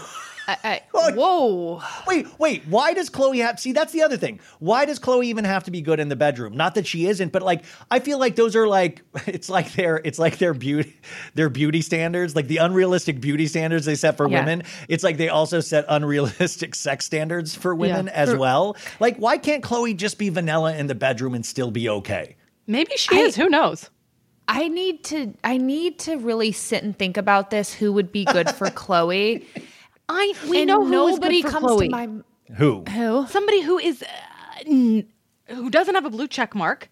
I- 0.48 0.82
whoa. 0.92 1.82
Wait, 2.06 2.26
wait. 2.38 2.62
Why 2.66 2.94
does 2.94 3.08
Khloé 3.10 3.42
have? 3.42 3.60
See, 3.60 3.72
that's 3.72 3.92
the 3.92 4.02
other 4.02 4.16
thing. 4.16 4.40
Why 4.58 4.84
does 4.84 4.98
Khloé 4.98 5.24
even 5.26 5.44
have 5.44 5.64
to 5.64 5.70
be 5.70 5.80
good 5.80 6.00
in 6.00 6.08
the 6.08 6.16
bedroom? 6.16 6.56
Not 6.56 6.74
that 6.74 6.86
she 6.86 7.06
isn't, 7.06 7.32
but 7.32 7.42
like 7.42 7.64
I 7.90 8.00
feel 8.00 8.18
like 8.18 8.36
those 8.36 8.56
are 8.56 8.66
like 8.66 9.02
it's 9.26 9.48
like 9.48 9.72
their 9.72 10.00
it's 10.04 10.18
like 10.18 10.38
their 10.38 10.54
beauty 10.54 10.94
their 11.34 11.48
beauty 11.48 11.80
standards, 11.82 12.34
like 12.36 12.48
the 12.48 12.58
unrealistic 12.58 13.20
beauty 13.20 13.46
standards 13.46 13.84
they 13.86 13.94
set 13.94 14.16
for 14.16 14.28
Yeah. 14.28 14.40
women. 14.40 14.62
It's 14.88 15.04
like 15.04 15.16
they 15.16 15.28
also 15.28 15.60
set 15.60 15.84
unrealistic 15.88 16.74
sex 16.74 17.06
standards 17.06 17.54
for 17.54 17.74
women 17.74 18.08
as 18.08 18.30
For- 18.30 18.38
well. 18.38 18.76
Like, 19.00 19.16
why 19.18 19.38
can't 19.38 19.62
Khloé 19.62 19.96
just 19.96 20.18
be 20.18 20.28
vanilla 20.28 20.74
in 20.76 20.86
the 20.86 20.94
bedroom 20.94 21.34
and 21.34 21.44
still 21.46 21.70
be 21.70 21.88
okay? 21.88 22.36
Maybe 22.66 22.92
she 22.96 23.16
is. 23.18 23.36
Who 23.36 23.48
knows? 23.48 23.90
I 24.48 24.68
need 24.68 25.04
to 25.04 25.34
I 25.44 25.56
need 25.56 26.00
to 26.00 26.16
really 26.16 26.52
sit 26.52 26.82
and 26.82 26.98
think 26.98 27.16
about 27.16 27.50
this 27.50 27.72
who 27.72 27.92
would 27.92 28.10
be 28.12 28.24
good 28.24 28.50
for 28.50 28.66
Khloé. 28.68 29.44
I 30.08 30.34
we 30.48 30.58
and 30.62 30.68
know 30.68 30.84
who 30.84 31.08
is 31.08 31.14
nobody 31.14 31.42
good 31.42 31.52
for 31.52 31.60
comes 31.60 31.72
Khloé. 31.72 31.84
to 31.84 31.90
my 31.90 32.08
Who? 32.56 32.82
who? 32.84 33.26
somebody 33.28 33.62
who 33.62 33.78
is 33.78 34.02
uh, 34.02 34.06
n- 34.66 35.06
who 35.46 35.70
doesn't 35.70 35.94
have 35.94 36.04
a 36.04 36.10
blue 36.10 36.26
check 36.28 36.54
mark, 36.54 36.88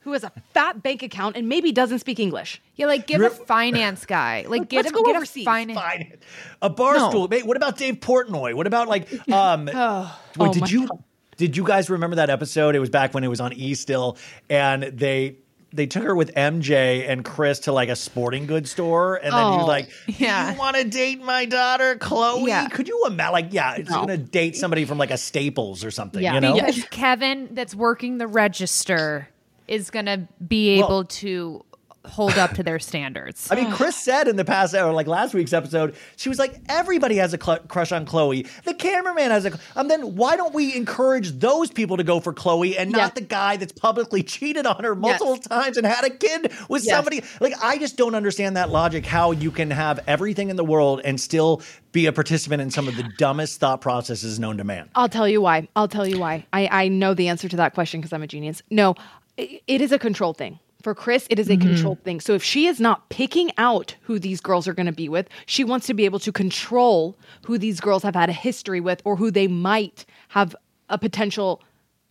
who 0.00 0.12
has 0.12 0.24
a 0.24 0.32
fat 0.54 0.82
bank 0.82 1.02
account 1.02 1.36
and 1.36 1.48
maybe 1.48 1.72
doesn't 1.72 1.98
speak 2.00 2.18
English. 2.20 2.60
Yeah, 2.76 2.86
like 2.86 3.06
give 3.06 3.20
a 3.22 3.30
finance 3.30 4.04
guy. 4.06 4.44
Like 4.48 4.68
get 4.68 4.78
Let's 4.84 4.90
a 4.90 4.92
go 4.94 5.02
get 5.04 5.16
overseas. 5.16 5.42
a 5.42 5.50
finance 5.50 5.78
Fine. 5.80 6.18
A 6.62 6.70
bar 6.70 6.96
No. 6.98 7.08
stool. 7.10 7.28
Wait, 7.28 7.46
what 7.46 7.56
about 7.56 7.76
Dave 7.78 7.96
Portnoy? 7.96 8.54
What 8.54 8.66
about 8.66 8.88
like 8.88 9.08
um 9.32 9.66
wait, 9.66 9.74
Oh 9.76 10.52
did 10.52 10.70
you 10.70 10.88
God. 10.88 11.02
did 11.36 11.56
you 11.56 11.64
guys 11.64 11.88
remember 11.90 12.16
that 12.16 12.30
episode? 12.30 12.74
It 12.74 12.80
was 12.80 12.90
back 12.90 13.14
when 13.14 13.24
it 13.24 13.28
was 13.28 13.40
on 13.40 13.52
E 13.52 13.74
still 13.74 14.16
and 14.50 14.82
they 14.84 15.36
they 15.72 15.86
took 15.86 16.02
her 16.04 16.14
with 16.14 16.34
MJ 16.34 17.08
and 17.08 17.24
Kris 17.24 17.60
to 17.60 17.72
like 17.72 17.88
a 17.88 17.96
sporting 17.96 18.46
goods 18.46 18.70
store, 18.70 19.16
and 19.16 19.32
then 19.32 19.52
he 19.52 19.56
was 19.56 19.64
Oh, 19.64 19.66
like, 19.66 19.90
yeah. 20.06 20.52
"You 20.52 20.58
want 20.58 20.76
to 20.76 20.84
date 20.84 21.22
my 21.22 21.44
daughter, 21.46 21.96
Khloé? 21.96 22.46
Yeah. 22.48 22.68
Could 22.68 22.88
you 22.88 23.04
imagine? 23.06 23.32
Like, 23.32 23.46
yeah, 23.52 23.74
it's 23.76 23.90
No. 23.90 24.00
gonna 24.00 24.16
date 24.18 24.56
somebody 24.56 24.84
from 24.84 24.98
like 24.98 25.10
a 25.10 25.16
Staples 25.16 25.84
or 25.84 25.90
something, 25.90 26.22
Yeah. 26.22 26.34
you 26.34 26.40
know? 26.40 26.54
because 26.54 26.84
Kevin 26.90 27.48
that's 27.52 27.74
working 27.74 28.18
the 28.18 28.26
register 28.26 29.28
is 29.68 29.90
gonna 29.90 30.28
be 30.46 30.78
Well- 30.78 30.86
able 30.86 31.04
to 31.04 31.64
hold 32.04 32.36
up 32.38 32.52
to 32.54 32.62
their 32.62 32.78
standards. 32.78 33.48
I 33.50 33.54
mean, 33.54 33.70
Kris 33.72 33.96
said 34.04 34.28
in 34.28 34.36
the 34.36 34.44
past, 34.44 34.74
or 34.74 34.92
like 34.92 35.06
last 35.06 35.34
week's 35.34 35.52
episode, 35.52 35.94
she 36.16 36.28
was 36.28 36.38
like, 36.38 36.60
everybody 36.68 37.16
has 37.16 37.32
a 37.34 37.38
cl- 37.42 37.60
crush 37.68 37.92
on 37.92 38.06
Khloé. 38.06 38.46
The 38.64 38.74
cameraman 38.74 39.30
has 39.30 39.46
a. 39.46 39.58
Um, 39.76 39.88
then 39.88 40.16
why 40.16 40.36
don't 40.36 40.54
we 40.54 40.74
encourage 40.74 41.30
those 41.32 41.70
people 41.70 41.96
to 41.96 42.04
go 42.04 42.20
for 42.20 42.32
Khloé 42.32 42.74
and 42.78 42.90
not 42.90 42.98
Yeah. 42.98 43.08
the 43.14 43.20
guy 43.22 43.56
that's 43.56 43.72
publicly 43.72 44.22
cheated 44.22 44.66
on 44.66 44.82
her 44.84 44.94
multiple 44.94 45.36
times 45.36 45.76
and 45.76 45.86
had 45.86 46.04
a 46.04 46.10
kid 46.10 46.52
with 46.68 46.84
Yes. 46.84 46.94
somebody? 46.94 47.22
Like, 47.40 47.54
I 47.62 47.78
just 47.78 47.96
don't 47.96 48.14
understand 48.14 48.56
that 48.56 48.70
logic. 48.70 49.06
How 49.06 49.30
you 49.32 49.50
can 49.50 49.70
have 49.70 50.00
everything 50.06 50.50
in 50.50 50.56
the 50.56 50.64
world 50.64 51.00
and 51.04 51.20
still 51.20 51.62
be 51.92 52.06
a 52.06 52.12
participant 52.12 52.62
in 52.62 52.70
some 52.70 52.88
of 52.88 52.96
the 52.96 53.04
dumbest 53.18 53.60
thought 53.60 53.80
processes 53.80 54.38
known 54.38 54.56
to 54.56 54.64
man. 54.64 54.88
I'll 54.94 55.08
tell 55.08 55.28
you 55.28 55.40
why. 55.40 55.68
I'll 55.76 55.88
tell 55.88 56.06
you 56.06 56.18
why. 56.18 56.46
I, 56.52 56.66
I 56.84 56.88
know 56.88 57.14
the 57.14 57.28
answer 57.28 57.48
to 57.48 57.56
that 57.56 57.74
question 57.74 58.00
because 58.00 58.12
I'm 58.12 58.22
a 58.22 58.26
genius. 58.26 58.62
No, 58.70 58.94
it 59.36 59.80
is 59.80 59.92
a 59.92 59.98
control 59.98 60.32
thing. 60.34 60.58
For 60.82 60.94
Kris, 60.94 61.26
it 61.30 61.38
is 61.38 61.48
a 61.48 61.52
mm-hmm. 61.56 61.68
controlled 61.68 62.02
thing. 62.02 62.20
So 62.20 62.34
if 62.34 62.42
she 62.42 62.66
is 62.66 62.80
not 62.80 63.08
picking 63.08 63.52
out 63.56 63.94
who 64.02 64.18
these 64.18 64.40
girls 64.40 64.66
are 64.66 64.74
going 64.74 64.86
to 64.86 64.92
be 64.92 65.08
with, 65.08 65.28
she 65.46 65.64
wants 65.64 65.86
to 65.86 65.94
be 65.94 66.04
able 66.04 66.18
to 66.20 66.32
control 66.32 67.16
who 67.46 67.56
these 67.58 67.80
girls 67.80 68.02
have 68.02 68.14
had 68.14 68.28
a 68.28 68.34
history 68.34 68.80
with 68.80 69.00
or 69.04 69.16
who 69.16 69.30
they 69.30 69.46
might 69.46 70.04
have 70.28 70.56
a 70.88 70.98
potential 70.98 71.62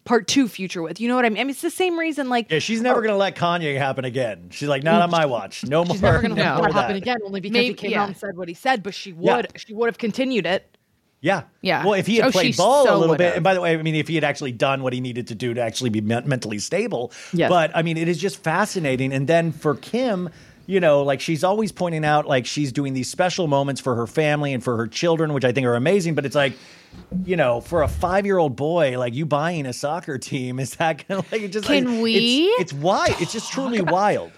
part 0.04 0.28
two 0.28 0.48
future 0.48 0.82
with. 0.82 1.00
You 1.00 1.08
know 1.08 1.16
what 1.16 1.26
I 1.26 1.30
mean? 1.30 1.40
I 1.40 1.44
mean, 1.44 1.52
it's 1.52 1.62
the 1.62 1.70
same 1.70 1.98
reason, 2.00 2.30
like, 2.30 2.50
Yeah, 2.50 2.60
she's 2.60 2.82
never 2.82 3.00
uh, 3.00 3.02
going 3.02 3.14
to 3.14 3.18
let 3.18 3.36
Kanye 3.36 3.78
happen 3.78 4.06
again. 4.06 4.50
She's 4.52 4.70
like, 4.70 4.84
not 4.84 5.02
on 5.02 5.12
my 5.12 5.26
watch. 5.26 5.64
No 5.66 5.84
more. 5.86 5.94
she's 5.94 6.02
never 6.02 6.22
going 6.22 6.36
to 6.36 6.42
let 6.42 6.56
more 6.56 6.68
that 6.68 6.74
happen 6.74 6.96
again 6.96 7.18
only 7.26 7.40
because 7.42 7.54
Maybe- 7.54 7.68
he 7.68 7.74
came 7.74 7.92
yeah. 7.92 8.04
out 8.04 8.08
and 8.08 8.18
said 8.18 8.36
what 8.36 8.48
he 8.48 8.54
said, 8.54 8.84
but 8.84 8.94
she 8.94 9.14
would, 9.14 9.26
Yeah. 9.26 9.42
she 9.56 9.74
would 9.74 9.88
have 9.88 9.98
continued 9.98 10.46
it. 10.46 10.71
Yeah. 11.22 11.44
Yeah. 11.62 11.86
Well, 11.86 11.94
if 11.94 12.08
he 12.08 12.18
had 12.18 12.26
Oh, 12.28 12.32
played 12.32 12.58
ball 12.58 12.94
a 12.94 12.98
little 12.98 13.16
bit, 13.16 13.36
and 13.36 13.44
by 13.44 13.54
the 13.54 13.62
way, 13.62 13.74
I 13.78 13.82
mean, 13.82 13.96
if 13.96 14.08
he 14.08 14.16
had 14.16 14.24
actually 14.24 14.52
done 14.52 14.82
what 14.82 14.92
he 14.92 15.00
needed 15.00 15.28
to 15.28 15.36
do 15.36 15.54
to 15.54 15.62
actually 15.62 15.92
be 15.92 16.02
men- 16.02 16.28
mentally 16.28 16.58
stable. 16.60 17.12
Yes. 17.32 17.50
But 17.50 17.72
I 17.76 17.84
mean, 17.84 17.98
it 17.98 18.08
is 18.08 18.18
just 18.18 18.44
fascinating. 18.44 19.14
And 19.14 19.28
then 19.28 19.52
for 19.52 19.76
Kim, 19.76 20.30
you 20.66 20.80
know, 20.80 21.04
like 21.04 21.22
she's 21.22 21.44
always 21.44 21.72
pointing 21.72 22.04
out 22.04 22.26
like 22.28 22.46
she's 22.48 22.72
doing 22.72 22.94
these 22.94 23.10
special 23.10 23.46
moments 23.48 23.80
for 23.80 23.96
her 23.96 24.08
family 24.08 24.52
and 24.54 24.64
for 24.64 24.78
her 24.78 24.88
children, 24.88 25.34
which 25.34 25.46
I 25.46 25.52
think 25.52 25.68
are 25.68 25.76
amazing. 25.76 26.16
But 26.16 26.26
it's 26.26 26.36
like, 26.36 26.54
you 27.24 27.36
know, 27.36 27.62
for 27.62 27.84
a 27.84 27.88
five 27.88 28.26
year 28.26 28.40
old 28.40 28.56
boy, 28.56 28.98
like 28.98 29.14
you 29.14 29.28
buying 29.28 29.68
a 29.68 29.74
soccer 29.74 30.18
team, 30.18 30.60
is 30.60 30.76
that 30.76 31.08
gonna 31.08 31.24
like 31.32 31.44
it 31.44 31.50
just 31.50 31.68
Can 31.68 31.86
like, 31.86 32.04
we 32.04 32.16
It's, 32.16 32.62
it's 32.62 32.74
wild. 32.74 33.22
It's 33.22 33.32
just 33.32 33.52
truly 33.52 33.82
wild. 33.82 34.32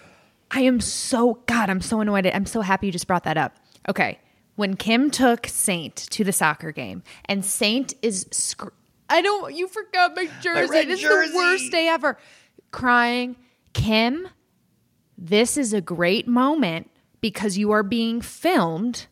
I 0.50 0.60
am 0.60 0.80
so 0.80 1.40
God, 1.46 1.70
I'm 1.70 1.80
so 1.80 2.00
annoyed. 2.00 2.26
I'm 2.26 2.46
so 2.46 2.60
happy 2.60 2.86
you 2.86 2.92
just 2.92 3.06
brought 3.06 3.24
that 3.24 3.38
up. 3.38 3.56
Okay. 3.88 4.18
When 4.56 4.76
Kim 4.76 5.10
took 5.10 5.46
Saint 5.46 5.96
to 5.96 6.22
the 6.24 6.32
soccer 6.32 6.70
game 6.72 7.02
and 7.24 7.44
Saint 7.44 7.94
is 8.02 8.26
scr- 8.30 8.68
I 9.08 9.20
don't 9.20 9.54
you 9.54 9.66
forgot 9.68 10.14
my 10.16 10.28
jersey. 10.40 10.70
red 10.70 10.88
This 10.88 11.00
is 11.00 11.02
jersey. 11.02 11.30
the 11.32 11.36
worst 11.36 11.72
day 11.72 11.88
ever. 11.88 12.16
Crying. 12.70 13.36
Kim, 13.72 14.28
this 15.18 15.56
is 15.56 15.72
a 15.72 15.80
great 15.80 16.28
moment 16.28 16.90
because 17.20 17.58
you 17.58 17.72
are 17.72 17.82
being 17.82 18.20
filmed 18.20 19.06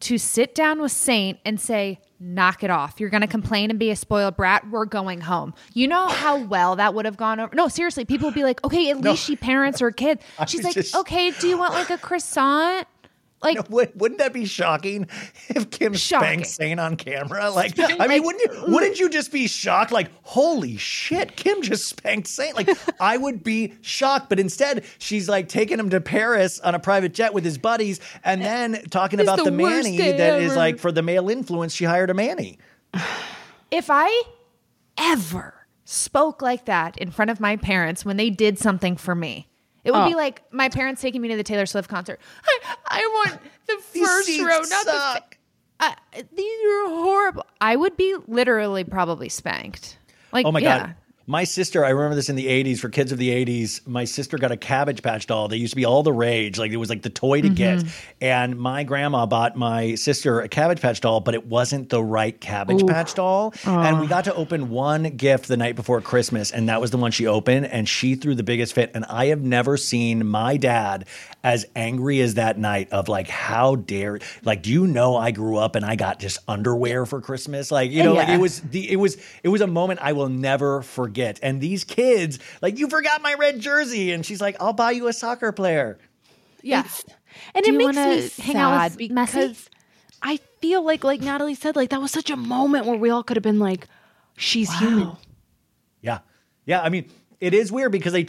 to 0.00 0.18
sit 0.18 0.54
down 0.54 0.80
with 0.80 0.90
Saint 0.92 1.38
and 1.44 1.60
say, 1.60 2.00
knock 2.18 2.64
it 2.64 2.70
off. 2.70 2.98
You're 2.98 3.10
going 3.10 3.20
to 3.20 3.26
complain 3.26 3.70
and 3.70 3.78
be 3.78 3.90
a 3.90 3.96
spoiled 3.96 4.36
brat. 4.36 4.68
We're 4.70 4.86
going 4.86 5.20
home. 5.20 5.54
You 5.74 5.88
know 5.88 6.08
how 6.08 6.38
well 6.38 6.76
that 6.76 6.94
would 6.94 7.04
have 7.04 7.16
gone 7.18 7.38
over? 7.38 7.54
No, 7.54 7.68
seriously, 7.68 8.04
people 8.04 8.28
would 8.28 8.34
be 8.34 8.44
like, 8.44 8.64
okay, 8.64 8.90
at 8.90 9.00
least 9.00 9.24
she 9.24 9.36
parents 9.36 9.80
her 9.80 9.90
kid. 9.92 10.20
She's 10.48 10.58
was 10.60 10.64
like, 10.64 10.74
just- 10.74 10.96
okay, 10.96 11.30
do 11.32 11.46
you 11.48 11.58
want 11.58 11.74
like 11.74 11.90
a 11.90 11.98
croissant? 11.98 12.86
Like, 13.42 13.70
Would, 13.70 13.92
wouldn't 13.98 14.18
that 14.18 14.34
be 14.34 14.44
shocking 14.44 15.08
if 15.48 15.70
Kim 15.70 15.94
Shocking. 15.94 16.44
spanked 16.44 16.46
Saint 16.48 16.78
on 16.78 16.96
camera? 16.96 17.50
Like, 17.50 17.72
I 17.78 18.06
mean, 18.06 18.22
wouldn't 18.22 18.44
you, 18.44 18.64
wouldn't 18.72 19.00
you 19.00 19.08
just 19.08 19.32
be 19.32 19.48
shocked? 19.48 19.92
Like, 19.92 20.10
holy 20.24 20.76
shit, 20.76 21.36
Kim 21.36 21.62
just 21.62 21.88
spanked 21.88 22.26
Saint. 22.28 22.54
Like, 22.54 22.68
I 23.00 23.16
would 23.16 23.42
be 23.42 23.74
shocked, 23.80 24.28
but 24.28 24.38
instead 24.38 24.84
she's 24.98 25.26
like 25.26 25.48
taking 25.48 25.78
him 25.78 25.88
to 25.90 26.02
Paris 26.02 26.60
on 26.60 26.74
a 26.74 26.78
private 26.78 27.14
jet 27.14 27.32
with 27.32 27.44
his 27.44 27.56
buddies, 27.56 27.98
and 28.24 28.42
then 28.42 28.82
talking 28.90 29.18
It's 29.18 29.26
about 29.28 29.38
the 29.38 29.44
the, 29.44 29.56
Manny 29.56 29.96
that 29.96 30.42
is 30.42 30.52
ever. 30.52 30.58
like 30.58 30.78
for 30.78 30.92
the 30.92 31.02
male 31.02 31.30
influence. 31.30 31.72
She 31.74 31.86
hired 31.86 32.10
a 32.10 32.14
Manny. 32.14 32.58
if 33.70 33.86
I 33.88 34.22
ever 34.98 35.54
spoke 35.86 36.42
like 36.42 36.66
that 36.66 36.98
in 36.98 37.10
front 37.10 37.30
of 37.30 37.40
my 37.40 37.56
parents 37.56 38.04
when 38.04 38.16
they 38.18 38.28
did 38.30 38.58
something 38.58 38.96
for 38.96 39.14
me, 39.14 39.46
it 39.84 39.92
would 39.92 40.06
be 40.06 40.14
like 40.14 40.42
my 40.52 40.68
parents 40.68 41.00
taking 41.00 41.20
me 41.22 41.28
to 41.28 41.36
the 41.36 41.42
Taylor 41.42 41.66
Swift 41.66 41.88
concert. 41.88 42.20
I, 42.44 42.58
I 42.88 43.00
want 43.28 43.40
the 43.66 43.76
first 44.04 44.26
seats 44.26 44.42
row, 44.42 44.58
not 44.60 44.84
the. 44.84 44.92
suck. 44.92 45.36
Uh, 45.80 45.92
these 46.34 46.60
are 46.64 46.88
horrible. 46.88 47.46
I 47.60 47.74
would 47.76 47.96
be 47.96 48.14
literally 48.28 48.84
probably 48.84 49.28
spanked. 49.30 49.96
Like, 50.32 50.44
Oh 50.46 50.52
my 50.52 50.60
yeah. 50.60 50.78
god. 50.78 50.94
My 51.30 51.44
sister, 51.44 51.84
I 51.84 51.90
remember 51.90 52.16
this 52.16 52.28
in 52.28 52.34
the 52.34 52.48
80s 52.48 52.80
for 52.80 52.88
kids 52.88 53.12
of 53.12 53.18
the 53.18 53.28
80s. 53.28 53.86
My 53.86 54.04
sister 54.04 54.36
got 54.36 54.50
a 54.50 54.56
Cabbage 54.56 55.00
Patch 55.00 55.28
doll. 55.28 55.46
They 55.46 55.58
used 55.58 55.70
to 55.70 55.76
be 55.76 55.84
all 55.84 56.02
the 56.02 56.12
rage. 56.12 56.58
Like 56.58 56.72
it 56.72 56.76
was 56.76 56.90
like 56.90 57.02
the 57.02 57.08
toy 57.08 57.40
to 57.40 57.48
get. 57.48 57.78
Mm-hmm. 57.78 57.88
And 58.20 58.58
my 58.58 58.82
grandma 58.82 59.26
bought 59.26 59.54
my 59.54 59.94
sister 59.94 60.40
a 60.40 60.48
Cabbage 60.48 60.80
Patch 60.80 61.00
doll, 61.00 61.20
but 61.20 61.34
it 61.34 61.46
wasn't 61.46 61.88
the 61.88 62.02
right 62.02 62.40
Cabbage 62.40 62.84
Patch 62.84 63.14
doll. 63.14 63.54
And 63.64 64.00
we 64.00 64.08
got 64.08 64.24
to 64.24 64.34
open 64.34 64.70
one 64.70 65.04
gift 65.04 65.46
the 65.46 65.56
night 65.56 65.76
before 65.76 66.00
Christmas, 66.00 66.50
and 66.50 66.68
that 66.68 66.80
was 66.80 66.90
the 66.90 66.98
one 66.98 67.12
she 67.12 67.28
opened. 67.28 67.66
And 67.66 67.88
she 67.88 68.16
threw 68.16 68.34
the 68.34 68.42
biggest 68.42 68.72
fit. 68.72 68.90
And 68.94 69.04
I 69.04 69.26
have 69.26 69.40
never 69.40 69.76
seen 69.76 70.26
my 70.26 70.56
dad 70.56 71.06
as 71.42 71.66
angry 71.74 72.20
as 72.20 72.34
that 72.34 72.58
night 72.58 72.92
of 72.92 73.08
like, 73.08 73.28
how 73.28 73.76
dare 73.76 74.18
like, 74.42 74.62
do 74.62 74.70
you 74.70 74.86
know 74.86 75.16
I 75.16 75.30
grew 75.30 75.56
up 75.56 75.74
and 75.74 75.84
I 75.84 75.96
got 75.96 76.18
just 76.18 76.38
underwear 76.46 77.06
for 77.06 77.20
Christmas? 77.20 77.70
Like, 77.70 77.90
you 77.90 78.02
know, 78.02 78.14
like 78.14 78.28
it 78.28 78.40
was 78.40 78.60
the 78.60 78.90
it 78.90 78.96
was 78.96 79.16
it 79.42 79.48
was 79.48 79.60
a 79.60 79.66
moment 79.66 80.00
I 80.02 80.12
will 80.12 80.28
never 80.28 80.82
forget. 80.82 81.38
And 81.42 81.60
these 81.60 81.84
kids, 81.84 82.38
like, 82.60 82.78
you 82.78 82.88
forgot 82.88 83.22
my 83.22 83.34
red 83.34 83.60
jersey, 83.60 84.12
and 84.12 84.24
she's 84.24 84.40
like, 84.40 84.56
"I'll 84.60 84.72
buy 84.72 84.90
you 84.92 85.08
a 85.08 85.12
soccer 85.12 85.52
player." 85.52 85.98
Yeah. 86.62 86.86
And 87.54 87.66
it 87.66 87.72
makes 87.72 87.96
me 87.96 88.44
hang 88.44 88.56
out 88.56 88.90
sad 88.90 88.98
with 88.98 89.10
Messi? 89.10 89.26
because 89.26 89.70
I 90.22 90.38
feel 90.60 90.82
like, 90.82 91.04
like 91.04 91.20
Natalie 91.20 91.54
said, 91.54 91.76
like 91.76 91.90
that 91.90 92.00
was 92.00 92.10
such 92.10 92.30
a 92.30 92.36
moment 92.36 92.86
where 92.86 92.98
we 92.98 93.10
all 93.10 93.22
could 93.22 93.36
have 93.36 93.42
been 93.42 93.58
like, 93.58 93.86
she's 94.36 94.72
human. 94.78 95.16
Yeah, 96.02 96.20
yeah. 96.66 96.82
I 96.82 96.88
mean, 96.88 97.10
it 97.40 97.54
is 97.54 97.72
weird 97.72 97.90
because 97.92 98.12
they 98.12 98.26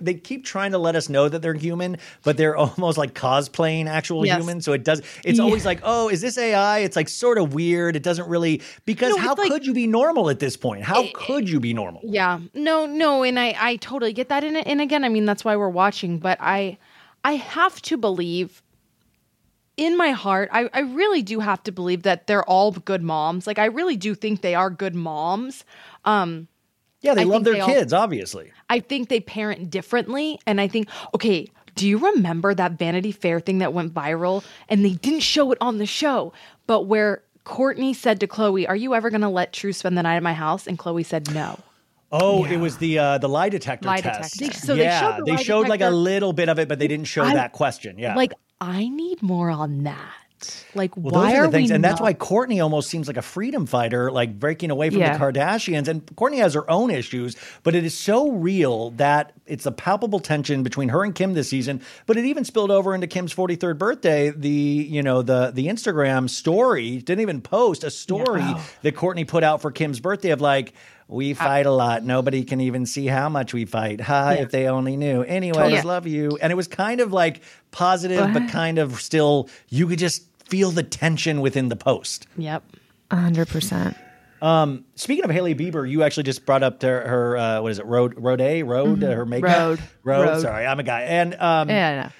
they 0.00 0.14
keep 0.14 0.44
trying 0.44 0.70
to 0.72 0.78
let 0.78 0.94
us 0.94 1.08
know 1.08 1.28
that 1.28 1.42
they're 1.42 1.52
human, 1.54 1.96
but 2.22 2.36
they're 2.36 2.56
almost 2.64 2.96
like 2.96 3.12
cosplaying 3.14 3.86
actual 3.88 4.24
Yes. 4.24 4.38
humans. 4.40 4.64
So 4.64 4.72
it 4.72 4.84
does. 4.84 5.02
It's 5.24 5.40
always 5.40 5.64
like, 5.66 5.80
oh, 5.82 6.08
is 6.08 6.20
this 6.20 6.38
AI? 6.38 6.78
It's 6.78 6.94
like 6.96 7.08
sort 7.08 7.38
of 7.38 7.54
weird. 7.54 7.96
It 7.96 8.02
doesn't 8.02 8.28
really 8.28 8.62
because 8.84 9.10
No, 9.16 9.18
how 9.22 9.34
like- 9.34 9.50
could 9.50 9.66
you 9.66 9.74
be 9.74 9.86
normal 9.86 10.30
at 10.30 10.38
this 10.38 10.56
point? 10.56 10.84
How 10.84 11.04
could 11.14 11.48
you 11.48 11.58
be 11.60 11.74
normal? 11.74 12.00
Yeah. 12.04 12.38
No, 12.54 12.86
no, 12.86 13.24
and 13.24 13.38
I 13.38 13.54
I 13.58 13.76
totally 13.76 14.12
get 14.12 14.28
that. 14.28 14.44
And 14.44 14.56
and 14.56 14.80
again, 14.80 15.04
I 15.04 15.08
mean 15.08 15.24
that's 15.24 15.44
why 15.44 15.56
we're 15.56 15.68
watching, 15.68 16.18
but 16.18 16.38
I 16.40 16.78
I 17.24 17.32
have 17.36 17.82
to 17.82 17.96
believe 17.96 18.62
in 19.76 19.96
my 19.96 20.10
heart, 20.10 20.50
I, 20.52 20.68
I 20.74 20.80
really 20.80 21.22
do 21.22 21.40
have 21.40 21.62
to 21.64 21.72
believe 21.72 22.02
that 22.02 22.26
they're 22.26 22.44
all 22.44 22.72
good 22.72 23.02
moms. 23.02 23.46
Like 23.46 23.58
I 23.58 23.64
really 23.66 23.96
do 23.96 24.14
think 24.14 24.42
they 24.42 24.54
are 24.54 24.70
good 24.70 24.94
moms. 24.94 25.64
Um 26.04 26.46
Yeah, 27.02 27.14
they 27.14 27.22
I 27.22 27.24
love 27.24 27.44
their 27.44 27.54
they 27.54 27.60
all- 27.60 27.68
kids, 27.68 27.92
obviously. 27.92 28.52
I 28.70 28.80
think 28.80 29.08
they 29.08 29.20
parent 29.20 29.70
differently. 29.70 30.38
And 30.46 30.60
I 30.60 30.68
think, 30.68 30.88
okay, 31.14 31.48
do 31.74 31.86
you 31.88 31.98
remember 31.98 32.54
that 32.54 32.72
Vanity 32.72 33.12
Fair 33.12 33.40
thing 33.40 33.58
that 33.58 33.72
went 33.74 33.92
viral? 33.92 34.44
And 34.68 34.84
they 34.84 34.92
didn't 34.92 35.20
show 35.20 35.50
it 35.52 35.58
on 35.60 35.78
the 35.78 35.86
show, 35.86 36.32
but 36.66 36.82
where 36.82 37.22
Kourtney 37.44 37.94
said 37.94 38.20
to 38.20 38.26
Khloé, 38.28 38.68
Are 38.68 38.76
you 38.76 38.94
ever 38.94 39.10
going 39.10 39.22
to 39.22 39.28
let 39.28 39.52
True 39.52 39.72
spend 39.72 39.98
the 39.98 40.02
night 40.04 40.16
at 40.16 40.22
my 40.22 40.32
house? 40.34 40.66
And 40.66 40.78
Khloé 40.78 41.04
said 41.04 41.32
no. 41.34 41.58
Oh, 42.14 42.44
it 42.44 42.58
was 42.58 42.76
the 42.76 42.98
uh, 42.98 43.18
the 43.18 43.28
lie 43.28 43.48
detector 43.48 43.88
Lie 43.88 44.02
test. 44.02 44.38
detector. 44.38 44.58
So 44.66 44.76
they 44.76 44.82
yeah, 44.82 45.00
showed 45.16 45.26
the 45.26 45.32
they 45.34 45.42
showed 45.42 45.68
like 45.68 45.80
a 45.80 45.88
little 45.90 46.34
bit 46.34 46.50
of 46.50 46.58
it, 46.58 46.68
but 46.68 46.78
they 46.78 46.86
didn't 46.86 47.06
show 47.06 47.24
I- 47.24 47.32
that 47.34 47.52
question. 47.52 47.98
Yeah, 47.98 48.14
Like, 48.14 48.34
I 48.60 48.86
need 48.88 49.22
more 49.22 49.50
on 49.50 49.84
that. 49.84 50.12
Like, 50.74 50.96
Well, 50.96 51.14
why 51.14 51.36
are 51.36 51.44
are 51.44 51.46
the 51.46 51.52
things, 51.52 51.70
we 51.70 51.74
and 51.74 51.84
that's 51.84 52.00
not- 52.00 52.04
why 52.04 52.14
Kourtney 52.14 52.62
almost 52.62 52.88
seems 52.90 53.06
like 53.08 53.16
a 53.16 53.22
freedom 53.22 53.66
fighter, 53.66 54.10
like 54.10 54.38
breaking 54.38 54.70
away 54.70 54.90
from 54.90 55.00
Yeah. 55.00 55.16
the 55.16 55.24
Kardashians. 55.24 55.88
And 55.88 56.04
Kourtney 56.16 56.38
has 56.38 56.54
her 56.54 56.68
own 56.70 56.90
issues, 56.90 57.36
but 57.62 57.74
it 57.74 57.84
is 57.84 57.94
so 57.94 58.30
real 58.30 58.90
that 58.92 59.32
it's 59.46 59.66
a 59.66 59.72
palpable 59.72 60.20
tension 60.20 60.62
between 60.62 60.88
her 60.90 61.04
and 61.04 61.14
Kim 61.14 61.34
this 61.34 61.48
season. 61.48 61.80
But 62.06 62.16
it 62.16 62.24
even 62.24 62.44
spilled 62.44 62.70
over 62.70 62.94
into 62.94 63.06
Kim's 63.06 63.32
43rd 63.34 63.78
birthday. 63.78 64.30
The 64.30 64.48
you 64.48 65.02
know 65.02 65.22
the 65.22 65.50
the 65.54 65.66
Instagram 65.68 66.28
story 66.30 66.98
didn't 66.98 67.20
even 67.20 67.40
post 67.40 67.84
a 67.84 67.90
story 67.90 68.44
that 68.82 68.94
Kourtney 68.96 69.26
put 69.26 69.44
out 69.44 69.60
for 69.62 69.70
Kim's 69.70 70.00
birthday 70.00 70.30
of 70.30 70.40
like. 70.40 70.72
We 71.08 71.34
fight 71.34 71.66
a 71.66 71.70
lot. 71.70 72.04
Nobody 72.04 72.42
can 72.42 72.62
even 72.62 72.86
see 72.86 73.06
how 73.06 73.28
much 73.28 73.52
we 73.52 73.66
fight. 73.66 74.00
Ha, 74.00 74.30
if 74.38 74.50
they 74.50 74.66
only 74.66 74.96
knew. 74.96 75.22
Anyways, 75.22 75.70
Yeah. 75.72 75.82
love 75.82 76.06
you. 76.06 76.38
And 76.40 76.50
it 76.50 76.54
was 76.54 76.68
kind 76.68 77.02
of 77.02 77.12
like 77.12 77.42
positive, 77.70 78.32
but 78.32 78.48
kind 78.48 78.78
of 78.78 78.98
still, 78.98 79.50
you 79.68 79.86
could 79.86 79.98
just 79.98 80.31
feel 80.52 80.70
the 80.70 80.82
tension 80.82 81.40
within 81.40 81.70
the 81.70 81.76
post. 81.76 82.26
Yep. 82.36 82.62
hundred 83.10 83.48
percent. 83.48 83.96
Speaking 84.96 85.24
of 85.24 85.30
Hailey 85.30 85.54
Bieber, 85.54 85.88
you 85.88 86.02
actually 86.02 86.24
just 86.24 86.44
brought 86.44 86.62
up 86.62 86.80
to 86.80 86.86
her, 86.86 87.38
uh, 87.38 87.62
what 87.62 87.72
is 87.72 87.78
it, 87.78 87.86
Rhode, 87.86 88.22
Rhode 88.22 88.42
A, 88.42 88.62
Rhode, 88.62 89.02
uh, 89.02 89.12
her 89.12 89.24
makeup? 89.24 89.48
Rhode. 89.48 89.82
Rhode. 90.04 90.28
Rhode. 90.28 90.40
Sorry, 90.42 90.66
I'm 90.66 90.78
a 90.78 90.82
guy. 90.82 91.02
And 91.02 91.34
um, 91.36 91.70
Yeah, 91.70 92.02
no. 92.02 92.10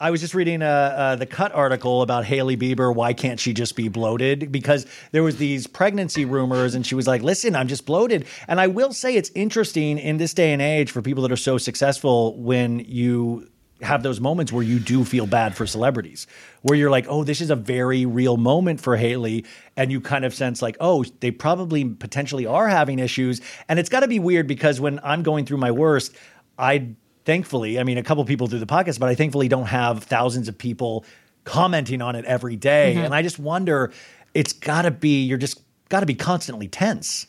I 0.00 0.10
was 0.10 0.22
just 0.22 0.34
reading 0.34 0.62
uh, 0.62 0.66
uh, 0.66 1.16
the 1.16 1.26
Cut 1.26 1.52
article 1.52 2.00
about 2.00 2.24
Hailey 2.24 2.56
Bieber. 2.56 2.94
Why 2.94 3.12
can't 3.12 3.38
she 3.38 3.52
just 3.52 3.76
be 3.76 3.88
bloated? 3.88 4.50
Because 4.50 4.86
there 5.12 5.22
was 5.22 5.36
these 5.36 5.66
pregnancy 5.66 6.24
rumors, 6.24 6.74
and 6.74 6.84
she 6.84 6.96
was 6.96 7.06
like, 7.06 7.22
"Listen, 7.22 7.54
I'm 7.54 7.68
just 7.68 7.86
bloated." 7.86 8.24
And 8.48 8.58
I 8.58 8.66
will 8.68 8.92
say 8.92 9.14
it's 9.14 9.30
interesting 9.36 9.98
in 9.98 10.16
this 10.16 10.34
day 10.34 10.52
and 10.52 10.60
age 10.60 10.90
for 10.90 11.02
people 11.02 11.22
that 11.22 11.30
are 11.30 11.36
so 11.36 11.56
successful 11.56 12.36
when 12.36 12.80
you 12.80 13.48
have 13.82 14.02
those 14.02 14.20
moments 14.20 14.52
where 14.52 14.62
you 14.64 14.78
do 14.78 15.04
feel 15.04 15.26
bad 15.26 15.56
for 15.56 15.66
celebrities, 15.66 16.26
where 16.62 16.78
you're 16.78 16.90
like, 16.90 17.06
"Oh, 17.08 17.24
this 17.24 17.40
is 17.40 17.50
a 17.50 17.56
very 17.56 18.06
real 18.06 18.36
moment 18.36 18.80
for 18.80 18.96
Hailey," 18.96 19.44
and 19.76 19.92
you 19.92 20.00
kind 20.00 20.24
of 20.24 20.34
sense 20.34 20.62
like, 20.62 20.76
"Oh, 20.80 21.04
they 21.20 21.30
probably 21.30 21.84
potentially 21.84 22.46
are 22.46 22.68
having 22.68 22.98
issues." 22.98 23.40
And 23.68 23.78
it's 23.78 23.88
got 23.88 24.00
to 24.00 24.08
be 24.08 24.18
weird 24.18 24.46
because 24.46 24.80
when 24.80 25.00
I'm 25.02 25.22
going 25.22 25.44
through 25.44 25.58
my 25.58 25.70
worst, 25.70 26.14
I 26.58 26.94
thankfully, 27.24 27.78
I 27.78 27.84
mean, 27.84 27.98
a 27.98 28.02
couple 28.02 28.24
people 28.24 28.46
do 28.46 28.58
the 28.58 28.66
podcast, 28.66 28.98
but 28.98 29.08
I 29.08 29.14
thankfully 29.14 29.48
don't 29.48 29.66
have 29.66 30.04
thousands 30.04 30.48
of 30.48 30.58
people 30.58 31.04
commenting 31.44 32.02
on 32.02 32.16
it 32.16 32.24
every 32.24 32.56
day. 32.56 32.94
Mm-hmm. 32.94 33.04
And 33.06 33.14
I 33.14 33.22
just 33.22 33.38
wonder, 33.38 33.92
it's 34.34 34.52
got 34.52 34.82
to 34.82 34.90
be, 34.90 35.22
you're 35.22 35.38
just 35.38 35.60
got 35.88 36.00
to 36.00 36.06
be 36.06 36.14
constantly 36.14 36.68
tense. 36.68 37.26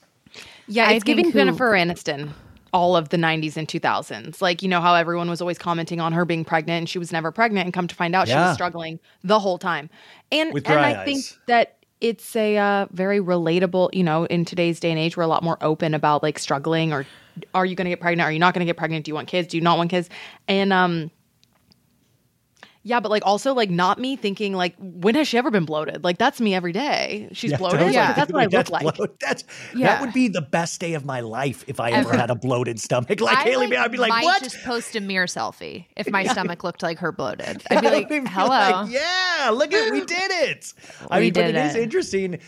Yeah, 0.68 0.88
I 0.88 0.94
it's 0.94 1.04
giving 1.04 1.26
who- 1.26 1.32
Jennifer 1.32 1.72
Aniston 1.72 2.32
all 2.74 2.96
of 2.96 3.10
the 3.10 3.18
90s 3.18 3.56
and 3.56 3.68
2000s. 3.68 4.42
Like, 4.42 4.62
you 4.64 4.68
know 4.68 4.82
how 4.82 4.96
everyone 4.96 5.30
was 5.30 5.42
always 5.42 5.58
commenting 5.58 6.02
on 6.02 6.12
her 6.12 6.26
being 6.26 6.44
pregnant 6.44 6.80
and 6.80 6.90
she 6.90 7.00
was 7.00 7.12
never 7.12 7.32
pregnant 7.32 7.66
and 7.66 7.74
come 7.74 7.88
to 7.88 7.96
find 7.96 8.16
out 8.16 8.28
she 8.28 8.34
was 8.36 8.54
struggling 8.54 9.00
the 9.24 9.40
whole 9.40 9.58
time. 9.60 9.90
And 10.32 10.52
and 10.76 10.86
I 10.86 11.06
think 11.06 11.24
that 11.48 11.78
it's 12.02 12.36
a 12.36 12.58
uh, 12.58 12.88
very 12.92 13.20
relatable, 13.20 13.94
you 13.94 14.04
know, 14.04 14.26
in 14.26 14.44
today's 14.44 14.80
day 14.80 14.90
and 14.90 15.00
age, 15.00 15.16
we're 15.16 15.24
a 15.24 15.28
lot 15.28 15.44
more 15.44 15.58
open 15.62 15.94
about 15.94 16.22
like 16.24 16.38
struggling 16.40 16.92
or 16.92 17.06
are 17.54 17.66
you 17.66 17.76
going 17.76 17.86
to 17.86 17.90
get 17.92 18.02
pregnant? 18.02 18.28
Are 18.28 18.32
you 18.32 18.40
not 18.40 18.54
going 18.54 18.60
to 18.60 18.66
get 18.66 18.78
pregnant? 18.78 19.06
Do 19.06 19.10
you 19.10 19.16
want 19.16 19.28
kids? 19.28 19.48
Do 19.48 19.58
you 19.58 19.62
not 19.62 19.78
want 19.78 19.90
kids? 19.90 20.10
And 20.48 20.74
um 20.74 21.12
Yeah, 22.86 23.00
but 23.00 23.10
like 23.10 23.24
also 23.26 23.54
like 23.54 23.70
not 23.70 23.98
me 23.98 24.18
thinking 24.18 24.54
like 24.54 24.76
when 24.78 25.16
has 25.16 25.28
she 25.28 25.38
ever 25.38 25.50
been 25.50 25.64
bloated? 25.64 26.04
Like 26.04 26.18
that's 26.18 26.42
me 26.42 26.54
every 26.54 26.74
day. 26.74 27.30
She's 27.32 27.52
Yeah, 27.52 27.58
bloated. 27.58 27.80
totally. 27.80 27.96
Like, 27.98 28.16
that's 28.18 28.32
what 28.34 28.42
I 28.44 28.48
That's 28.48 28.70
look 28.70 28.84
like. 28.84 28.96
bloat- 28.98 29.20
That's 29.22 29.44
Yeah. 29.74 29.88
that 29.88 30.02
would 30.02 30.12
be 30.12 30.28
the 30.28 30.42
best 30.42 30.82
day 30.82 30.94
of 30.94 31.06
my 31.06 31.22
life 31.22 31.64
if 31.68 31.80
I 31.80 31.92
ever 31.92 32.10
Ever. 32.10 32.18
had 32.20 32.30
a 32.30 32.36
bloated 32.36 32.82
stomach 32.82 33.20
like 33.22 33.38
I, 33.38 33.44
Hailey. 33.44 33.76
I'd 33.78 33.90
be 33.92 33.98
like, 33.98 34.10
might 34.10 34.26
what? 34.26 34.44
just 34.44 34.62
post 34.66 34.98
a 34.98 35.00
mirror 35.00 35.28
selfie 35.28 35.86
if 35.96 36.10
my 36.12 36.24
stomach 36.34 36.64
looked 36.66 36.84
like 36.84 37.00
her 37.00 37.14
bloated. 37.14 37.64
I'd 37.72 37.80
be 37.82 37.88
I 37.88 37.92
like, 37.92 38.10
would 38.10 38.24
be 38.26 38.30
hello. 38.30 38.48
like, 38.50 38.92
yeah, 38.92 39.50
look 39.54 39.74
at 39.74 39.92
we 39.92 40.02
did 40.02 40.32
it. 40.50 40.74
I 41.10 41.20
We 41.20 41.26
mean, 41.28 41.34
but 41.34 41.42
did 41.46 41.56
it 41.56 41.66
is 41.68 41.76
interesting, 41.76 42.40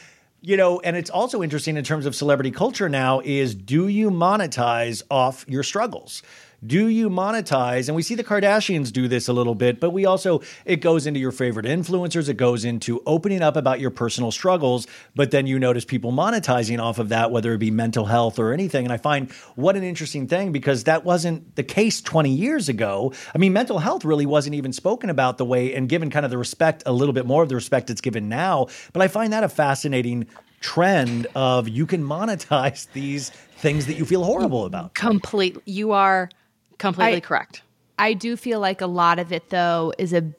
you 0.42 0.58
know, 0.58 0.82
and 0.82 0.98
it's 0.98 1.10
also 1.10 1.44
interesting 1.44 1.78
in 1.78 1.86
terms 1.86 2.06
of 2.06 2.14
celebrity 2.14 2.52
culture 2.52 2.90
now 2.90 3.22
is 3.24 3.56
do 3.56 3.88
you 3.88 4.12
monetize 4.12 5.02
off 5.10 5.46
your 5.48 5.64
struggles? 5.64 6.22
Do 6.66 6.88
you 6.88 7.10
monetize? 7.10 7.88
And 7.88 7.96
we 7.96 8.02
see 8.02 8.16
the 8.16 8.24
Kardashians 8.24 8.92
do 8.92 9.08
this 9.08 9.28
a 9.28 9.34
little 9.34 9.56
bit, 9.56 9.80
but 9.80 9.92
we 9.92 10.06
also, 10.06 10.42
it 10.64 10.78
goes 10.78 11.06
into 11.06 11.20
your 11.20 11.32
favorite 11.32 11.66
influencers. 11.66 12.30
It 12.30 12.36
goes 12.36 12.66
into 12.66 13.02
opening 13.06 13.42
up 13.42 13.56
about 13.56 13.80
your 13.80 13.92
personal 13.92 14.32
struggles. 14.32 14.88
But 15.16 15.32
then 15.32 15.48
you 15.48 15.60
notice 15.60 15.86
people 15.86 16.12
monetizing 16.12 16.82
off 16.82 17.00
of 17.00 17.10
that, 17.10 17.32
whether 17.32 17.54
it 17.54 17.58
be 17.58 17.72
mental 17.72 18.06
health 18.06 18.40
or 18.40 18.54
anything. 18.54 18.86
And 18.86 18.94
I 18.94 18.98
find 18.98 19.32
what 19.56 19.76
an 19.76 19.84
interesting 19.84 20.28
thing 20.28 20.52
because 20.52 20.86
that 20.86 21.04
wasn't 21.04 21.56
the 21.56 21.64
case 21.64 22.02
20 22.02 22.30
years 22.30 22.70
ago. 22.70 23.14
I 23.34 23.38
mean, 23.38 23.54
mental 23.54 23.80
health 23.80 24.06
really 24.06 24.26
wasn't 24.26 24.56
even 24.56 24.74
spoken 24.74 25.10
about 25.10 25.38
the 25.38 25.46
way 25.46 25.74
and 25.76 25.90
given 25.90 26.10
kind 26.10 26.26
of 26.26 26.32
the 26.32 26.38
respect, 26.38 26.84
a 26.86 26.94
little 26.94 27.14
bit 27.14 27.26
more 27.26 27.44
of 27.44 27.50
the 27.50 27.56
respect 27.56 27.90
it's 27.90 28.02
given 28.02 28.30
now. 28.30 28.68
But 28.94 29.02
I 29.02 29.08
find 29.08 29.34
that 29.34 29.44
a 29.44 29.50
fascinating 29.50 30.28
trend 30.62 31.28
of 31.36 31.68
you 31.70 31.86
can 31.86 32.04
monetize 32.04 32.88
these 32.94 33.30
things 33.58 33.86
that 33.86 33.98
you 33.98 34.06
feel 34.06 34.24
horrible 34.24 34.66
about. 34.66 34.96
Completely. 34.96 35.62
You 35.66 35.92
are 35.92 36.30
completely 36.78 37.18
I- 37.18 37.22
correct. 37.22 37.62
I 37.98 38.14
do 38.14 38.36
feel 38.36 38.60
like 38.60 38.82
a 38.82 38.88
lot 38.88 39.20
of 39.20 39.32
it 39.32 39.50
though 39.50 39.94
is 39.98 40.12
a 40.14 40.34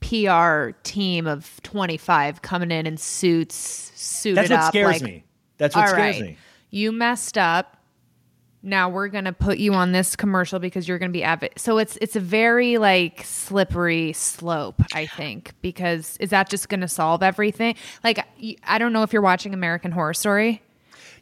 PR 0.00 0.70
team 0.82 1.26
of 1.26 1.60
25 1.62 2.42
coming 2.42 2.70
in 2.70 2.86
in 2.86 2.96
suits, 2.96 3.54
suited 3.94 4.36
That's 4.36 4.50
what 4.50 4.60
up. 4.60 4.68
scares 4.68 4.86
like, 4.92 5.02
me. 5.02 5.24
That's 5.58 5.74
what 5.74 5.82
"All 5.82 5.88
scares 5.94 6.16
right, 6.20 6.22
me. 6.30 6.36
You 6.70 6.92
messed 6.92 7.38
up. 7.38 7.78
Now 8.62 8.88
we're 8.88 9.08
gonna 9.08 9.32
put 9.32 9.58
you 9.58 9.74
on 9.74 9.92
this 9.92 10.16
commercial 10.16 10.58
because 10.58 10.88
you're 10.88 10.98
gonna 10.98 11.12
be 11.12 11.22
avid. 11.22 11.52
So 11.56 11.78
it's 11.78 11.96
it's 12.00 12.16
a 12.16 12.20
very 12.20 12.78
like 12.78 13.22
slippery 13.24 14.12
slope, 14.14 14.80
I 14.94 15.06
think. 15.06 15.52
Because 15.60 16.16
is 16.18 16.30
that 16.30 16.48
just 16.48 16.68
gonna 16.68 16.88
solve 16.88 17.22
everything? 17.22 17.74
Like 18.02 18.26
I 18.64 18.78
don't 18.78 18.92
know 18.92 19.02
if 19.02 19.12
you're 19.12 19.22
watching 19.22 19.52
American 19.54 19.90
Horror 19.92 20.14
Story. 20.14 20.62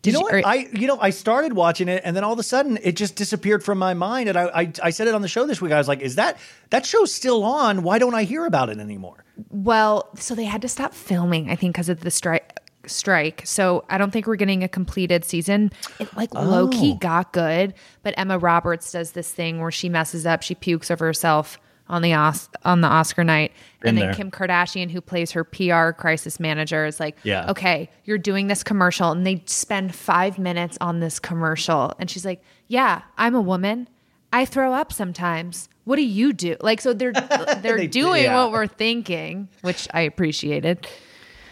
You 0.05 0.13
know 0.13 0.19
you- 0.21 0.25
what? 0.25 0.35
or- 0.35 0.47
I 0.47 0.69
you 0.73 0.87
know 0.87 0.99
I 1.01 1.11
started 1.11 1.53
watching 1.53 1.89
it 1.89 2.03
and 2.05 2.17
then 2.17 2.25
all 2.25 2.33
of 2.33 2.39
a 2.39 2.43
sudden 2.43 2.79
it 2.83 2.97
just 2.97 3.15
disappeared 3.17 3.63
from 3.63 3.79
my 3.79 3.95
mind 3.95 4.29
and 4.29 4.37
I, 4.39 4.45
I 4.63 4.73
I 4.83 4.91
said 4.91 5.07
it 5.09 5.15
on 5.15 5.23
the 5.23 5.29
show 5.29 5.47
this 5.47 5.61
week. 5.61 5.73
I 5.73 5.79
was 5.79 5.89
like, 5.89 6.01
is 6.01 6.17
that 6.17 6.39
that 6.71 6.85
show's 6.87 7.13
still 7.15 7.45
on? 7.45 7.83
Why 7.83 7.99
don't 7.99 8.15
I 8.15 8.25
hear 8.25 8.45
about 8.47 8.69
it 8.69 8.79
anymore? 8.79 9.25
Well, 9.51 10.09
so 10.17 10.35
they 10.35 10.45
had 10.45 10.63
to 10.63 10.69
stop 10.69 10.93
filming, 10.93 11.51
I 11.51 11.57
think, 11.57 11.75
because 11.75 11.89
of 11.89 12.01
the 12.01 12.11
strike. 12.11 12.59
Strike. 12.87 13.43
So 13.45 13.85
I 13.89 13.97
don't 13.97 14.11
think 14.11 14.27
we're 14.27 14.35
getting 14.37 14.65
a 14.65 14.69
completed 14.69 15.25
season. 15.25 15.71
It 16.01 16.15
like 16.17 16.35
low 16.35 16.65
Oh. 16.65 16.69
key 16.69 16.95
got 16.97 17.33
good, 17.33 17.75
but 18.03 18.13
Emma 18.17 18.39
Roberts 18.39 18.91
does 18.91 19.13
this 19.13 19.31
thing 19.33 19.61
where 19.61 19.71
she 19.71 19.89
messes 19.89 20.27
up. 20.27 20.43
She 20.43 20.57
pukes 20.57 20.91
over 20.91 21.07
herself 21.07 21.61
on 21.93 22.03
the 22.03 22.15
Os- 22.15 22.49
on 22.65 22.81
the 22.81 22.89
Oscar 22.89 23.23
night, 23.23 23.53
and 23.83 23.97
then 23.97 24.07
there. 24.07 24.15
Kim 24.15 24.31
Kardashian, 24.31 24.91
who 24.91 25.01
plays 25.01 25.31
her 25.33 25.45
PR 25.45 25.91
crisis 25.93 26.41
manager, 26.41 26.87
is 26.87 26.99
like, 26.99 27.17
Yeah. 27.23 27.49
okay, 27.51 27.89
you're 28.05 28.19
doing 28.19 28.49
this 28.49 28.65
commercial," 28.65 29.13
and 29.13 29.25
they 29.27 29.43
spend 29.47 29.95
five 29.95 30.39
minutes 30.39 30.77
on 30.81 30.99
this 31.01 31.21
commercial, 31.21 31.93
and 32.01 32.11
she's 32.11 32.25
like, 32.25 32.43
"Yeah, 32.67 33.03
I'm 33.17 33.35
a 33.37 33.41
woman. 33.41 33.89
I 34.33 34.45
throw 34.47 34.73
up 34.73 34.93
sometimes. 34.93 35.69
What 35.85 35.97
do 35.97 36.03
you 36.05 36.33
do?" 36.33 36.57
Like, 36.61 36.81
so 36.81 36.93
they're 36.95 37.13
they're 37.63 37.77
They- 37.77 37.87
doing 37.87 38.25
yeah. 38.25 38.35
what 38.43 38.53
we're 38.53 38.67
thinking, 38.67 39.49
which 39.61 39.87
I 39.95 40.01
appreciated. 40.01 40.87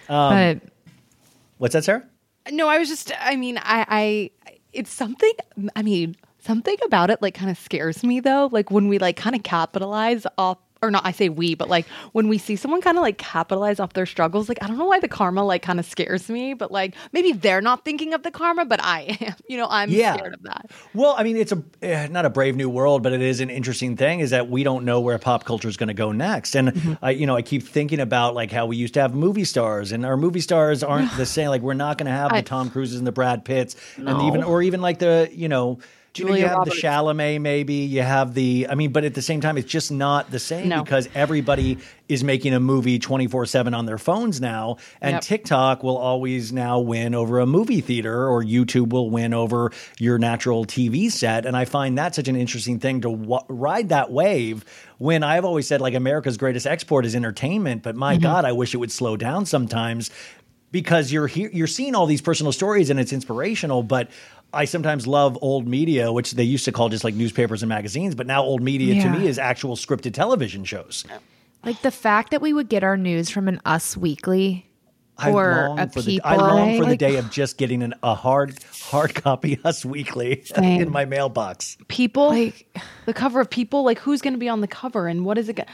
Um, 0.08 0.32
but 0.58 0.60
What's 1.58 1.74
that, 1.74 1.84
Sara? 1.84 2.02
No, 2.50 2.68
I 2.68 2.78
was 2.78 2.88
just, 2.88 3.12
I 3.20 3.36
mean, 3.36 3.58
I, 3.58 3.84
I, 3.88 4.30
it's 4.72 4.90
something, 4.90 5.32
I 5.76 5.82
mean, 5.82 6.16
something 6.42 6.76
about 6.84 7.10
it 7.10 7.20
like 7.22 7.34
kind 7.34 7.50
of 7.50 7.58
scares 7.58 8.02
me 8.02 8.20
though. 8.20 8.48
Like 8.50 8.70
when 8.70 8.88
we 8.88 8.98
like 8.98 9.16
kind 9.16 9.34
of 9.36 9.42
capitalize 9.42 10.26
off, 10.38 10.58
or 10.82 10.90
not, 10.90 11.04
I 11.04 11.12
say 11.12 11.28
we, 11.28 11.54
but 11.54 11.68
like 11.68 11.84
when 12.12 12.28
we 12.28 12.38
see 12.38 12.56
someone 12.56 12.80
kind 12.80 12.96
of 12.96 13.02
like 13.02 13.18
capitalize 13.18 13.80
off 13.80 13.92
their 13.92 14.06
struggles, 14.06 14.48
like 14.48 14.56
I 14.62 14.66
don't 14.66 14.78
know 14.78 14.86
why 14.86 14.98
the 14.98 15.08
karma 15.08 15.44
like 15.44 15.60
kind 15.60 15.78
of 15.78 15.84
scares 15.84 16.30
me, 16.30 16.54
but 16.54 16.72
like 16.72 16.94
maybe 17.12 17.32
they're 17.32 17.60
not 17.60 17.84
thinking 17.84 18.14
of 18.14 18.22
the 18.22 18.30
karma, 18.30 18.64
but 18.64 18.82
I 18.82 19.18
am, 19.20 19.34
you 19.48 19.58
know, 19.58 19.66
I'm 19.68 19.90
Yeah. 19.90 20.14
scared 20.16 20.32
of 20.32 20.42
that. 20.44 20.70
Well, 20.94 21.14
I 21.18 21.22
mean, 21.22 21.36
it's 21.36 21.52
a 21.52 21.62
eh, 21.82 22.06
not 22.10 22.24
a 22.24 22.30
brave 22.30 22.56
new 22.56 22.70
world, 22.70 23.02
but 23.02 23.12
it 23.12 23.20
is 23.20 23.40
an 23.40 23.50
interesting 23.50 23.94
thing. 23.94 24.20
Is 24.20 24.30
that 24.30 24.48
we 24.48 24.62
don't 24.64 24.86
know 24.86 25.00
where 25.02 25.18
pop 25.18 25.44
culture 25.44 25.68
is 25.68 25.76
going 25.76 25.88
to 25.88 25.94
go 25.94 26.12
next, 26.12 26.54
and 26.54 26.68
Mm-hmm. 26.70 27.04
I, 27.04 27.10
you 27.10 27.26
know, 27.26 27.36
I 27.36 27.42
keep 27.42 27.62
thinking 27.62 28.00
about 28.00 28.34
like 28.34 28.50
how 28.50 28.64
we 28.64 28.78
used 28.78 28.94
to 28.94 29.02
have 29.02 29.14
movie 29.14 29.44
stars, 29.44 29.92
and 29.92 30.06
our 30.06 30.16
movie 30.16 30.40
stars 30.40 30.82
aren't 30.82 31.10
the 31.18 31.26
same. 31.26 31.48
Like 31.50 31.60
we're 31.60 31.74
not 31.74 31.98
going 31.98 32.06
to 32.10 32.16
have 32.16 32.32
the 32.32 32.40
Tom 32.40 32.70
Cruises 32.70 32.96
and 32.96 33.06
the 33.06 33.12
Brad 33.12 33.44
Pitts, 33.44 33.76
and 33.98 34.22
even 34.22 34.42
or 34.42 34.62
even 34.62 34.80
like 34.80 34.98
the 34.98 35.28
you 35.30 35.48
know. 35.50 35.78
You, 36.16 36.24
know, 36.24 36.34
you 36.34 36.46
have 36.46 36.58
Roberts. 36.58 36.80
the 36.80 36.88
Chalamet, 36.88 37.40
maybe 37.40 37.74
you 37.74 38.02
have 38.02 38.34
the. 38.34 38.66
I 38.68 38.74
mean, 38.74 38.90
but 38.90 39.04
at 39.04 39.14
the 39.14 39.22
same 39.22 39.40
time, 39.40 39.56
it's 39.56 39.70
just 39.70 39.92
not 39.92 40.30
the 40.30 40.40
same 40.40 40.68
No. 40.68 40.82
because 40.82 41.08
everybody 41.14 41.78
is 42.08 42.24
making 42.24 42.52
a 42.52 42.58
movie 42.58 42.98
twenty 42.98 43.28
four 43.28 43.46
seven 43.46 43.74
on 43.74 43.86
their 43.86 43.98
phones 43.98 44.40
now, 44.40 44.78
and 45.00 45.14
Yep. 45.14 45.22
TikTok 45.22 45.82
will 45.84 45.96
always 45.96 46.52
now 46.52 46.80
win 46.80 47.14
over 47.14 47.38
a 47.38 47.46
movie 47.46 47.80
theater, 47.80 48.28
or 48.28 48.42
YouTube 48.42 48.88
will 48.92 49.08
win 49.10 49.32
over 49.32 49.70
your 49.98 50.18
natural 50.18 50.64
TV 50.64 51.10
set. 51.12 51.46
And 51.46 51.56
I 51.56 51.64
find 51.64 51.96
that 51.98 52.14
such 52.16 52.26
an 52.26 52.34
interesting 52.34 52.80
thing 52.80 53.02
to 53.02 53.10
w- 53.16 53.40
ride 53.48 53.90
that 53.90 54.10
wave. 54.10 54.64
When 54.98 55.22
I've 55.22 55.44
always 55.44 55.68
said 55.68 55.80
like 55.80 55.94
America's 55.94 56.36
greatest 56.36 56.66
export 56.66 57.06
is 57.06 57.14
entertainment, 57.14 57.82
but 57.84 57.94
my 57.94 58.14
mm-hmm. 58.14 58.22
God, 58.22 58.44
I 58.44 58.52
wish 58.52 58.74
it 58.74 58.78
would 58.78 58.92
slow 58.92 59.16
down 59.16 59.46
sometimes 59.46 60.10
because 60.72 61.10
you're 61.12 61.26
here, 61.26 61.50
you're 61.52 61.66
seeing 61.66 61.94
all 61.94 62.06
these 62.06 62.20
personal 62.20 62.52
stories 62.52 62.90
and 62.90 62.98
it's 62.98 63.12
inspirational, 63.12 63.84
but. 63.84 64.10
I 64.52 64.64
sometimes 64.64 65.06
love 65.06 65.38
old 65.42 65.66
media, 65.68 66.12
which 66.12 66.32
they 66.32 66.42
used 66.44 66.64
to 66.64 66.72
call 66.72 66.88
just 66.88 67.04
like 67.04 67.14
newspapers 67.14 67.62
and 67.62 67.68
magazines, 67.68 68.14
but 68.14 68.26
now 68.26 68.42
old 68.42 68.62
media 68.62 69.00
to 69.02 69.10
me 69.10 69.26
is 69.26 69.38
actual 69.38 69.76
scripted 69.76 70.12
television 70.14 70.64
shows. 70.64 71.04
like 71.64 71.80
the 71.82 71.90
fact 71.90 72.30
that 72.32 72.40
we 72.42 72.52
would 72.52 72.68
get 72.68 72.82
our 72.82 72.96
news 72.96 73.30
from 73.30 73.48
an 73.48 73.60
Us 73.64 73.96
Weekly 73.96 74.66
I 75.18 75.30
or 75.32 75.68
long 75.68 75.78
a 75.78 75.86
for 75.88 76.02
People, 76.02 76.02
the 76.04 76.22
I 76.22 76.36
long 76.36 76.78
for 76.78 76.86
the 76.86 76.96
day 76.96 77.16
of 77.16 77.30
just 77.30 77.58
getting 77.58 77.82
an, 77.82 77.94
a 78.02 78.14
hard 78.14 78.58
hard 78.82 79.14
copy 79.14 79.58
Us 79.64 79.84
Weekly 79.84 80.42
Same. 80.46 80.80
in 80.80 80.90
my 80.90 81.04
mailbox. 81.04 81.76
People, 81.88 82.28
Like- 82.30 82.66
the 83.06 83.12
cover 83.14 83.40
of 83.40 83.50
People, 83.50 83.84
like 83.84 83.98
who's 83.98 84.20
going 84.22 84.32
to 84.34 84.38
be 84.38 84.48
on 84.48 84.62
the 84.62 84.68
cover 84.68 85.06
and 85.06 85.24
what 85.24 85.36
is 85.38 85.48
it? 85.48 85.56
Go- 85.56 85.64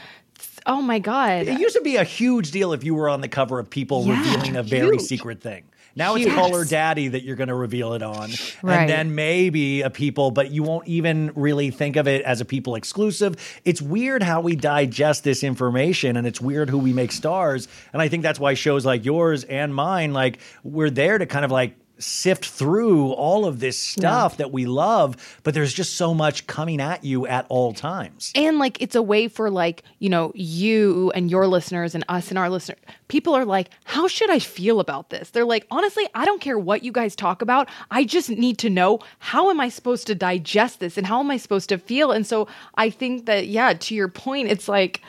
oh 0.65 0.81
my 0.81 0.99
God. 0.99 1.47
It 1.47 1.59
used 1.59 1.75
to 1.77 1.81
be 1.81 1.95
a 1.95 2.03
huge 2.03 2.51
deal 2.51 2.73
if 2.73 2.83
you 2.83 2.93
were 2.93 3.07
on 3.09 3.21
the 3.21 3.27
cover 3.29 3.57
of 3.57 3.69
People 3.69 4.05
Yeah, 4.05 4.19
revealing 4.19 4.55
a 4.57 4.63
very 4.63 4.97
huge. 4.97 5.01
secret 5.07 5.41
thing. 5.41 5.63
Now 5.97 6.15
it's. 6.15 6.33
Call 6.33 6.55
Her 6.55 6.63
Daddy 6.65 7.07
that 7.09 7.23
you're 7.23 7.35
going 7.35 7.47
to 7.47 7.55
reveal 7.55 7.93
it 7.93 8.03
on, 8.03 8.29
Right. 8.61 8.81
and 8.81 8.89
then 8.89 9.15
maybe 9.15 9.81
a 9.81 9.89
People, 9.89 10.29
but 10.31 10.51
you 10.51 10.61
won't 10.63 10.87
even 10.87 11.31
really 11.35 11.71
think 11.71 11.95
of 11.95 12.07
it 12.07 12.21
as 12.23 12.39
a 12.39 12.45
People 12.45 12.75
exclusive. 12.75 13.35
It's 13.65 13.81
weird 13.81 14.21
how 14.21 14.41
we 14.41 14.55
digest 14.55 15.23
this 15.23 15.43
information, 15.43 16.15
and 16.15 16.27
it's 16.27 16.39
weird 16.39 16.69
who 16.69 16.77
we 16.77 16.93
make 16.93 17.11
stars. 17.11 17.67
And 17.93 18.01
I 18.01 18.07
think 18.09 18.21
that's 18.23 18.39
why 18.39 18.53
shows 18.53 18.85
like 18.85 19.03
yours 19.05 19.43
and 19.43 19.73
mine, 19.73 20.13
like 20.13 20.37
we're 20.63 20.89
there 20.91 21.17
to 21.17 21.25
kind 21.25 21.43
of 21.43 21.51
like 21.51 21.75
sift 21.99 22.45
through 22.45 23.11
all 23.11 23.45
of 23.45 23.59
this 23.59 23.77
stuff 23.77 24.37
that 24.37 24.51
we 24.51 24.65
love, 24.65 25.15
but 25.43 25.53
there's 25.53 25.73
just 25.73 25.95
so 25.95 26.13
much 26.13 26.47
coming 26.47 26.79
at 26.81 27.03
you 27.03 27.25
at 27.27 27.45
all 27.49 27.73
times. 27.73 28.31
and 28.35 28.59
like 28.59 28.81
it's 28.81 28.95
a 28.95 29.01
way 29.01 29.27
for 29.27 29.49
like 29.49 29.83
you 29.99 30.09
know 30.09 30.31
you 30.35 31.11
and 31.15 31.31
your 31.31 31.47
listeners 31.47 31.95
and 31.95 32.03
us 32.09 32.29
and 32.29 32.37
our 32.37 32.49
listeners 32.49 32.79
people 33.07 33.33
are 33.33 33.45
like 33.45 33.69
how 33.85 34.07
should 34.07 34.29
i 34.29 34.39
feel 34.39 34.79
about 34.79 35.09
this? 35.09 35.29
They're 35.31 35.45
like 35.45 35.65
honestly 35.71 36.05
i 36.13 36.25
don't 36.25 36.41
care 36.41 36.59
what 36.59 36.83
you 36.83 36.91
guys 36.91 37.15
talk 37.15 37.41
about. 37.41 37.69
I 37.91 38.03
just 38.03 38.29
need 38.29 38.57
to 38.59 38.69
know 38.69 38.99
how 39.19 39.49
am 39.49 39.59
i 39.59 39.69
supposed 39.69 40.07
to 40.07 40.15
digest 40.15 40.79
this 40.79 40.97
and 40.97 41.07
how 41.07 41.19
am 41.19 41.31
i 41.31 41.37
supposed 41.37 41.69
to 41.69 41.77
feel? 41.77 42.11
And 42.11 42.25
so 42.25 42.47
i 42.75 42.89
think 42.89 43.25
that 43.25 43.47
yeah 43.47 43.73
to 43.73 43.95
your 43.95 44.07
point 44.07 44.49
it's 44.49 44.67
like 44.67 45.01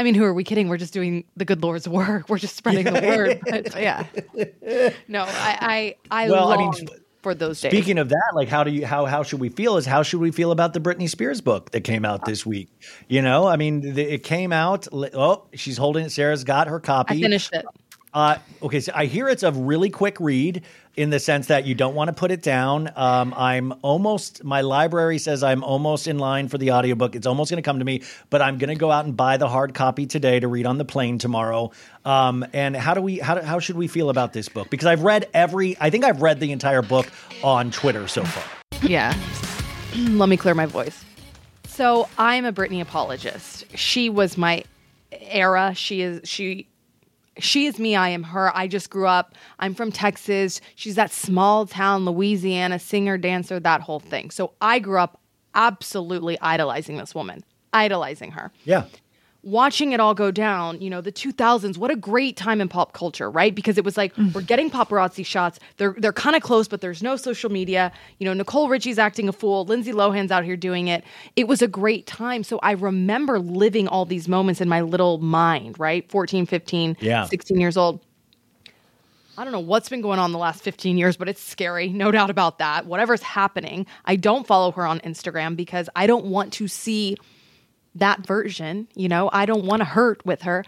I 0.00 0.02
mean, 0.02 0.14
who 0.14 0.24
are 0.24 0.32
we 0.32 0.44
kidding? 0.44 0.70
We're 0.70 0.78
just 0.78 0.94
doing 0.94 1.24
the 1.36 1.44
good 1.44 1.62
Lord's 1.62 1.86
work. 1.86 2.30
We're 2.30 2.38
just 2.38 2.56
spreading 2.56 2.86
the 2.86 3.02
word. 3.02 3.38
But 3.50 3.78
yeah, 3.78 4.06
no, 5.08 5.24
I, 5.24 5.94
I, 6.10 6.24
I 6.24 6.30
Well, 6.30 6.50
I 6.50 6.56
mean, 6.56 6.72
for 7.22 7.34
those 7.34 7.60
days. 7.60 7.70
Speaking 7.70 7.98
of 7.98 8.08
that, 8.08 8.30
like 8.32 8.48
how 8.48 8.64
do 8.64 8.70
you 8.70 8.86
how 8.86 9.04
how 9.04 9.22
should 9.22 9.40
we 9.40 9.50
feel? 9.50 9.76
Is 9.76 9.84
how 9.84 10.02
should 10.02 10.20
we 10.20 10.30
feel 10.30 10.52
about 10.52 10.72
the 10.72 10.80
Britney 10.80 11.06
Spears 11.06 11.42
book 11.42 11.72
that 11.72 11.82
came 11.82 12.06
out 12.06 12.24
this 12.24 12.46
week? 12.46 12.70
You 13.08 13.20
know, 13.20 13.46
I 13.46 13.56
mean, 13.56 13.94
the, 13.94 14.14
it 14.14 14.22
came 14.22 14.54
out. 14.54 14.88
Oh, 14.90 15.48
she's 15.52 15.76
holding 15.76 16.06
it. 16.06 16.12
Sara's 16.12 16.44
got 16.44 16.68
her 16.68 16.80
copy. 16.80 17.18
I 17.18 17.20
finished 17.20 17.50
it. 17.52 17.66
Uh, 18.12 18.36
okay, 18.62 18.80
so 18.80 18.92
I 18.94 19.06
hear 19.06 19.28
it's 19.28 19.42
a 19.42 19.52
really 19.52 19.90
quick 19.90 20.18
read 20.18 20.62
in 20.96 21.10
the 21.10 21.20
sense 21.20 21.46
that 21.46 21.64
you 21.64 21.74
don't 21.74 21.94
want 21.94 22.08
to 22.08 22.12
put 22.12 22.32
it 22.32 22.42
down. 22.42 22.90
Um, 22.96 23.32
I'm 23.36 23.72
almost, 23.82 24.42
my 24.42 24.62
library 24.62 25.18
says 25.18 25.44
I'm 25.44 25.62
almost 25.62 26.08
in 26.08 26.18
line 26.18 26.48
for 26.48 26.58
the 26.58 26.72
audiobook. 26.72 27.14
It's 27.14 27.26
almost 27.26 27.50
going 27.50 27.62
to 27.62 27.66
come 27.66 27.78
to 27.78 27.84
me, 27.84 28.02
but 28.28 28.42
I'm 28.42 28.58
going 28.58 28.68
to 28.68 28.74
go 28.74 28.90
out 28.90 29.04
and 29.04 29.16
buy 29.16 29.36
the 29.36 29.48
hard 29.48 29.74
copy 29.74 30.06
today 30.06 30.40
to 30.40 30.48
read 30.48 30.66
on 30.66 30.78
the 30.78 30.84
plane 30.84 31.18
tomorrow. 31.18 31.70
Um, 32.04 32.44
and 32.52 32.76
how 32.76 32.94
do 32.94 33.00
we, 33.00 33.18
how, 33.18 33.36
do, 33.36 33.42
how 33.42 33.60
should 33.60 33.76
we 33.76 33.86
feel 33.86 34.10
about 34.10 34.32
this 34.32 34.48
book? 34.48 34.68
Because 34.70 34.86
I've 34.86 35.02
read 35.02 35.28
every, 35.32 35.76
I 35.80 35.90
think 35.90 36.04
I've 36.04 36.20
read 36.20 36.40
the 36.40 36.50
entire 36.50 36.82
book 36.82 37.06
on 37.44 37.70
Twitter 37.70 38.08
so 38.08 38.24
far. 38.24 38.44
Yeah. 38.82 39.16
Let 39.96 40.28
me 40.28 40.36
clear 40.36 40.54
my 40.54 40.66
voice. 40.66 41.04
So 41.68 42.08
I'm 42.18 42.44
a 42.44 42.52
Britney 42.52 42.80
apologist. 42.80 43.64
She 43.76 44.10
was 44.10 44.36
my 44.36 44.64
era. 45.12 45.72
She 45.74 46.02
is 46.02 46.28
she 46.28 46.66
she 47.42 47.66
is 47.66 47.78
me, 47.78 47.96
I 47.96 48.10
am 48.10 48.22
her. 48.24 48.56
I 48.56 48.68
just 48.68 48.90
grew 48.90 49.06
up. 49.06 49.34
I'm 49.58 49.74
from 49.74 49.92
Texas. 49.92 50.60
She's 50.74 50.94
that 50.94 51.12
small 51.12 51.66
town 51.66 52.04
Louisiana 52.04 52.78
singer, 52.78 53.18
dancer, 53.18 53.60
that 53.60 53.80
whole 53.80 54.00
thing. 54.00 54.30
So 54.30 54.52
I 54.60 54.78
grew 54.78 54.98
up 54.98 55.20
absolutely 55.54 56.38
idolizing 56.40 56.96
this 56.96 57.14
woman, 57.14 57.44
idolizing 57.72 58.32
her. 58.32 58.52
Yeah. 58.64 58.84
Watching 59.42 59.92
it 59.92 60.00
all 60.00 60.12
go 60.12 60.30
down, 60.30 60.82
you 60.82 60.90
know, 60.90 61.00
the 61.00 61.10
2000s, 61.12 61.78
what 61.78 61.90
a 61.90 61.96
great 61.96 62.36
time 62.36 62.60
in 62.60 62.68
pop 62.68 62.92
culture, 62.92 63.30
right? 63.30 63.54
Because 63.54 63.78
it 63.78 63.84
was 63.84 63.96
like 63.96 64.14
mm. 64.16 64.34
we're 64.34 64.42
getting 64.42 64.70
paparazzi 64.70 65.24
shots. 65.24 65.58
They're 65.78 65.94
they're 65.96 66.12
kind 66.12 66.36
of 66.36 66.42
close, 66.42 66.68
but 66.68 66.82
there's 66.82 67.02
no 67.02 67.16
social 67.16 67.50
media. 67.50 67.90
You 68.18 68.26
know, 68.26 68.34
Nicole 68.34 68.68
Richie's 68.68 68.98
acting 68.98 69.30
a 69.30 69.32
fool, 69.32 69.64
Lindsay 69.64 69.92
Lohan's 69.92 70.30
out 70.30 70.44
here 70.44 70.56
doing 70.56 70.88
it. 70.88 71.04
It 71.36 71.48
was 71.48 71.62
a 71.62 71.68
great 71.68 72.06
time. 72.06 72.42
So 72.42 72.58
I 72.62 72.72
remember 72.72 73.38
living 73.38 73.88
all 73.88 74.04
these 74.04 74.28
moments 74.28 74.60
in 74.60 74.68
my 74.68 74.82
little 74.82 75.16
mind, 75.18 75.78
right? 75.80 76.10
14, 76.10 76.44
15, 76.44 76.98
Yeah. 77.00 77.24
16 77.24 77.58
years 77.58 77.78
old. 77.78 78.00
I 79.38 79.44
don't 79.44 79.54
know 79.54 79.60
what's 79.60 79.88
been 79.88 80.02
going 80.02 80.18
on 80.18 80.32
the 80.32 80.38
last 80.38 80.62
15 80.62 80.98
years, 80.98 81.16
but 81.16 81.26
it's 81.26 81.42
scary. 81.42 81.88
No 81.88 82.10
doubt 82.10 82.28
about 82.28 82.58
that. 82.58 82.84
Whatever's 82.84 83.22
happening, 83.22 83.86
I 84.04 84.16
don't 84.16 84.46
follow 84.46 84.70
her 84.72 84.84
on 84.84 85.00
Instagram 85.00 85.56
because 85.56 85.88
I 85.96 86.06
don't 86.06 86.26
want 86.26 86.52
to 86.54 86.68
see 86.68 87.16
that 87.96 88.26
version. 88.26 88.88
You 88.94 89.08
know, 89.08 89.30
I 89.32 89.46
don't 89.46 89.64
want 89.64 89.80
to 89.80 89.84
hurt 89.84 90.24
with 90.24 90.42
her, 90.42 90.64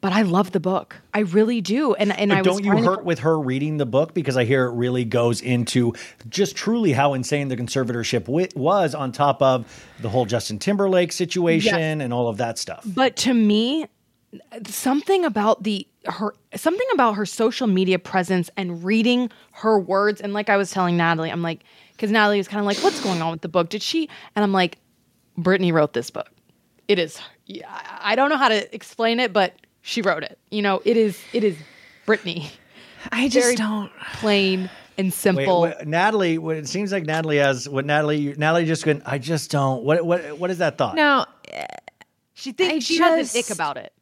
but 0.00 0.12
I 0.12 0.22
love 0.22 0.52
the 0.52 0.60
book. 0.60 0.96
I 1.14 1.20
really 1.20 1.60
do. 1.60 1.94
And 1.94 2.16
and 2.18 2.30
But 2.30 2.38
I 2.38 2.42
don't 2.42 2.64
you 2.64 2.70
trying 2.70 2.82
to- 2.84 2.90
hurt 2.90 3.04
with 3.04 3.20
her 3.20 3.38
reading 3.38 3.76
the 3.76 3.86
book 3.86 4.14
because 4.14 4.36
I 4.36 4.44
hear 4.44 4.64
it 4.66 4.72
really 4.74 5.04
goes 5.04 5.40
into 5.40 5.92
just 6.28 6.56
truly 6.56 6.92
how 6.92 7.14
insane 7.14 7.48
the 7.48 7.56
conservatorship 7.56 8.22
wi- 8.22 8.48
was 8.56 8.94
on 8.94 9.12
top 9.12 9.42
of 9.42 9.66
the 10.00 10.08
whole 10.08 10.24
Justin 10.26 10.58
Timberlake 10.58 11.12
situation 11.12 12.00
and 12.00 12.12
all 12.12 12.28
of 12.28 12.38
that 12.38 12.58
stuff. 12.58 12.82
But 12.86 13.16
to 13.16 13.34
me, 13.34 13.86
something 14.66 15.24
about 15.24 15.62
the 15.62 15.86
her 16.06 16.34
something 16.56 16.86
about 16.94 17.12
her 17.12 17.26
social 17.26 17.66
media 17.66 17.98
presence 17.98 18.50
and 18.56 18.82
reading 18.82 19.30
her 19.52 19.78
words 19.78 20.20
and 20.20 20.32
like 20.32 20.48
I 20.48 20.56
was 20.56 20.70
telling 20.70 20.96
Natalie, 20.96 21.30
I'm 21.30 21.42
like 21.42 21.60
because 21.92 22.10
Natalie 22.10 22.38
was 22.38 22.48
kind 22.48 22.58
of 22.58 22.66
like, 22.66 22.78
"What's 22.78 23.00
going 23.02 23.22
on 23.22 23.30
with 23.30 23.42
the 23.42 23.48
book? 23.48 23.68
Did 23.68 23.82
she?" 23.82 24.08
And 24.34 24.42
I'm 24.42 24.52
like, 24.52 24.78
"Britney 25.38 25.72
wrote 25.72 25.92
this 25.92 26.10
book. 26.10 26.28
It 26.92 26.98
is. 26.98 27.18
I 27.66 28.12
I 28.12 28.16
don't 28.16 28.28
know 28.28 28.36
how 28.36 28.48
to 28.48 28.74
explain 28.74 29.18
it, 29.18 29.32
but 29.32 29.54
she 29.80 30.02
wrote 30.02 30.22
it. 30.24 30.38
You 30.50 30.60
know, 30.60 30.82
it 30.84 30.98
is. 30.98 31.18
It 31.32 31.42
is 31.42 31.56
Britney. 32.06 32.50
I 33.10 33.28
just 33.28 33.46
Very 33.46 33.56
don't. 33.56 33.90
plain 34.16 34.68
and 34.98 35.06
Wait, 35.06 35.14
simple. 35.14 35.72
Natalie, 35.86 36.36
what 36.36 36.56
it 36.56 36.68
seems 36.68 36.92
like 36.92 37.04
Natalie 37.06 37.38
has 37.38 37.66
what 37.66 37.86
Natalie 37.86 38.34
Natalie 38.36 38.66
just 38.66 38.84
went, 38.84 39.02
I 39.06 39.16
just 39.18 39.50
don't 39.50 39.82
what 39.84 40.04
what 40.04 40.38
what 40.38 40.50
is 40.50 40.58
that 40.58 40.76
thought? 40.76 40.94
No, 40.96 41.24
she 42.34 42.52
thinks 42.52 42.74
I 42.74 42.78
she 42.80 42.98
has 42.98 43.12
an 43.12 43.18
just- 43.40 43.50
ick 43.50 43.54
about 43.54 43.78
it. 43.78 43.92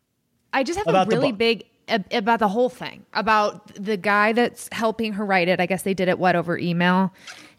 I 0.53 0.64
just 0.64 0.78
have 0.78 0.88
About 0.88 1.07
a 1.07 1.11
really 1.11 1.30
book. 1.30 1.38
big 1.38 1.64
about 2.12 2.41
the 2.41 2.49
whole 2.49 2.68
thing 2.68 3.05
about 3.14 3.72
the 3.74 3.97
guy 3.97 4.32
that's 4.32 4.68
helping 4.72 5.12
her 5.12 5.24
write 5.24 5.47
it. 5.49 5.61
I 5.61 5.66
guess 5.66 5.82
they 5.82 5.95
did 5.95 6.09
it 6.09 6.18
what 6.18 6.34
over 6.36 6.59
email, 6.59 7.12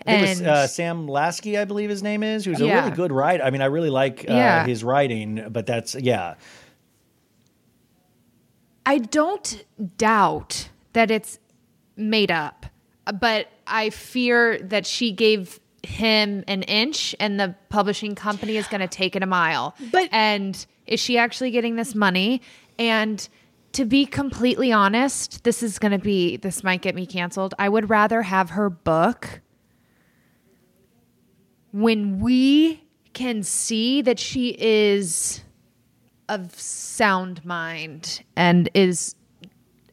It 0.07 0.21
was 0.21 0.41
uh, 0.41 0.67
Sam 0.67 1.07
Lansky, 1.07 1.59
I 1.59 1.65
believe 1.65 1.89
his 1.89 2.01
name 2.03 2.23
is, 2.23 2.43
who's 2.45 2.59
a 2.61 2.65
Yeah. 2.65 2.79
really 2.83 2.95
good 2.95 3.11
writer. 3.11 3.43
I 3.43 3.49
mean, 3.51 3.61
I 3.61 3.65
really 3.65 3.89
like 3.89 4.25
uh, 4.29 4.33
Yeah. 4.33 4.65
his 4.65 4.83
writing, 4.83 5.45
but 5.51 5.65
that's 5.65 5.95
yeah. 5.95 6.35
I 8.85 8.97
don't 8.97 9.63
doubt 9.97 10.69
that 10.93 11.11
it's 11.11 11.39
made 11.95 12.31
up, 12.31 12.65
but 13.19 13.47
I 13.67 13.89
fear 13.91 14.59
that 14.59 14.85
she 14.85 15.11
gave 15.11 15.59
him 15.83 16.43
an 16.47 16.63
inch 16.63 17.15
and 17.19 17.39
the 17.39 17.55
publishing 17.69 18.15
company 18.15 18.57
is 18.57 18.67
going 18.67 18.81
to 18.81 18.87
take 18.87 19.15
it 19.15 19.23
a 19.23 19.27
mile. 19.27 19.75
But- 19.91 20.09
and 20.11 20.63
is 20.87 20.99
she 20.99 21.17
actually 21.17 21.51
getting 21.51 21.75
this 21.75 21.95
money? 21.95 22.41
And 22.77 23.27
to 23.73 23.85
be 23.85 24.05
completely 24.05 24.71
honest, 24.71 25.43
this 25.43 25.63
is 25.63 25.79
going 25.79 25.91
to 25.93 25.97
be 25.99 26.37
this 26.37 26.63
might 26.63 26.81
get 26.81 26.93
me 26.95 27.05
canceled. 27.05 27.53
I 27.57 27.69
would 27.69 27.89
rather 27.89 28.23
have 28.23 28.51
her 28.51 28.69
book 28.69 29.41
when 31.71 32.19
we 32.19 32.83
can 33.13 33.43
see 33.43 34.01
that 34.01 34.19
she 34.19 34.55
is 34.59 35.41
of 36.29 36.57
sound 36.57 37.43
mind 37.45 38.23
and 38.35 38.69
is 38.73 39.15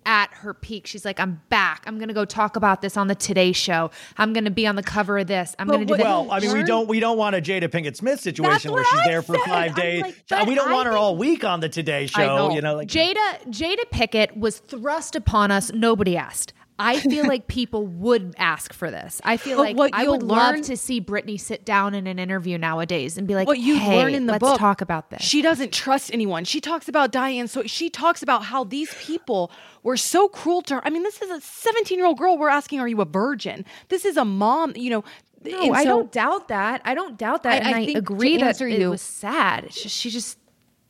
at 0.07 0.33
her 0.33 0.55
peak. 0.55 0.87
She's 0.87 1.05
like, 1.05 1.21
I'm 1.21 1.43
back. 1.51 1.83
I'm 1.87 1.99
gonna 1.99 2.15
go 2.15 2.25
talk 2.25 2.57
about 2.57 2.81
this 2.81 2.97
on 2.97 3.09
the 3.09 3.15
Today 3.15 3.53
Show. 3.53 3.91
I'm 4.17 4.33
gonna 4.33 4.51
be 4.51 4.67
on 4.67 4.75
the 4.75 4.83
cover 4.83 5.19
of 5.19 5.27
this. 5.27 5.55
I'm 5.59 5.67
gonna 5.67 5.85
do 5.85 5.91
what- 5.93 5.99
that. 5.99 6.05
Well, 6.07 6.29
I 6.31 6.41
mean, 6.41 6.53
we 6.53 6.63
don't 6.63 6.89
we 6.89 6.99
don't 7.01 7.19
want 7.19 7.37
a 7.37 7.41
Jada 7.43 7.65
Pinkett 7.69 7.95
Smith 7.97 8.21
situation 8.21 8.73
where 8.73 8.85
she's 8.85 9.01
I 9.01 9.07
there 9.09 9.21
for 9.21 9.37
5 9.37 9.49
I'm 9.71 9.75
days. 9.75 10.03
like, 10.03 10.15
Uh, 10.31 10.45
we 10.49 10.55
don't 10.55 10.71
I 10.71 10.73
want 10.73 10.87
her 10.87 10.97
all 10.97 11.17
week 11.17 11.45
on 11.45 11.61
the 11.61 11.69
Today 11.69 12.07
Show. 12.07 12.53
You 12.55 12.63
know, 12.63 12.77
like 12.77 12.89
Jada 12.89 13.17
Jada 13.49 13.85
Pinkett 13.93 14.35
was 14.37 14.59
thrust 14.61 15.15
upon 15.15 15.51
us. 15.51 15.71
Nobody 15.75 16.17
asked. 16.17 16.55
I 16.79 17.01
feel 17.13 17.27
like 17.27 17.47
people 17.49 17.87
would 17.87 18.35
ask 18.39 18.73
for 18.73 18.91
this. 18.91 19.21
I 19.25 19.37
feel 19.37 19.57
But 19.59 19.75
like 19.77 19.95
I 19.95 20.07
would 20.09 20.23
learn- 20.23 20.57
love 20.57 20.63
to 20.67 20.77
see 20.77 21.01
Britney 21.01 21.39
sit 21.41 21.65
down 21.65 21.95
in 21.95 22.07
an 22.07 22.19
interview 22.19 22.57
nowadays 22.59 23.19
and 23.19 23.27
be 23.27 23.35
like, 23.35 23.47
what 23.49 23.59
you 23.59 23.77
hey, 23.79 23.97
learn 23.99 24.15
in 24.15 24.27
the 24.27 24.33
let's 24.33 24.41
book. 24.43 24.59
talk 24.59 24.81
about 24.81 25.11
this. 25.11 25.23
She 25.23 25.43
doesn't 25.43 25.73
trust 25.73 26.13
anyone. 26.13 26.45
She 26.45 26.61
talks 26.61 26.89
about 26.89 27.11
Diane. 27.13 27.49
So 27.49 27.65
she 27.65 27.91
talks 27.91 28.23
about 28.23 28.45
how 28.45 28.65
these 28.65 28.95
people 29.01 29.51
were 29.83 29.97
so 29.97 30.29
cruel 30.29 30.63
to 30.63 30.77
her. 30.77 30.87
I 30.87 30.91
mean, 30.91 31.03
this 31.03 31.21
is 31.21 31.31
a 31.31 31.41
17 31.41 31.99
year 31.99 32.07
old 32.07 32.19
girl. 32.19 32.39
We're 32.39 32.49
asking, 32.49 32.81
are 32.81 32.89
you 32.89 33.01
a 33.01 33.05
virgin? 33.05 33.65
This 33.89 34.05
is 34.05 34.17
a 34.17 34.25
mom. 34.25 34.73
You 34.77 34.91
know. 34.91 35.05
no, 35.45 35.61
and 35.63 35.75
I 35.77 35.85
don't 35.85 36.13
doubt 36.13 36.49
that. 36.49 36.81
I 36.85 36.95
don't 36.95 37.19
doubt 37.19 37.43
that. 37.43 37.55
I- 37.65 37.67
and 37.67 37.75
I 37.75 37.81
I, 37.81 37.99
agree 37.99 38.37
that 38.39 38.47
answer 38.49 38.69
it 38.69 38.87
was 38.89 39.03
sad. 39.03 39.71
Just, 39.71 39.95
she 39.97 40.11
just 40.11 40.39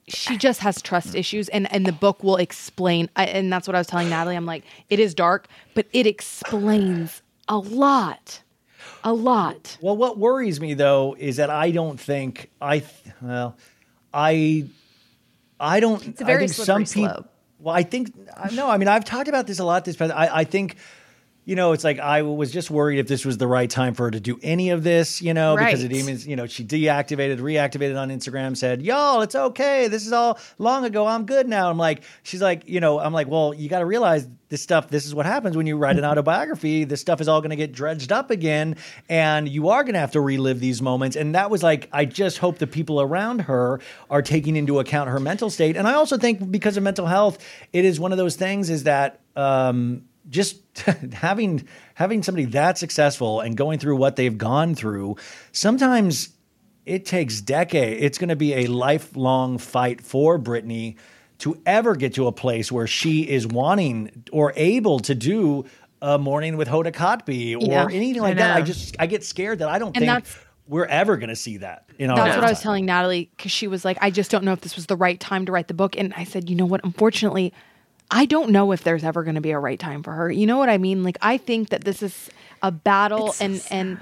she 0.09 0.37
just 0.37 0.61
has 0.61 0.81
trust 0.83 1.15
issues 1.15 1.49
and 1.49 1.71
and 1.73 1.87
the 1.87 1.93
book 1.93 2.23
will 2.23 2.37
explain 2.37 3.09
I, 3.17 3.27
and 3.27 3.53
that's 3.53 3.67
what 3.67 3.75
i 3.75 3.79
was 3.79 3.87
telling 3.87 4.09
natalie 4.09 4.37
i'm 4.37 4.47
like 4.47 4.65
it 4.89 4.99
is 4.99 5.15
dark 5.15 5.49
but 5.75 5.87
it 5.93 6.07
explains 6.07 7.23
a 7.49 7.59
lot 7.59 8.43
a 9.05 9.13
lot 9.13 9.77
Well, 9.81 9.97
what 9.97 10.19
worries 10.19 10.61
me 10.61 10.75
though 10.75 11.15
is 11.19 11.37
that 11.37 11.51
I 11.51 11.71
don't 11.71 11.99
think 11.99 12.51
I 12.61 12.83
well, 13.21 13.57
I 14.13 14.67
I 15.61 15.81
don't. 15.81 16.07
It's 16.07 16.21
a 16.21 16.25
very 16.25 16.45
I 16.45 16.47
think 16.47 16.67
some 16.67 16.85
people. 16.85 17.27
Well, 17.59 17.75
I 17.75 17.83
think 17.83 18.13
no. 18.53 18.69
I 18.69 18.77
mean, 18.77 18.89
I've 18.89 19.05
talked 19.05 19.29
about 19.29 19.47
this 19.47 19.59
a 19.59 19.65
lot. 19.65 19.85
This 19.85 19.97
past, 19.97 20.13
I, 20.13 20.41
I 20.41 20.45
think. 20.45 20.77
You 21.49 21.57
know, 21.57 21.73
it's 21.73 21.83
like 21.83 21.99
I 21.99 22.21
was 22.21 22.51
just 22.53 22.71
worried 22.71 22.99
if 22.99 23.09
this 23.09 23.25
was 23.25 23.39
the 23.39 23.47
right 23.47 23.71
time 23.71 23.95
for 23.95 24.03
her 24.03 24.11
to 24.11 24.21
do 24.21 24.39
any 24.43 24.69
of 24.69 24.85
this, 24.85 25.23
you 25.23 25.33
know, 25.33 25.57
because 25.57 25.83
it 25.83 25.91
Right. 25.91 25.97
even, 25.97 26.21
you 26.29 26.37
know, 26.37 26.47
she 26.47 26.63
deactivated, 26.63 27.39
reactivated 27.39 27.99
on 27.99 28.11
Instagram, 28.11 28.55
said, 28.55 28.83
y'all, 28.83 29.23
it's 29.23 29.35
okay. 29.35 29.89
This 29.89 30.05
is 30.07 30.13
all 30.13 30.39
long 30.59 30.85
ago. 30.85 31.07
I'm 31.07 31.25
good 31.25 31.49
now. 31.49 31.71
I'm 31.71 31.79
like, 31.79 32.03
she's 32.23 32.43
like, 32.43 32.69
you 32.69 32.81
know, 32.81 33.01
I'm 33.01 33.15
like, 33.15 33.29
well, 33.29 33.55
you 33.55 33.71
got 33.71 33.79
to 33.79 33.87
realize 33.87 34.29
this 34.51 34.61
stuff, 34.61 34.89
this 34.91 35.07
is 35.07 35.15
what 35.15 35.25
happens 35.25 35.57
when 35.57 35.67
you 35.67 35.79
write 35.79 35.97
an 35.97 36.05
autobiography. 36.05 36.85
This 36.85 37.01
stuff 37.01 37.19
is 37.23 37.29
all 37.29 37.41
going 37.41 37.49
to 37.51 37.57
get 37.57 37.73
dredged 37.73 38.13
up 38.13 38.31
again, 38.31 38.77
and 39.09 39.49
you 39.49 39.71
are 39.71 39.85
going 39.85 39.95
to 39.95 40.01
have 40.01 40.13
to 40.13 40.21
relive 40.21 40.61
these 40.61 40.83
moments. 40.83 41.17
And 41.17 41.35
that 41.35 41.51
was 41.51 41.63
like, 41.63 41.89
I 41.93 42.05
just 42.05 42.39
hope 42.39 42.59
the 42.59 42.67
people 42.67 43.01
around 43.01 43.41
her 43.43 43.81
are 44.11 44.21
taking 44.21 44.57
into 44.57 44.81
account 44.81 45.09
her 45.09 45.21
mental 45.21 45.49
state. 45.49 45.79
And 45.79 45.89
I 45.89 45.95
also 45.95 46.19
think 46.19 46.51
because 46.51 46.77
of 46.77 46.83
mental 46.83 47.07
health, 47.07 47.39
it 47.73 47.87
is 47.87 47.99
one 47.99 48.13
of 48.13 48.19
those 48.19 48.37
things 48.37 48.69
is 48.69 48.85
that, 48.85 49.21
um, 49.35 50.05
just 50.29 50.61
having 51.13 51.67
having 51.95 52.23
somebody 52.23 52.45
that 52.47 52.79
successful 52.79 53.41
and 53.41 53.57
going 53.57 53.79
through 53.79 53.97
what 53.97 54.17
they've 54.17 54.39
gone 54.39 54.75
through 54.75 55.17
sometimes 55.53 56.31
it 56.87 57.05
takes 57.05 57.41
decades 57.41 58.03
it's 58.03 58.19
going 58.19 58.29
to 58.29 58.37
be 58.37 58.55
a 58.55 58.67
lifelong 58.67 59.59
fight 59.59 60.01
for 60.01 60.39
britney 60.39 60.97
to 61.39 61.61
ever 61.67 61.95
get 61.95 62.15
to 62.15 62.27
a 62.27 62.33
place 62.33 62.71
where 62.71 62.87
she 62.87 63.23
is 63.23 63.47
wanting 63.47 64.25
or 64.33 64.53
able 64.57 64.99
to 65.01 65.15
do 65.15 65.65
a 66.01 66.19
morning 66.19 66.57
with 66.57 66.69
Hoda 66.69 66.93
Kotb 66.93 67.61
or 67.61 67.67
Yeah, 67.67 67.89
anything 67.91 68.23
I 68.23 68.29
like 68.29 68.37
that. 68.37 68.57
I 68.57 68.63
just 68.63 68.97
I 68.99 69.07
get 69.07 69.25
scared 69.25 69.61
that 69.61 69.69
I 69.69 69.79
don't 69.79 69.97
And 69.97 70.05
think 70.05 70.25
we're 70.69 70.87
ever 70.87 71.17
going 71.17 71.31
to 71.31 71.37
see 71.37 71.57
that 71.59 71.89
in 71.99 72.11
our 72.11 72.17
that's 72.17 72.37
what 72.37 72.45
i 72.45 72.51
was 72.51 72.61
telling 72.61 72.85
natalie 72.85 73.31
because 73.37 73.51
she 73.51 73.67
was 73.67 73.85
like 73.87 73.97
i 74.03 74.11
just 74.11 74.31
don't 74.31 74.45
know 74.45 74.53
if 74.53 74.61
this 74.61 74.77
was 74.77 74.85
the 74.87 74.97
right 74.97 75.19
time 75.19 75.47
to 75.47 75.53
write 75.53 75.67
the 75.67 75.75
book. 75.75 75.97
And 75.97 76.13
i 76.15 76.25
said 76.25 76.49
you 76.51 76.57
know 76.57 76.67
what? 76.67 76.83
Unfortunately 76.85 77.53
i 78.11 78.25
don't 78.25 78.51
know 78.51 78.73
if 78.73 78.85
there's 78.85 79.05
ever 79.05 79.23
going 79.23 79.35
to 79.35 79.41
be 79.41 79.51
a 79.51 79.59
right 79.59 79.79
time 79.79 80.03
for 80.03 80.13
her 80.13 80.31
you 80.31 80.47
know 80.47 80.59
what 80.59 80.69
i 80.69 80.79
mean 80.79 81.03
like 81.03 81.17
i 81.23 81.37
think 81.37 81.69
that 81.71 81.85
this 81.85 82.03
is 82.03 82.31
a 82.63 82.71
battle 82.73 83.33
so 83.33 83.45
and 83.45 83.67
and 83.71 83.99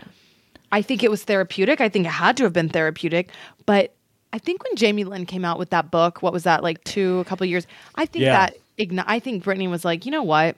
I 0.73 0.83
think 0.83 1.05
it 1.05 1.11
was 1.13 1.23
therapeutic. 1.23 1.81
I 1.81 1.89
think 1.89 2.07
it 2.07 2.11
had 2.11 2.37
to 2.39 2.43
have 2.43 2.53
been 2.53 2.69
therapeutic. 2.69 3.31
But 3.67 3.95
I 4.33 4.39
think 4.39 4.65
when 4.65 4.75
Jamie 4.75 5.05
Lynn 5.05 5.25
came 5.25 5.45
out 5.45 5.61
with 5.61 5.71
that 5.71 5.93
book, 5.93 6.23
what 6.23 6.33
was 6.33 6.43
that 6.43 6.65
like 6.65 6.83
two 6.83 7.21
a 7.21 7.25
couple 7.25 7.45
of 7.45 7.51
years? 7.51 7.69
I 7.95 8.05
think 8.05 8.25
Yeah. 8.25 8.33
that 8.33 8.57
igni- 8.77 9.05
I 9.07 9.21
think 9.21 9.45
Britney 9.45 9.71
was 9.71 9.85
like, 9.85 10.05
you 10.05 10.11
know 10.11 10.25
what? 10.25 10.57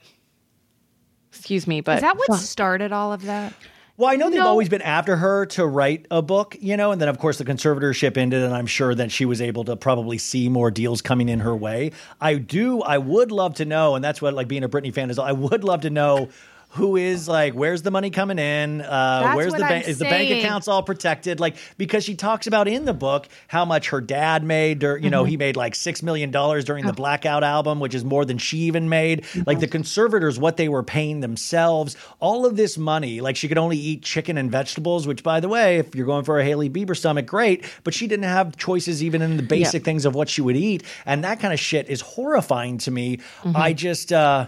Excuse 1.31 1.67
me, 1.67 1.81
but 1.81 1.97
is 1.97 2.01
that 2.01 2.17
what 2.17 2.39
started 2.39 2.91
all 2.91 3.13
of 3.13 3.21
that? 3.25 3.53
Well, 3.99 4.09
I 4.09 4.15
know 4.15 4.29
they've 4.29 4.39
No. 4.39 4.47
always 4.47 4.69
been 4.69 4.81
after 4.81 5.17
her 5.17 5.45
to 5.47 5.67
write 5.67 6.05
a 6.09 6.21
book, 6.21 6.55
you 6.61 6.77
know, 6.77 6.93
and 6.93 7.01
then 7.01 7.09
of 7.09 7.19
course 7.19 7.37
the 7.37 7.43
conservatorship 7.43 8.15
ended, 8.15 8.41
and 8.43 8.55
I'm 8.55 8.65
sure 8.65 8.95
that 8.95 9.11
she 9.11 9.25
was 9.25 9.41
able 9.41 9.65
to 9.65 9.75
probably 9.75 10.17
see 10.17 10.47
more 10.47 10.71
deals 10.71 11.01
coming 11.01 11.27
in 11.27 11.41
her 11.41 11.53
way. 11.53 11.91
I 12.21 12.35
do, 12.35 12.81
I 12.81 12.97
would 12.97 13.29
love 13.29 13.55
to 13.55 13.65
know, 13.65 13.95
and 13.95 14.03
that's 14.03 14.21
what 14.21 14.33
like 14.33 14.47
being 14.47 14.63
a 14.63 14.69
Britney 14.69 14.93
fan 14.93 15.09
is. 15.09 15.19
I 15.19 15.33
would 15.33 15.65
love 15.65 15.81
to 15.81 15.89
know 15.89 16.29
who 16.73 16.97
is 16.97 17.27
like, 17.27 17.53
where's 17.53 17.81
the 17.81 17.89
money 17.89 18.11
coming 18.11 18.37
in? 18.37 18.81
Uh, 18.81 19.33
where's 19.33 19.53
the 19.53 19.59
bank? 19.59 19.87
Is 19.87 19.97
the 19.97 20.05
bank 20.05 20.29
accounts 20.29 20.67
all 20.67 20.83
protected? 20.83 21.39
Like, 21.39 21.55
because 21.79 22.03
she 22.03 22.13
talks 22.15 22.45
about 22.45 22.67
in 22.67 22.85
the 22.85 22.93
book 22.93 23.27
how 23.47 23.65
much 23.65 23.89
her 23.89 24.01
dad 24.01 24.43
made. 24.43 24.79
Dur- 24.79 24.97
you 24.97 25.09
know, 25.09 25.23
Mm-hmm. 25.23 25.29
he 25.31 25.37
made 25.37 25.55
like 25.57 25.73
six 25.73 26.03
million 26.03 26.29
dollars 26.31 26.65
during 26.65 26.85
Oh. 26.85 26.87
the 26.87 26.93
Blackout 26.93 27.43
album, 27.43 27.79
which 27.79 27.95
is 27.95 28.05
more 28.05 28.23
than 28.23 28.37
she 28.37 28.59
even 28.59 28.87
made. 28.87 29.25
Like 29.47 29.59
the 29.59 29.67
conservators, 29.67 30.37
what 30.39 30.57
they 30.57 30.69
were 30.69 30.83
paying 30.83 31.21
themselves, 31.21 31.97
all 32.19 32.45
of 32.45 32.55
this 32.55 32.77
money. 32.77 33.19
Like 33.19 33.35
she 33.35 33.47
could 33.47 33.57
only 33.57 33.77
eat 33.77 34.03
chicken 34.03 34.37
and 34.37 34.51
vegetables. 34.51 35.07
Which, 35.07 35.23
by 35.23 35.39
the 35.39 35.49
way, 35.49 35.77
if 35.79 35.95
you're 35.95 36.05
going 36.05 36.23
for 36.23 36.39
a 36.39 36.43
Hailey 36.45 36.69
Bieber 36.69 36.95
stomach, 36.95 37.25
great. 37.25 37.65
But 37.83 37.93
she 37.95 38.05
didn't 38.07 38.25
have 38.25 38.57
choices 38.57 39.03
even 39.03 39.23
in 39.23 39.37
the 39.37 39.43
basic 39.43 39.83
things 39.83 40.05
of 40.05 40.13
what 40.13 40.29
she 40.29 40.41
would 40.41 40.55
eat, 40.55 40.83
and 41.05 41.23
that 41.23 41.39
kind 41.39 41.51
of 41.53 41.59
shit 41.59 41.89
is 41.89 42.01
horrifying 42.01 42.77
to 42.79 42.91
me. 42.91 43.17
Mm-hmm. 43.17 43.57
I 43.57 43.73
just. 43.73 44.13
uh 44.13 44.47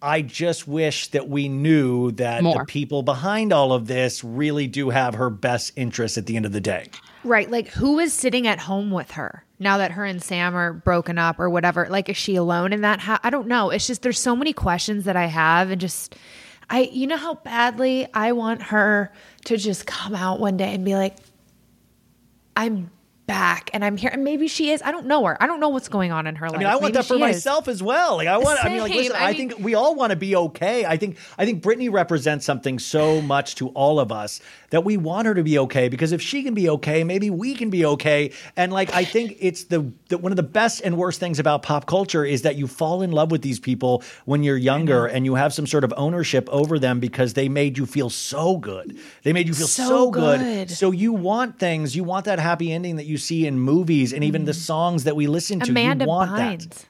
I 0.00 0.22
just 0.22 0.68
wish 0.68 1.08
that 1.08 1.28
we 1.28 1.48
knew 1.48 2.12
that 2.12 2.42
the 2.42 2.64
people 2.66 3.02
behind 3.02 3.52
all 3.52 3.72
of 3.72 3.86
this 3.86 4.22
really 4.22 4.66
do 4.66 4.90
have 4.90 5.14
her 5.14 5.28
best 5.30 5.72
interests 5.74 6.16
at 6.16 6.26
the 6.26 6.36
end 6.36 6.46
of 6.46 6.52
the 6.52 6.60
day. 6.60 6.86
Right. 7.24 7.50
Like, 7.50 7.68
who 7.68 7.98
is 7.98 8.12
sitting 8.12 8.46
at 8.46 8.60
home 8.60 8.92
with 8.92 9.12
her 9.12 9.44
now 9.58 9.78
that 9.78 9.92
her 9.92 10.04
and 10.04 10.22
Sam 10.22 10.54
are 10.54 10.72
broken 10.72 11.18
up 11.18 11.40
or 11.40 11.50
whatever? 11.50 11.88
Like, 11.90 12.08
is 12.08 12.16
she 12.16 12.36
alone 12.36 12.72
in 12.72 12.82
that 12.82 13.00
house? 13.00 13.18
I 13.24 13.30
don't 13.30 13.48
know. 13.48 13.70
It's 13.70 13.86
just 13.86 14.02
there's 14.02 14.20
so 14.20 14.36
many 14.36 14.52
questions 14.52 15.04
that 15.04 15.16
I 15.16 15.26
have, 15.26 15.70
and 15.70 15.80
just 15.80 16.14
I, 16.70 16.82
you 16.92 17.06
know, 17.06 17.16
how 17.16 17.34
badly 17.34 18.06
I 18.14 18.32
want 18.32 18.62
her 18.62 19.12
to 19.46 19.56
just 19.56 19.86
come 19.86 20.14
out 20.14 20.38
one 20.38 20.56
day 20.56 20.74
and 20.74 20.84
be 20.84 20.94
like, 20.94 21.16
I'm 22.56 22.90
back 23.28 23.70
and 23.72 23.84
I'm 23.84 23.96
here. 23.96 24.10
And 24.12 24.24
maybe 24.24 24.48
she 24.48 24.70
is. 24.70 24.82
I 24.82 24.90
don't 24.90 25.06
know 25.06 25.24
her. 25.26 25.40
I 25.40 25.46
don't 25.46 25.60
know 25.60 25.68
what's 25.68 25.88
going 25.88 26.10
on 26.10 26.26
in 26.26 26.34
her 26.34 26.48
life. 26.48 26.56
I 26.56 26.58
mean, 26.58 26.66
I 26.66 26.72
want 26.72 26.82
Maybe 26.82 26.92
that 26.94 27.04
for 27.04 27.14
she 27.14 27.22
is. 27.22 27.36
myself 27.36 27.68
as 27.68 27.80
well. 27.80 28.16
Like, 28.16 28.26
I 28.26 28.38
want. 28.38 28.64
I 28.64 28.70
mean, 28.70 28.80
like, 28.80 28.92
listen. 28.92 29.14
I 29.14 29.28
I, 29.28 29.34
think 29.34 29.58
we 29.60 29.74
all 29.76 29.94
want 29.94 30.10
to 30.10 30.16
be 30.16 30.34
okay. 30.34 30.84
I 30.84 30.96
think. 30.96 31.18
I 31.36 31.44
think 31.44 31.62
Britney 31.62 31.92
represents 31.92 32.44
something 32.44 32.80
so 32.80 33.20
much 33.20 33.54
to 33.56 33.68
all 33.68 34.00
of 34.00 34.10
us 34.10 34.40
that 34.70 34.84
we 34.84 34.96
want 34.96 35.26
her 35.26 35.34
to 35.34 35.42
be 35.42 35.58
okay. 35.58 35.88
Because 35.88 36.12
if 36.12 36.20
she 36.20 36.42
can 36.42 36.54
be 36.54 36.68
okay, 36.68 37.04
maybe 37.04 37.30
we 37.30 37.54
can 37.54 37.70
be 37.70 37.84
okay. 37.84 38.32
And 38.56 38.72
like, 38.72 38.92
I 38.94 39.04
think 39.04 39.36
it's 39.40 39.64
the, 39.64 39.90
the 40.08 40.18
one 40.18 40.32
of 40.32 40.36
the 40.36 40.42
best 40.42 40.82
and 40.82 40.96
worst 40.96 41.20
things 41.20 41.38
about 41.38 41.62
pop 41.62 41.86
culture 41.86 42.24
is 42.24 42.42
that 42.42 42.56
you 42.56 42.66
fall 42.66 43.02
in 43.02 43.12
love 43.12 43.30
with 43.30 43.42
these 43.42 43.58
people 43.58 44.02
when 44.24 44.42
you're 44.42 44.56
younger 44.56 45.06
mm-hmm. 45.06 45.16
and 45.16 45.24
you 45.24 45.34
have 45.34 45.52
some 45.52 45.66
sort 45.66 45.84
of 45.84 45.94
ownership 45.96 46.48
over 46.50 46.78
them 46.78 47.00
because 47.00 47.34
they 47.34 47.48
made 47.48 47.78
you 47.78 47.86
feel 47.86 48.10
so 48.10 48.58
good. 48.58 48.98
They 49.22 49.32
made 49.32 49.48
you 49.48 49.54
feel 49.54 49.68
so, 49.68 49.88
So 49.88 50.10
good. 50.10 50.40
good. 50.40 50.70
So 50.70 50.90
you 50.90 51.12
want 51.12 51.58
things. 51.58 51.96
You 51.96 52.04
want 52.04 52.26
that 52.26 52.38
happy 52.38 52.72
ending 52.72 52.96
that 52.96 53.06
you 53.06 53.18
see 53.18 53.46
in 53.46 53.58
movies 53.58 54.12
and 54.12 54.22
even 54.24 54.44
the 54.44 54.52
mm-hmm. 54.52 54.60
songs 54.60 55.04
that 55.04 55.16
we 55.16 55.26
listen 55.26 55.60
to. 55.60 55.70
Amanda 55.70 56.04
you 56.04 56.08
want 56.08 56.30
Bynes. 56.30 56.68
that. 56.68 56.84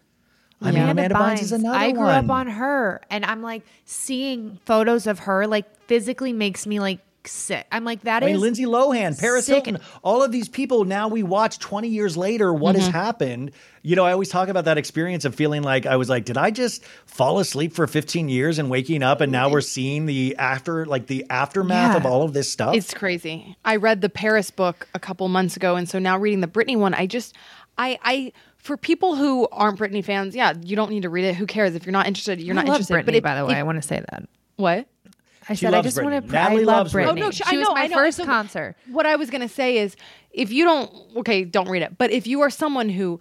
I 0.60 0.72
mean, 0.72 0.82
Amanda 0.82 1.14
Bynes 1.14 1.40
is 1.40 1.52
another 1.52 1.78
one. 1.78 1.80
I 1.80 1.92
grew 1.92 2.02
one. 2.02 2.24
up 2.24 2.30
on 2.30 2.46
her, 2.48 3.00
and 3.10 3.24
I'm 3.24 3.42
like 3.42 3.62
seeing 3.84 4.58
photos 4.64 5.06
of 5.06 5.20
her, 5.20 5.46
like 5.46 5.66
physically 5.86 6.32
makes 6.32 6.66
me 6.66 6.80
like 6.80 6.98
sick. 7.30 7.66
I'm 7.70 7.84
like 7.84 8.02
that 8.02 8.22
I 8.22 8.26
is 8.26 8.32
mean, 8.32 8.40
Lindsay 8.40 8.64
Lohan, 8.64 9.18
Paris 9.18 9.46
sick. 9.46 9.66
Hilton, 9.66 9.82
all 10.02 10.22
of 10.22 10.32
these 10.32 10.48
people. 10.48 10.84
Now 10.84 11.08
we 11.08 11.22
watch 11.22 11.58
20 11.58 11.88
years 11.88 12.16
later 12.16 12.52
what 12.52 12.74
Mm-hmm. 12.76 12.84
has 12.84 12.92
happened. 12.92 13.52
You 13.82 13.96
know, 13.96 14.04
I 14.04 14.12
always 14.12 14.28
talk 14.28 14.48
about 14.48 14.64
that 14.66 14.76
experience 14.76 15.24
of 15.24 15.34
feeling 15.34 15.62
like 15.62 15.86
I 15.86 15.96
was 15.96 16.08
like, 16.08 16.24
did 16.24 16.36
I 16.36 16.50
just 16.50 16.84
fall 17.06 17.38
asleep 17.38 17.72
for 17.74 17.86
15 17.86 18.28
years 18.28 18.58
and 18.58 18.68
waking 18.68 19.02
up 19.02 19.20
and 19.20 19.30
now 19.32 19.48
we're 19.48 19.60
seeing 19.60 20.06
the 20.06 20.36
after, 20.36 20.84
like 20.84 21.06
the 21.06 21.24
aftermath 21.30 21.92
Yeah. 21.92 21.96
of 21.98 22.04
all 22.06 22.22
of 22.24 22.32
this 22.32 22.52
stuff? 22.52 22.74
It's 22.74 22.92
crazy. 22.92 23.56
I 23.64 23.76
read 23.76 24.00
the 24.00 24.08
Paris 24.10 24.50
book 24.50 24.88
a 24.94 24.98
couple 24.98 25.26
months 25.28 25.56
ago, 25.56 25.76
and 25.76 25.88
so 25.88 25.98
now 25.98 26.18
reading 26.18 26.40
the 26.40 26.48
Britney 26.48 26.76
one, 26.76 26.92
I 26.92 27.06
just, 27.06 27.34
I, 27.78 27.98
I, 28.02 28.32
for 28.58 28.76
people 28.76 29.14
who 29.14 29.48
aren't 29.52 29.78
Britney 29.78 30.04
fans, 30.04 30.34
yeah, 30.34 30.52
you 30.60 30.74
don't 30.76 30.90
need 30.90 31.02
to 31.02 31.08
read 31.10 31.24
it. 31.24 31.36
Who 31.36 31.46
cares 31.46 31.74
if 31.74 31.86
you're 31.86 31.92
not 31.92 32.06
interested? 32.08 32.40
You're 32.40 32.54
I 32.54 32.62
not 32.62 32.66
love 32.66 32.74
interested. 32.80 32.94
Britney, 32.94 33.04
but 33.06 33.14
if- 33.14 33.22
by 33.22 33.34
the 33.36 33.46
way. 33.46 33.52
if- 33.52 33.58
I 33.58 33.62
want 33.62 33.80
to 33.80 33.86
say 33.86 34.00
that. 34.10 34.24
what? 34.56 34.86
I 35.48 35.54
She 35.54 35.60
said 35.64 35.74
I 35.74 35.78
loves 35.78 35.86
just 35.94 36.02
want 36.02 36.24
Britney. 36.24 36.26
to. 36.28 36.32
Natalie 36.32 36.62
I 36.62 36.64
love 36.66 36.76
loves 36.76 36.92
Britney. 36.92 37.06
Oh, 37.06 37.12
Britney. 37.14 37.18
Oh, 37.18 37.24
no, 37.26 37.30
she, 37.30 37.44
she 37.44 37.56
I 37.56 37.58
was 37.58 37.68
know, 37.68 37.74
my 37.74 37.80
I 37.82 37.86
know. 37.86 37.96
first 37.96 38.16
So 38.18 38.24
concert. 38.24 38.76
What 38.88 39.06
I 39.06 39.16
was 39.16 39.30
gonna 39.30 39.48
say 39.48 39.78
is, 39.78 39.96
if 40.30 40.50
you 40.52 40.64
don't, 40.64 40.90
okay, 41.18 41.44
don't 41.44 41.68
read 41.68 41.82
it. 41.82 41.96
But 41.98 42.10
if 42.10 42.26
you 42.26 42.40
are 42.42 42.50
someone 42.50 42.88
who 42.88 43.18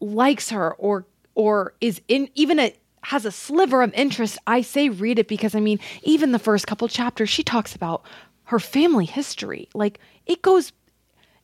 likes 0.00 0.50
her 0.50 0.74
or 0.74 1.06
or 1.34 1.74
is 1.80 2.00
in 2.08 2.28
even 2.34 2.58
a 2.58 2.74
has 3.04 3.24
a 3.24 3.32
sliver 3.32 3.82
of 3.82 3.92
interest, 3.94 4.38
I 4.46 4.60
say 4.62 4.88
read 4.88 5.18
it 5.18 5.28
because 5.28 5.54
I 5.54 5.60
mean, 5.60 5.80
even 6.02 6.32
the 6.32 6.38
first 6.38 6.66
couple 6.66 6.86
chapters, 6.88 7.30
she 7.30 7.42
talks 7.42 7.74
about 7.74 8.02
her 8.44 8.58
family 8.58 9.06
history. 9.06 9.68
Like 9.74 9.98
it 10.26 10.42
goes 10.42 10.72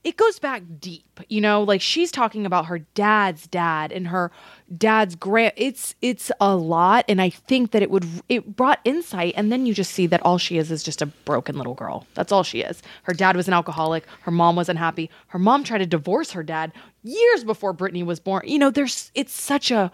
it 0.08 0.16
goes 0.16 0.38
back 0.38 0.62
deep 0.80 1.04
you 1.28 1.40
know? 1.40 1.62
Like 1.64 1.80
she's 1.80 2.12
talking 2.12 2.46
about 2.46 2.66
her 2.66 2.78
dad's 2.94 3.46
dad 3.48 3.90
and 3.92 4.06
her 4.08 4.30
dad's 4.76 5.16
grand 5.16 5.52
it's 5.56 5.94
it's 6.00 6.30
a 6.40 6.54
lot 6.54 7.04
and 7.08 7.20
i 7.22 7.28
think 7.30 7.70
that 7.72 7.82
it 7.82 7.90
would 7.90 8.06
it 8.28 8.54
brought 8.54 8.78
insight 8.84 9.34
and 9.36 9.50
then 9.50 9.66
you 9.66 9.74
just 9.74 9.90
see 9.92 10.06
that 10.06 10.20
all 10.24 10.38
she 10.38 10.58
is 10.58 10.70
is 10.70 10.82
just 10.82 11.00
a 11.02 11.06
broken 11.06 11.56
little 11.56 11.74
girl. 11.74 12.06
That's 12.14 12.30
all 12.32 12.42
she 12.44 12.60
is. 12.60 12.82
Her 13.04 13.14
dad 13.14 13.34
was 13.36 13.48
an 13.48 13.54
alcoholic 13.54 14.04
her 14.22 14.30
mom 14.30 14.56
was 14.56 14.68
unhappy 14.68 15.10
her 15.28 15.38
mom 15.38 15.64
tried 15.64 15.78
to 15.78 15.86
divorce 15.86 16.30
her 16.32 16.42
dad 16.42 16.72
years 17.02 17.44
before 17.44 17.74
britney 17.74 18.04
was 18.04 18.20
born. 18.20 18.42
You 18.46 18.58
know 18.58 18.70
there's 18.70 19.10
it's 19.14 19.32
such 19.32 19.70
a 19.70 19.90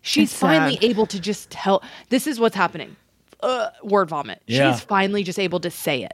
she's 0.00 0.30
It's 0.32 0.40
finally 0.40 0.74
sad. 0.76 0.84
able 0.84 1.06
to 1.06 1.20
just 1.20 1.50
tell 1.50 1.82
this 2.08 2.26
is 2.26 2.40
what's 2.40 2.56
happening. 2.56 2.96
Uh, 3.42 3.70
word 3.82 4.08
vomit. 4.08 4.42
Yeah. 4.46 4.72
she's 4.72 4.82
finally 4.82 5.22
just 5.22 5.38
able 5.38 5.60
to 5.60 5.70
say 5.70 6.02
it 6.02 6.12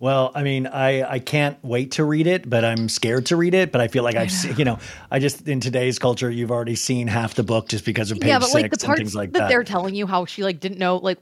Well, 0.00 0.32
I 0.34 0.42
mean, 0.42 0.66
I, 0.66 1.08
I 1.08 1.18
can't 1.18 1.56
wait 1.62 1.92
to 1.92 2.04
read 2.04 2.26
it, 2.26 2.48
but 2.48 2.64
I'm 2.64 2.88
scared 2.88 3.26
to 3.26 3.36
read 3.36 3.54
it. 3.54 3.72
But 3.72 3.80
I 3.80 3.88
feel 3.88 4.02
like 4.02 4.16
I've 4.16 4.30
seen, 4.30 4.56
you 4.56 4.64
know, 4.64 4.78
I 5.10 5.18
just 5.18 5.48
in 5.48 5.60
today's 5.60 5.98
culture, 5.98 6.30
you've 6.30 6.50
already 6.50 6.74
seen 6.74 7.06
half 7.06 7.34
the 7.34 7.42
book 7.42 7.68
just 7.68 7.84
because 7.84 8.10
of 8.10 8.20
page 8.20 8.28
yeah, 8.28 8.38
but 8.38 8.48
six 8.48 8.54
like 8.54 8.70
the 8.70 8.74
and 8.74 8.86
parts 8.86 8.98
things 8.98 9.14
like 9.14 9.32
that, 9.32 9.38
that. 9.40 9.48
they're 9.48 9.64
telling 9.64 9.94
you 9.94 10.06
how 10.06 10.24
she 10.24 10.42
like 10.42 10.60
didn't 10.60 10.78
know 10.78 10.96
like 10.96 11.18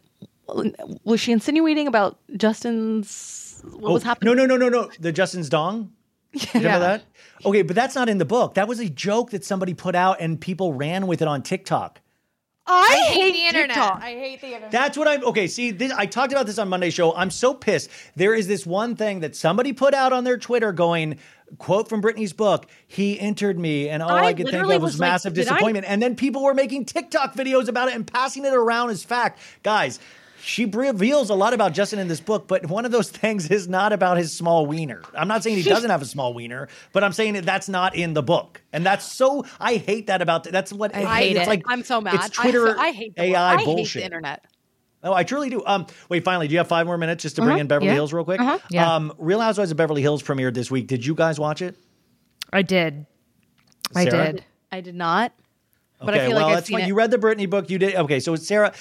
was 1.04 1.20
she 1.20 1.32
insinuating 1.32 1.86
about 1.86 2.18
Justin's 2.36 3.62
what 3.62 3.90
oh, 3.90 3.92
was 3.94 4.02
Oh, 4.02 4.06
happening? 4.06 4.36
No, 4.36 4.46
no, 4.46 4.56
no, 4.56 4.68
no, 4.68 4.82
no. 4.82 4.90
The 4.98 5.12
Justin's 5.12 5.48
dong. 5.48 5.92
Remember 6.54 6.78
that? 6.80 7.04
Okay, 7.44 7.62
but 7.62 7.76
that's 7.76 7.94
not 7.94 8.08
in 8.08 8.18
the 8.18 8.24
book. 8.24 8.54
That 8.54 8.68
was 8.68 8.80
a 8.80 8.88
joke 8.88 9.30
that 9.30 9.44
somebody 9.44 9.74
put 9.74 9.94
out 9.94 10.20
and 10.20 10.40
people 10.40 10.72
ran 10.72 11.06
with 11.06 11.22
it 11.22 11.28
on 11.28 11.42
TikTok. 11.42 12.00
I, 12.66 13.04
hate 13.08 13.32
the 13.32 13.46
internet. 13.46 13.68
TikTok. 13.76 14.02
I 14.02 14.10
hate 14.10 14.40
the 14.40 14.46
internet. 14.48 14.70
That's 14.70 14.96
what 14.96 15.08
I'm 15.08 15.24
okay. 15.24 15.46
See, 15.48 15.72
this, 15.72 15.92
I 15.92 16.06
talked 16.06 16.32
about 16.32 16.46
this 16.46 16.58
on 16.58 16.68
Monday's 16.68 16.94
show. 16.94 17.14
I'm 17.14 17.30
so 17.30 17.54
pissed. 17.54 17.90
There 18.14 18.34
is 18.34 18.46
this 18.46 18.64
one 18.64 18.94
thing 18.96 19.20
that 19.20 19.34
somebody 19.34 19.72
put 19.72 19.94
out 19.94 20.12
on 20.12 20.24
their 20.24 20.38
Twitter 20.38 20.72
going, 20.72 21.18
quote 21.58 21.88
from 21.88 22.00
Britney's 22.00 22.32
book, 22.32 22.66
he 22.86 23.18
entered 23.18 23.58
me, 23.58 23.88
and 23.88 24.02
all 24.02 24.10
I, 24.10 24.26
I 24.26 24.34
could 24.34 24.48
think 24.48 24.62
of 24.62 24.68
was, 24.68 24.80
was 24.80 25.00
like, 25.00 25.10
massive 25.10 25.32
I- 25.32 25.36
disappointment. 25.36 25.86
And 25.88 26.00
then 26.00 26.14
people 26.14 26.42
were 26.44 26.54
making 26.54 26.84
TikTok 26.84 27.34
videos 27.34 27.68
about 27.68 27.88
it 27.88 27.94
and 27.94 28.06
passing 28.06 28.44
it 28.44 28.54
around 28.54 28.90
as 28.90 29.02
fact. 29.02 29.40
Guys, 29.62 29.98
she 30.42 30.64
reveals 30.64 31.30
a 31.30 31.34
lot 31.34 31.54
about 31.54 31.72
Justin 31.72 31.98
in 31.98 32.08
this 32.08 32.20
book, 32.20 32.48
but 32.48 32.66
one 32.66 32.84
of 32.84 32.90
those 32.92 33.08
things 33.22 33.50
is 33.50 33.68
not 33.68 33.92
about 33.92 34.16
his 34.16 34.36
small 34.36 34.66
wiener. 34.66 35.02
I'm 35.16 35.28
not 35.28 35.42
saying 35.42 35.56
he 35.56 35.62
doesn't 35.62 35.90
have 35.90 36.02
a 36.02 36.06
small 36.06 36.34
wiener, 36.34 36.68
but 36.92 37.04
I'm 37.04 37.12
saying 37.12 37.34
that 37.34 37.44
that's 37.44 37.68
not 37.68 37.94
in 37.94 38.12
the 38.14 38.22
book. 38.22 38.60
And 38.72 38.84
that's 38.84 39.10
so 39.10 39.44
I 39.60 39.76
hate 39.76 40.08
that 40.08 40.20
about 40.22 40.44
that's 40.44 40.72
what 40.72 40.94
I 40.94 41.02
hate 41.04 41.36
it's 41.36 41.46
it. 41.46 41.48
like 41.48 41.62
I'm 41.66 41.84
so 41.84 42.00
mad. 42.00 42.14
It's 42.16 42.30
Twitter 42.30 42.68
I, 42.70 42.72
so- 42.72 42.78
I 42.80 42.90
hate 42.92 43.16
the 43.16 43.22
AI 43.22 43.54
I 43.54 43.56
hate 43.58 43.64
bullshit. 43.64 44.00
the 44.02 44.04
internet. 44.06 44.44
Oh, 45.04 45.12
I 45.12 45.24
truly 45.24 45.50
do. 45.50 45.64
Um, 45.66 45.86
wait, 46.08 46.24
finally, 46.24 46.46
do 46.46 46.52
you 46.52 46.58
have 46.58 46.68
five 46.68 46.86
more 46.86 46.96
minutes 46.96 47.22
just 47.22 47.34
to 47.36 47.42
bring 47.42 47.58
in 47.58 47.66
Beverly 47.66 47.88
Yeah. 47.88 47.94
Hills 47.94 48.12
real 48.12 48.24
quick? 48.24 48.40
Yeah. 48.70 48.94
Um, 48.94 49.12
Real 49.18 49.40
Housewives 49.40 49.72
of 49.72 49.76
Beverly 49.76 50.00
Hills 50.00 50.22
premiered 50.22 50.54
this 50.54 50.70
week. 50.70 50.86
Did 50.86 51.04
you 51.04 51.16
guys 51.16 51.40
watch 51.40 51.60
it? 51.60 51.76
I 52.52 52.62
did. 52.62 53.06
I 53.96 54.04
did. 54.04 54.44
I 54.70 54.80
did 54.80 54.94
not. 54.94 55.32
But 56.04 56.14
okay, 56.14 56.24
I 56.24 56.26
feel 56.28 56.36
well, 56.36 56.46
like 56.46 56.54
that's 56.56 56.66
seen 56.68 56.74
when 56.74 56.84
it. 56.84 56.88
you 56.88 56.94
read 56.94 57.10
the 57.10 57.18
Britney 57.18 57.48
book. 57.48 57.70
You 57.70 57.78
did 57.78 57.94
okay. 57.94 58.20
So, 58.20 58.36
Sara, 58.36 58.72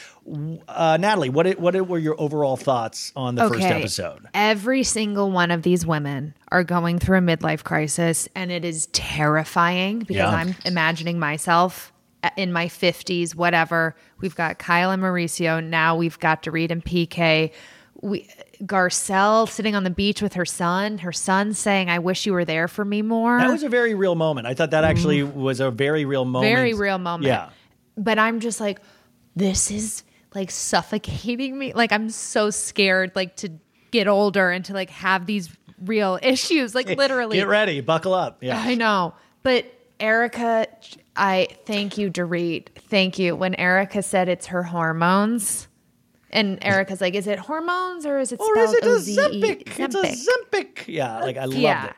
uh, 0.67 0.97
Natalie, 0.99 1.29
what 1.29 1.43
did- 1.43 1.59
what 1.59 1.75
were 1.87 1.99
your 1.99 2.19
overall 2.19 2.57
thoughts 2.57 3.11
on 3.15 3.35
the 3.35 3.47
first 3.47 3.61
episode? 3.61 4.27
Every 4.33 4.83
single 4.83 5.31
one 5.31 5.51
of 5.51 5.61
these 5.63 5.85
women 5.85 6.33
are 6.51 6.63
going 6.63 6.99
through 6.99 7.17
a 7.17 7.21
midlife 7.21 7.63
crisis, 7.63 8.27
and 8.35 8.51
it 8.51 8.65
is 8.65 8.87
terrifying 8.91 9.99
because 9.99 10.15
Yeah. 10.15 10.29
I'm 10.29 10.55
imagining 10.65 11.19
myself 11.19 11.93
in 12.37 12.51
my 12.51 12.67
50s, 12.67 13.35
whatever. 13.35 13.95
We've 14.19 14.35
got 14.35 14.59
Kyle 14.59 14.91
and 14.91 15.01
Mauricio. 15.01 15.63
Now 15.63 15.95
we've 15.95 16.19
got 16.19 16.43
Dorit 16.43 16.69
and 16.71 16.83
PK. 16.83 17.51
We, 18.01 18.27
Garcelle 18.65 19.49
sitting 19.49 19.75
on 19.75 19.83
the 19.83 19.89
beach 19.89 20.21
with 20.21 20.33
her 20.33 20.45
son. 20.45 20.99
Her 20.99 21.11
son 21.11 21.53
saying, 21.53 21.89
I 21.89 21.99
wish 21.99 22.25
you 22.25 22.33
were 22.33 22.45
there 22.45 22.67
for 22.67 22.85
me 22.85 23.01
more. 23.01 23.39
That 23.39 23.49
was 23.49 23.63
a 23.63 23.69
very 23.69 23.93
real 23.93 24.15
moment. 24.15 24.47
I 24.47 24.53
thought 24.53 24.71
that 24.71 24.83
actually 24.83 25.21
mm. 25.21 25.33
was 25.33 25.59
a 25.59 25.71
very 25.71 26.05
real 26.05 26.25
moment. 26.25 26.53
very 26.53 26.73
real 26.73 26.97
moment. 26.97 27.27
Yeah. 27.27 27.49
But 27.97 28.19
I'm 28.19 28.39
just 28.39 28.59
like, 28.59 28.79
this 29.35 29.71
is 29.71 30.03
like 30.35 30.51
suffocating 30.51 31.57
me. 31.57 31.73
Like 31.73 31.91
I'm 31.91 32.09
so 32.09 32.49
scared, 32.49 33.11
like 33.15 33.35
to 33.37 33.49
get 33.89 34.07
older 34.07 34.51
and 34.51 34.63
to 34.65 34.73
like 34.73 34.89
have 34.91 35.25
these 35.25 35.49
real 35.83 36.19
issues. 36.23 36.75
Like 36.75 36.87
literally. 36.87 37.37
Get 37.37 37.47
ready, 37.47 37.81
buckle 37.81 38.13
up. 38.13 38.43
Yeah. 38.43 38.61
I 38.61 38.75
know. 38.75 39.15
But 39.43 39.65
Erica, 39.99 40.67
I 41.15 41.47
thank 41.65 41.97
you, 41.97 42.11
Dorit. 42.11 42.67
Thank 42.89 43.17
you. 43.17 43.35
When 43.35 43.55
Erica 43.55 44.03
said 44.03 44.29
it's 44.29 44.47
her 44.47 44.63
hormones. 44.63 45.67
And 46.31 46.57
Erica's 46.61 47.01
like, 47.01 47.13
is 47.13 47.27
it 47.27 47.39
hormones 47.39 48.05
or 48.05 48.17
is 48.19 48.31
it 48.31 48.39
Or 48.39 48.57
is 48.57 48.73
it 48.73 48.83
a 48.83 48.89
O-Z-E? 48.89 49.17
Zempic? 49.17 49.79
It's 49.79 49.95
a 49.95 50.01
Zempic. 50.55 50.87
Yeah, 50.87 51.19
like 51.19 51.37
I 51.37 51.45
loved 51.45 51.57
Yeah. 51.57 51.85
it. 51.87 51.93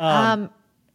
Um, 0.00 0.50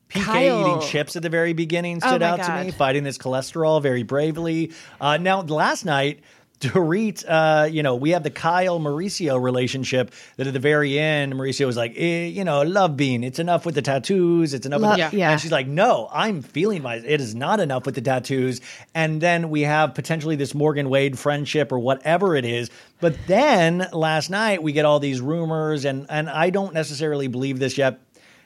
PK 0.10 0.24
Kyle- 0.24 0.62
eating 0.78 0.90
chips 0.90 1.16
at 1.16 1.24
the 1.24 1.30
very 1.30 1.54
beginning 1.54 2.02
Oh 2.04 2.08
stood 2.10 2.22
my 2.22 2.28
out 2.28 2.44
to 2.44 2.64
me, 2.66 2.72
fighting 2.72 3.04
this 3.04 3.18
cholesterol 3.18 3.82
very 3.82 4.04
bravely. 4.04 4.72
Uh, 5.00 5.18
now, 5.18 5.42
last 5.42 5.86
night, 5.86 6.20
Dorit, 6.62 7.26
uh, 7.28 7.66
you 7.66 7.82
know, 7.82 7.96
we 7.96 8.12
have 8.12 8.24
the 8.24 8.30
Kyle 8.30 8.80
Mauricio 8.80 9.42
relationship 9.42 10.14
that 10.38 10.46
at 10.46 10.54
the 10.54 10.60
very 10.60 10.98
end, 11.00 11.34
Mauricio 11.34 11.66
was 11.66 11.76
like, 11.76 11.94
eh, 11.98 12.28
you 12.28 12.44
know, 12.44 12.62
love 12.62 12.96
bean. 12.96 13.24
It's 13.24 13.40
enough 13.40 13.66
with 13.66 13.76
the 13.76 13.82
tattoos. 13.82 14.54
It's 14.54 14.66
enough. 14.66 14.82
Love- 14.82 15.00
with 15.00 15.12
the-" 15.12 15.18
yeah. 15.18 15.32
And 15.32 15.42
she's 15.42 15.52
like, 15.52 15.68
no, 15.68 16.08
I'm 16.14 16.42
feeling 16.44 16.84
my, 16.84 16.96
it 16.96 17.20
is 17.20 17.34
not 17.34 17.60
enough 17.60 17.86
with 17.86 17.96
the 17.96 18.02
tattoos. 18.02 18.62
And 18.94 19.20
then 19.20 19.50
we 19.50 19.62
have 19.62 19.96
potentially 19.96 20.36
this 20.36 20.54
Morgan 20.54 20.90
Wade 20.90 21.18
friendship 21.18 21.72
or 21.72 21.80
whatever 21.80 22.36
it 22.36 22.46
is. 22.46 22.70
But 23.00 23.16
then 23.26 23.88
last 23.92 24.30
night 24.30 24.62
we 24.62 24.72
get 24.72 24.86
all 24.86 25.00
these 25.00 25.20
rumors 25.20 25.84
and, 25.84 26.06
and 26.10 26.30
I 26.30 26.52
don't 26.52 26.74
necessarily 26.74 27.28
believe 27.28 27.58
this 27.58 27.78
yet 27.78 28.00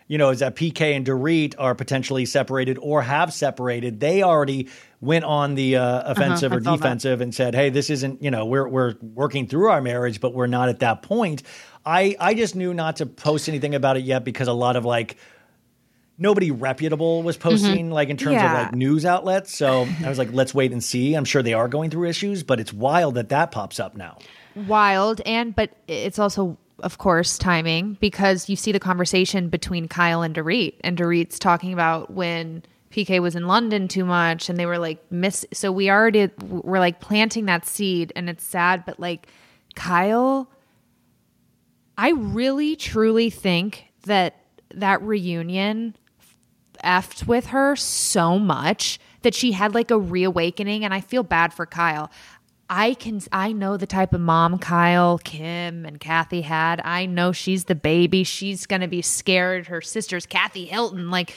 you 0.07 0.17
know, 0.17 0.29
is 0.29 0.39
that 0.39 0.55
PK 0.55 0.95
and 0.95 1.05
Dorit 1.05 1.55
are 1.57 1.73
potentially 1.75 2.25
separated 2.25 2.77
or 2.81 3.01
have 3.01 3.33
separated. 3.33 3.99
They 3.99 4.21
already 4.21 4.69
went 5.01 5.25
on 5.25 5.55
the 5.55 5.77
uh, 5.77 6.11
offensive 6.11 6.51
I 6.53 6.57
or 6.57 6.61
saw 6.61 6.71
that. 6.71 6.77
defensive 6.77 7.21
and 7.21 7.33
said, 7.33 7.55
"Hey, 7.55 7.69
this 7.71 7.89
isn't. 7.89 8.21
You 8.21 8.29
know, 8.31 8.45
we're 8.45 8.67
we're 8.67 8.95
working 9.01 9.47
through 9.47 9.69
our 9.69 9.81
marriage, 9.81 10.19
but 10.21 10.33
we're 10.33 10.47
not 10.47 10.69
at 10.69 10.79
that 10.79 11.01
point." 11.01 11.41
I 11.85 12.15
I 12.19 12.33
just 12.33 12.55
knew 12.55 12.73
not 12.73 12.97
to 12.97 13.05
post 13.05 13.49
anything 13.49 13.73
about 13.75 13.97
it 13.97 14.03
yet 14.03 14.23
because 14.23 14.47
a 14.47 14.53
lot 14.53 14.75
of 14.75 14.85
like 14.85 15.17
nobody 16.17 16.49
reputable 16.49 17.23
was 17.23 17.35
posting 17.37 17.91
like 17.91 18.09
in 18.09 18.17
terms 18.17 18.33
Yeah. 18.35 18.45
of 18.45 18.63
like 18.67 18.75
news 18.75 19.05
outlets. 19.05 19.55
So 19.55 19.87
I 20.05 20.07
was 20.09 20.17
like, 20.17 20.29
let's 20.31 20.53
wait 20.53 20.71
and 20.71 20.83
see. 20.83 21.13
I'm 21.13 21.25
sure 21.25 21.43
they 21.43 21.53
are 21.53 21.67
going 21.67 21.89
through 21.89 22.07
issues, 22.07 22.41
but 22.43 22.59
it's 22.59 22.71
wild 22.71 23.15
that 23.15 23.29
that 23.29 23.51
pops 23.51 23.79
up 23.79 23.95
now. 23.97 24.17
wild 24.55 25.19
and 25.25 25.53
but 25.55 25.71
it's 25.87 26.17
also 26.17 26.57
of 26.79 26.97
course 26.97 27.37
timing 27.37 27.97
because 27.99 28.49
you 28.49 28.55
see 28.55 28.71
the 28.71 28.79
conversation 28.79 29.49
between 29.49 29.87
Kyle 29.87 30.21
and 30.21 30.35
Dorit 30.35 30.75
and 30.81 30.97
Dorit's 30.97 31.39
talking 31.39 31.73
about 31.73 32.11
when 32.11 32.63
PK 32.91 33.21
was 33.21 33.35
in 33.35 33.47
London 33.47 33.87
too 33.87 34.05
much 34.05 34.49
and 34.49 34.59
they 34.59 34.65
were 34.65 34.77
like 34.77 34.99
miss 35.11 35.45
so 35.53 35.71
we 35.71 35.89
already 35.89 36.29
we're 36.47 36.79
like 36.79 36.99
planting 36.99 37.45
that 37.45 37.65
seed 37.65 38.11
and 38.15 38.29
it's 38.29 38.43
sad 38.43 38.83
but 38.85 38.99
like 38.99 39.27
Kyle 39.75 40.49
I 41.97 42.11
really 42.11 42.75
truly 42.75 43.29
think 43.29 43.85
that 44.05 44.41
that 44.73 45.01
reunion 45.01 45.95
effed 46.83 47.25
with 47.25 47.47
her 47.47 47.75
so 47.75 48.37
much 48.37 48.99
that 49.21 49.33
she 49.33 49.53
had 49.53 49.73
like 49.73 49.91
a 49.91 49.97
reawakening 49.97 50.85
and 50.85 50.93
I 50.93 51.01
feel 51.01 51.23
bad 51.23 51.51
for 51.51 51.65
Kyle. 51.65 52.11
I 52.69 52.95
can 52.95 53.21
I 53.31 53.51
know 53.51 53.77
the 53.77 53.85
type 53.85 54.13
of 54.13 54.21
mom 54.21 54.57
Kyle, 54.57 55.17
Kim 55.19 55.85
and 55.85 55.99
Kathy 55.99 56.41
had. 56.41 56.81
I 56.83 57.05
know 57.05 57.31
she's 57.31 57.65
the 57.65 57.75
baby. 57.75 58.23
She's 58.23 58.65
to 58.81 58.87
be 58.87 59.01
scared. 59.01 59.67
Her 59.67 59.81
sister's 59.81 60.25
Kathy 60.25 60.65
Hilton 60.65 61.11
like 61.11 61.33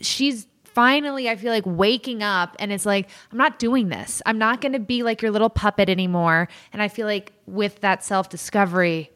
she's 0.00 0.46
finally 0.64 1.28
I 1.28 1.34
feel 1.34 1.52
like 1.52 1.66
waking 1.66 2.22
up 2.22 2.54
and 2.60 2.72
it's 2.72 2.86
like 2.86 3.08
I'm 3.32 3.38
not 3.38 3.58
doing 3.58 3.88
this. 3.88 4.22
I'm 4.24 4.38
not 4.38 4.60
to 4.74 4.78
be 4.78 5.02
like 5.02 5.22
your 5.22 5.32
little 5.32 5.50
puppet 5.50 5.88
anymore. 5.88 6.48
And 6.72 6.80
I 6.80 6.88
feel 6.88 7.06
like 7.06 7.32
with 7.46 7.80
that 7.80 8.04
self-discovery 8.04 9.10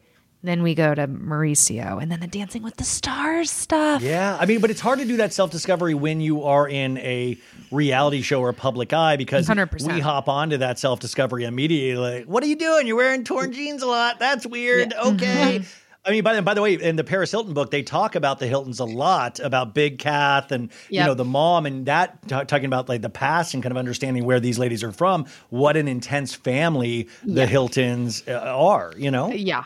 then 0.47 0.63
we 0.63 0.75
go 0.75 0.93
to 0.95 1.07
Mauricio 1.07 2.01
and 2.01 2.11
then 2.11 2.19
the 2.19 2.27
dancing 2.27 2.63
with 2.63 2.77
the 2.77 2.83
stars 2.83 3.51
stuff. 3.51 4.01
Yeah, 4.01 4.37
I 4.39 4.45
mean, 4.45 4.61
but 4.61 4.71
it's 4.71 4.81
hard 4.81 4.99
to 4.99 5.05
do 5.05 5.17
that 5.17 5.33
self 5.33 5.51
discovery 5.51 5.93
when 5.93 6.21
you 6.21 6.43
are 6.43 6.67
in 6.67 6.97
a 6.99 7.37
reality 7.71 8.21
show 8.21 8.41
or 8.41 8.53
public 8.53 8.93
eye 8.93 9.15
because 9.15 9.47
100%. 9.47 9.93
we 9.93 9.99
hop 9.99 10.29
onto 10.29 10.57
that 10.57 10.79
self 10.79 10.99
discovery 10.99 11.43
immediately. 11.45 11.95
Like, 11.95 12.25
what 12.25 12.43
are 12.43 12.47
you 12.47 12.55
doing? 12.55 12.87
You're 12.87 12.97
wearing 12.97 13.23
torn 13.23 13.51
jeans 13.53 13.81
a 13.81 13.87
lot. 13.87 14.19
That's 14.19 14.45
weird. 14.45 14.93
Okay. 14.93 15.63
I 16.05 16.11
mean, 16.11 16.23
by 16.23 16.35
the, 16.35 16.41
by 16.43 16.53
the 16.53 16.61
way, 16.61 16.75
in 16.75 16.97
the 16.97 17.03
Paris 17.03 17.31
Hilton 17.31 17.53
book, 17.53 17.71
they 17.71 17.81
talk 17.81 18.13
about 18.13 18.37
the 18.37 18.45
Hiltons 18.45 18.79
a 18.79 18.85
lot 18.85 19.39
about 19.39 19.73
Big 19.73 19.97
Kath 19.97 20.51
and 20.51 20.71
you 20.87 21.03
know 21.03 21.15
the 21.15 21.25
mom 21.25 21.65
and 21.65 21.87
that 21.87 22.21
t- 22.21 22.27
talking 22.27 22.65
about 22.65 22.87
like 22.87 23.01
the 23.01 23.09
past 23.09 23.55
and 23.55 23.63
kind 23.63 23.71
of 23.71 23.77
understanding 23.77 24.23
where 24.23 24.39
these 24.39 24.59
ladies 24.59 24.83
are 24.83 24.91
from. 24.91 25.25
What 25.49 25.77
an 25.77 25.87
intense 25.87 26.35
family 26.35 27.09
the 27.23 27.47
Hiltons 27.47 28.23
uh, 28.27 28.33
are. 28.33 28.93
You 28.95 29.09
know. 29.09 29.31
Yeah. 29.31 29.63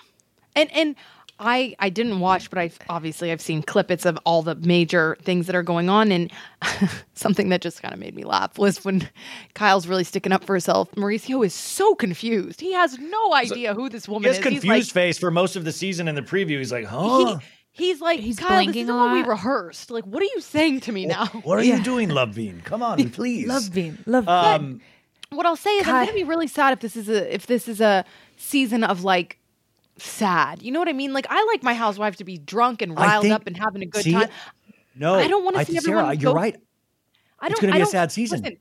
And 0.55 0.71
and 0.73 0.95
I 1.39 1.75
I 1.79 1.89
didn't 1.89 2.19
watch, 2.19 2.49
but 2.49 2.59
I've 2.59 2.77
obviously 2.89 3.31
I've 3.31 3.41
seen 3.41 3.63
clippets 3.63 4.05
of 4.05 4.19
all 4.25 4.41
the 4.41 4.55
major 4.55 5.17
things 5.21 5.47
that 5.47 5.55
are 5.55 5.63
going 5.63 5.89
on, 5.89 6.11
and 6.11 6.31
something 7.13 7.49
that 7.49 7.61
just 7.61 7.81
kind 7.81 7.93
of 7.93 7.99
made 7.99 8.13
me 8.15 8.23
laugh 8.23 8.57
was 8.57 8.83
when 8.83 9.07
Kyle's 9.53 9.87
really 9.87 10.03
sticking 10.03 10.31
up 10.33 10.43
for 10.43 10.53
herself. 10.53 10.91
Mauricio 10.95 11.45
is 11.45 11.53
so 11.53 11.95
confused; 11.95 12.59
he 12.59 12.73
has 12.73 12.97
no 12.99 13.33
idea 13.33 13.73
who 13.73 13.89
this 13.89 14.05
He 14.05 14.11
woman 14.11 14.27
has 14.27 14.37
is. 14.37 14.43
confused 14.43 14.65
He's 14.65 14.91
face 14.91 15.17
for 15.17 15.31
most 15.31 15.55
of 15.55 15.63
the 15.63 15.71
season 15.71 16.07
in 16.07 16.15
the 16.15 16.21
preview. 16.21 16.57
He's 16.57 16.71
like, 16.73 16.85
huh? 16.85 17.39
he, 17.71 17.85
he's 17.85 18.01
like, 18.01 18.19
He's 18.19 18.37
Kyle, 18.37 18.49
this 18.49 18.65
blinking 18.65 18.83
isn't 18.83 18.95
a 18.95 18.97
what 18.97 19.13
we 19.13 19.23
rehearsed. 19.23 19.91
Like, 19.91 20.03
what 20.05 20.21
are 20.21 20.25
you 20.35 20.41
saying 20.41 20.81
to 20.81 20.91
me 20.91 21.05
now? 21.05 21.27
What 21.27 21.57
are 21.57 21.63
you 21.63 21.81
doing, 21.81 22.09
Love 22.09 22.35
Bean? 22.35 22.61
Come 22.65 22.83
on, 22.83 23.09
please. 23.11 23.47
Love 23.47 23.73
Bean. 23.73 23.97
Love 24.05 24.27
Um, 24.27 24.81
what 25.29 25.45
I'll 25.45 25.55
say 25.55 25.71
is 25.77 25.87
I'm 25.87 26.05
gonna 26.05 26.17
be 26.17 26.23
really 26.25 26.47
sad 26.47 26.73
if 26.73 26.79
this 26.81 26.97
is 26.97 27.07
a 27.07 27.33
if 27.33 27.47
this 27.47 27.67
is 27.69 27.79
a 27.79 28.03
season 28.35 28.83
of 28.83 29.03
like 29.05 29.38
sad. 29.99 30.61
You 30.63 30.71
know 30.71 30.79
what 30.79 30.89
I 30.89 30.93
mean? 30.93 31.13
Like 31.13 31.27
I 31.29 31.43
like 31.51 31.63
my 31.63 31.73
housewife 31.73 32.15
to 32.17 32.23
be 32.23 32.37
drunk 32.37 32.81
and 32.81 32.95
riled 32.97 33.23
think- 33.23 33.33
up 33.33 33.47
and 33.47 33.57
having 33.57 33.81
a 33.81 33.85
good 33.85 34.03
see, 34.03 34.13
time. 34.13 34.29
no, 34.95 35.15
I 35.15 35.27
don't 35.27 35.43
wanna 35.45 35.65
see 35.65 35.73
think, 35.73 35.85
Sara, 35.85 35.97
everyone 35.99 36.19
You're 36.19 36.31
go- 36.33 36.35
right. 36.35 36.55
I 37.39 37.47
don't. 37.47 37.51
It's 37.53 37.61
gonna 37.61 37.73
be 37.73 37.81
a 37.81 37.85
sad 37.85 38.11
season. 38.11 38.41
Listen, 38.41 38.57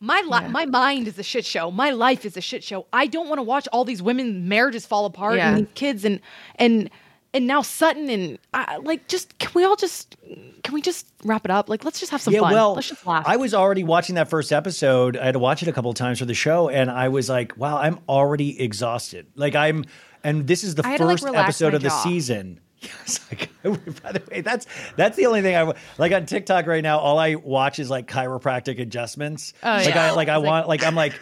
my 0.00 0.20
li- 0.26 0.48
my 0.48 0.66
mind 0.66 1.06
is 1.06 1.18
a 1.18 1.22
shit 1.22 1.44
show. 1.44 1.70
My 1.70 1.90
life 1.90 2.24
is 2.24 2.36
a 2.36 2.40
shit 2.40 2.64
show. 2.64 2.86
I 2.92 3.06
don't 3.06 3.28
want 3.28 3.38
to 3.38 3.42
watch 3.44 3.68
all 3.72 3.84
these 3.84 4.02
women 4.02 4.48
marriages 4.48 4.86
fall 4.86 5.04
apart 5.06 5.36
Yeah. 5.36 5.50
and 5.50 5.66
these 5.66 5.72
kids 5.74 6.04
and 6.04 6.20
and 6.56 6.90
and 7.34 7.46
now 7.46 7.62
Sutton 7.62 8.10
and 8.10 8.38
uh, 8.52 8.80
like 8.82 9.06
just 9.08 9.38
can 9.38 9.50
we 9.54 9.64
all 9.64 9.76
just 9.76 10.16
can 10.62 10.74
we 10.74 10.82
just 10.82 11.06
wrap 11.24 11.44
it 11.44 11.50
up? 11.50 11.68
Like 11.68 11.84
let's 11.84 12.00
just 12.00 12.10
have 12.10 12.20
some 12.20 12.34
yeah, 12.34 12.40
fun. 12.40 12.52
well, 12.52 12.74
let's 12.74 12.88
just 12.88 13.06
laugh. 13.06 13.24
I 13.26 13.36
was 13.36 13.54
already 13.54 13.84
watching 13.84 14.16
that 14.16 14.28
first 14.28 14.52
episode. 14.52 15.16
I 15.16 15.24
had 15.26 15.32
to 15.32 15.38
watch 15.38 15.62
it 15.62 15.68
a 15.68 15.72
couple 15.72 15.90
of 15.90 15.96
times 15.96 16.18
for 16.18 16.24
the 16.24 16.34
show, 16.34 16.68
and 16.68 16.90
I 16.90 17.08
was 17.08 17.28
like, 17.28 17.56
"Wow, 17.56 17.78
I'm 17.78 18.00
already 18.08 18.60
exhausted." 18.60 19.26
Like 19.34 19.54
I'm, 19.54 19.84
and 20.24 20.46
this 20.46 20.64
is 20.64 20.74
the 20.74 20.86
I 20.86 20.90
had 20.90 20.98
to, 20.98 21.06
like, 21.06 21.20
first 21.20 21.34
episode 21.34 21.74
of 21.74 21.82
the 21.82 21.88
jaw. 21.88 22.02
season. 22.02 22.60
Yes, 22.82 23.20
like, 23.30 23.48
by 24.02 24.10
the 24.10 24.22
way, 24.28 24.40
that's 24.40 24.66
that's 24.96 25.16
the 25.16 25.26
only 25.26 25.40
thing 25.40 25.54
I 25.54 25.72
like 25.98 26.10
on 26.10 26.26
TikTok 26.26 26.66
right 26.66 26.82
now. 26.82 26.98
All 26.98 27.16
I 27.16 27.36
watch 27.36 27.78
is 27.78 27.88
like 27.88 28.08
chiropractic 28.08 28.80
adjustments. 28.80 29.54
Oh, 29.62 29.68
like 29.70 29.94
yeah. 29.94 30.06
I 30.06 30.10
like 30.16 30.28
I 30.28 30.38
want 30.38 30.66
like 30.66 30.82
I'm 30.82 30.96
like 30.96 31.12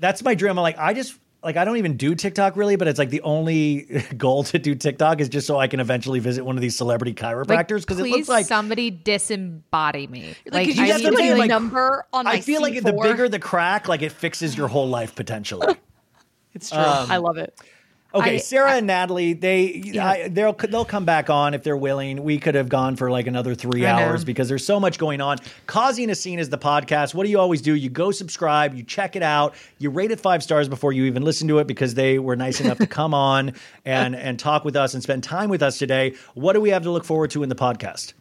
that's 0.00 0.24
my 0.24 0.34
dream. 0.34 0.50
I'm 0.50 0.56
like 0.56 0.78
I 0.78 0.92
just 0.92 1.16
like 1.42 1.56
I 1.56 1.64
don't 1.64 1.76
even 1.76 1.96
do 1.96 2.16
TikTok 2.16 2.56
really, 2.56 2.74
but 2.74 2.88
it's 2.88 2.98
like 2.98 3.10
the 3.10 3.20
only 3.22 3.82
goal 4.16 4.44
to 4.44 4.58
do 4.58 4.74
TikTok 4.74 5.20
is 5.20 5.28
just 5.28 5.46
so 5.46 5.58
I 5.58 5.68
can 5.68 5.78
eventually 5.80 6.18
visit 6.18 6.44
one 6.44 6.56
of 6.56 6.62
these 6.62 6.76
celebrity 6.76 7.14
chiropractors 7.14 7.82
because 7.82 8.00
it 8.00 8.06
looks 8.06 8.28
like 8.28 8.46
somebody 8.46 8.90
disembody 8.90 10.08
me. 10.08 10.34
Like, 10.50 10.66
could 10.66 10.76
you 10.76 10.82
I 10.82 10.86
have 10.88 11.00
need 11.00 11.10
to 11.10 11.16
to 11.16 11.22
a 11.22 11.34
like, 11.36 11.48
number 11.48 12.06
on 12.12 12.24
my 12.24 12.32
I 12.32 12.40
feel 12.40 12.60
like 12.60 12.82
the 12.82 12.92
bigger 12.92 13.28
the 13.28 13.38
crack, 13.38 13.88
like 13.88 14.02
it 14.02 14.10
fixes 14.10 14.56
your 14.56 14.68
whole 14.68 14.88
life 14.88 15.14
potentially. 15.14 15.76
It's 16.54 16.70
true. 16.70 16.80
I 16.80 17.18
love 17.18 17.38
it. 17.38 17.56
Okay, 18.14 18.34
I- 18.34 18.38
Sara 18.38 18.72
and 18.72 18.86
Natalie, 18.86 19.32
they 19.32 19.98
I, 19.98 20.28
they'll 20.28 20.52
they'll 20.52 20.84
come 20.84 21.04
back 21.04 21.30
on 21.30 21.54
if 21.54 21.62
they're 21.62 21.76
willing. 21.76 22.22
We 22.22 22.38
could 22.38 22.54
have 22.54 22.68
gone 22.68 22.96
for 22.96 23.10
like 23.10 23.26
another 23.26 23.54
three 23.54 23.86
I 23.86 23.98
know. 24.00 24.08
hours 24.08 24.24
because 24.24 24.48
there's 24.48 24.66
so 24.66 24.78
much 24.78 24.98
going 24.98 25.20
on. 25.20 25.38
Causing 25.66 26.10
a 26.10 26.14
scene 26.14 26.38
is 26.38 26.50
the 26.50 26.58
podcast. 26.58 27.14
What 27.14 27.24
do 27.24 27.30
you 27.30 27.38
always 27.40 27.62
do? 27.62 27.74
You 27.74 27.88
go 27.88 28.10
subscribe, 28.10 28.74
you 28.74 28.82
check 28.82 29.16
it 29.16 29.22
out, 29.22 29.54
you 29.78 29.88
rate 29.90 30.10
it 30.10 30.20
five 30.20 30.42
stars 30.42 30.68
before 30.68 30.92
you 30.92 31.04
even 31.04 31.22
listen 31.22 31.48
to 31.48 31.58
it 31.58 31.66
because 31.66 31.94
they 31.94 32.18
were 32.18 32.36
nice 32.36 32.60
enough 32.60 32.78
to 32.78 32.86
come 32.86 33.14
on 33.14 33.54
and 33.84 34.14
and 34.14 34.38
talk 34.38 34.64
with 34.64 34.76
us 34.76 34.94
and 34.94 35.02
spend 35.02 35.24
time 35.24 35.48
with 35.48 35.62
us 35.62 35.78
today. 35.78 36.14
What 36.34 36.52
do 36.52 36.60
we 36.60 36.70
have 36.70 36.82
to 36.82 36.90
look 36.90 37.04
forward 37.04 37.30
to 37.30 37.42
in 37.42 37.48
the 37.48 37.54
podcast? 37.54 38.12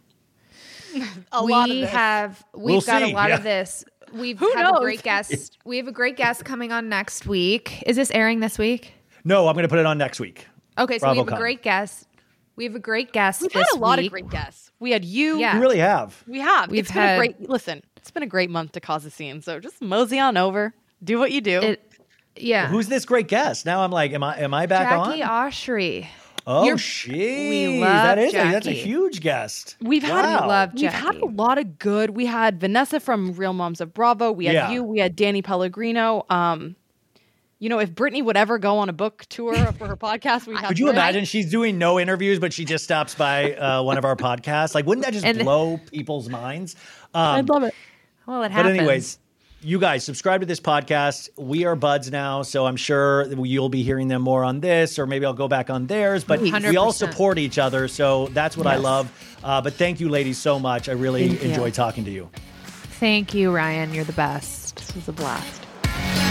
A 1.32 1.44
lot 1.44 1.70
of 1.70 1.76
we 1.76 1.82
this. 1.82 1.90
have 1.92 2.44
we've 2.54 2.64
We'll 2.66 2.82
got 2.82 3.02
see, 3.02 3.12
a 3.12 3.16
lot 3.16 3.30
yeah. 3.30 3.36
of 3.38 3.44
this. 3.44 3.86
We've 4.14 4.38
Who 4.38 4.52
have 4.56 4.68
a 4.68 4.72
knows? 4.74 4.82
great 4.82 5.04
guest. 5.04 5.58
We 5.64 5.78
have 5.78 5.88
a 5.88 5.92
great 5.94 6.18
guest 6.18 6.44
coming 6.44 6.74
on 6.74 6.90
next 6.90 7.26
week. 7.26 7.82
Is 7.86 7.96
this 7.96 8.12
airing 8.12 8.42
this 8.42 8.58
week? 8.60 8.94
No, 9.24 9.48
I'm 9.48 9.54
going 9.54 9.64
to 9.64 9.70
put 9.70 9.80
it 9.80 9.86
on 9.86 9.98
next 9.98 10.20
week. 10.20 10.48
Okay, 10.78 11.00
so 11.00 11.12
we 11.12 11.18
have 11.18 11.28
BravoCon. 11.28 11.34
a 11.36 11.38
great 11.38 11.62
guest. 11.64 12.08
We 12.56 12.66
have 12.66 12.76
a 12.76 12.80
great 12.80 13.12
guest. 13.14 13.42
We've 13.42 13.52
this 13.54 13.68
had 13.72 13.78
a 13.78 13.80
lot 13.80 13.98
week. 13.98 14.08
of 14.08 14.12
great 14.12 14.30
guests. 14.30 14.72
We 14.80 14.92
had 14.92 15.06
you. 15.06 15.38
Yeah. 15.40 15.56
We 15.56 15.62
really 15.62 15.78
have. 15.80 16.24
We 16.28 16.40
have. 16.40 16.70
We've 16.72 16.80
it's 16.82 16.92
been 16.92 17.02
had- 17.02 17.16
a 17.16 17.18
great 17.18 17.50
listen. 17.50 17.84
It's 17.98 18.12
been 18.12 18.24
a 18.24 18.28
great 18.28 18.50
month 18.50 18.72
to 18.74 18.80
cause 18.80 19.06
a 19.06 19.12
scene. 19.12 19.42
So 19.42 19.60
just 19.60 19.82
mosey 19.82 20.20
on 20.20 20.36
over. 20.38 20.74
Do 21.04 21.20
what 21.20 21.32
you 21.32 21.40
do. 21.42 21.60
It, 21.62 21.92
yeah. 22.36 22.68
Who's 22.68 22.88
this 22.88 23.06
great 23.06 23.28
guest? 23.28 23.66
Now 23.66 23.84
I'm 23.84 23.92
like, 23.92 24.12
am 24.14 24.24
I 24.24 24.40
am 24.40 24.54
I 24.54 24.66
back 24.66 24.90
Jackie 24.90 25.22
on? 25.24 25.30
Oshry. 25.52 26.08
Oh, 26.48 26.64
You're- 26.66 26.78
she. 26.80 27.12
we 27.50 27.80
love 27.82 27.90
that 27.94 28.18
is 28.18 28.34
a, 28.34 28.38
that's 28.38 28.66
a 28.68 28.72
huge 28.72 29.22
guest. 29.22 29.78
We've 29.80 30.02
had 30.02 30.24
Wow. 30.42 30.48
love 30.48 30.74
we've 30.74 30.92
had 30.92 31.16
a 31.18 31.26
lot 31.28 31.60
of 31.60 31.78
good. 31.78 32.12
We 32.12 32.26
had 32.26 32.60
Vanessa 32.60 33.00
from 33.00 33.34
Real 33.34 33.54
Moms 33.54 33.80
of 33.82 33.94
Bravo. 33.94 34.32
We 34.32 34.46
had 34.46 34.54
Yeah. 34.56 34.72
you. 34.72 34.84
We 34.84 34.98
had 35.00 35.16
Danny 35.16 35.44
Pellegrino. 35.44 36.26
Um, 36.32 36.76
you 37.62 37.70
know, 37.70 37.78
if 37.80 37.92
Britney 37.94 38.24
would 38.26 38.36
ever 38.36 38.58
go 38.58 38.80
on 38.80 38.90
a 38.90 38.94
book 38.94 39.24
tour 39.30 39.54
for 39.78 39.86
her 39.88 39.96
podcast, 39.96 40.48
we'd 40.48 40.58
have. 40.58 40.68
Could 40.70 40.80
you 40.80 40.88
Britney. 40.88 40.94
imagine 40.94 41.26
she's 41.26 41.50
doing 41.50 41.78
no 41.78 42.00
interviews, 42.00 42.40
but 42.40 42.52
she 42.52 42.66
just 42.66 42.84
stops 42.84 43.14
by 43.14 43.54
uh, 43.54 43.84
one 43.84 44.00
of 44.00 44.04
our 44.04 44.16
podcasts? 44.16 44.74
Like, 44.74 44.88
wouldn't 44.88 45.06
that 45.06 45.14
just 45.14 45.26
And- 45.26 45.38
blow 45.44 45.80
people's 45.92 46.28
minds? 46.28 46.76
Um, 47.14 47.22
I'd 47.36 47.50
love 47.50 47.62
it. 47.64 47.76
Well, 48.26 48.42
it 48.44 48.52
happens. 48.52 48.74
but 48.74 48.80
anyways, 48.80 49.20
you 49.62 49.78
guys 49.78 50.04
subscribe 50.04 50.40
to 50.42 50.48
this 50.48 50.60
podcast. 50.60 51.30
We 51.38 51.66
are 51.66 51.76
buds 51.76 52.10
now, 52.10 52.42
so 52.42 52.66
I'm 52.66 52.78
sure 52.78 53.32
you'll 53.32 53.70
be 53.70 53.84
hearing 53.84 54.08
them 54.08 54.24
more 54.24 54.44
on 54.44 54.60
this, 54.60 54.98
or 54.98 55.06
maybe 55.06 55.28
I'll 55.28 55.34
go 55.34 55.48
back 55.48 55.70
on 55.70 55.86
theirs. 55.86 56.24
But 56.24 56.42
we 56.42 56.78
all 56.78 56.92
support 56.92 57.38
each 57.38 57.60
other, 57.60 57.88
so 57.88 58.28
that's 58.30 58.58
what 58.58 58.66
I 58.66 58.78
love. 58.78 59.12
Uh, 59.44 59.62
but 59.62 59.74
thank 59.76 60.00
you, 60.00 60.10
ladies, 60.10 60.40
so 60.40 60.58
much. 60.58 60.90
I 60.90 60.94
really 60.94 61.28
Thank 61.30 61.44
you. 61.44 61.50
enjoy 61.50 61.70
talking 61.70 62.06
to 62.06 62.12
you. 62.12 62.28
Thank 63.00 63.36
you, 63.36 63.52
Ryan. 63.52 63.94
You're 63.94 64.04
the 64.04 64.14
best. 64.14 64.78
This 64.78 64.96
was 64.96 65.08
a 65.08 65.12
blast. 65.14 66.31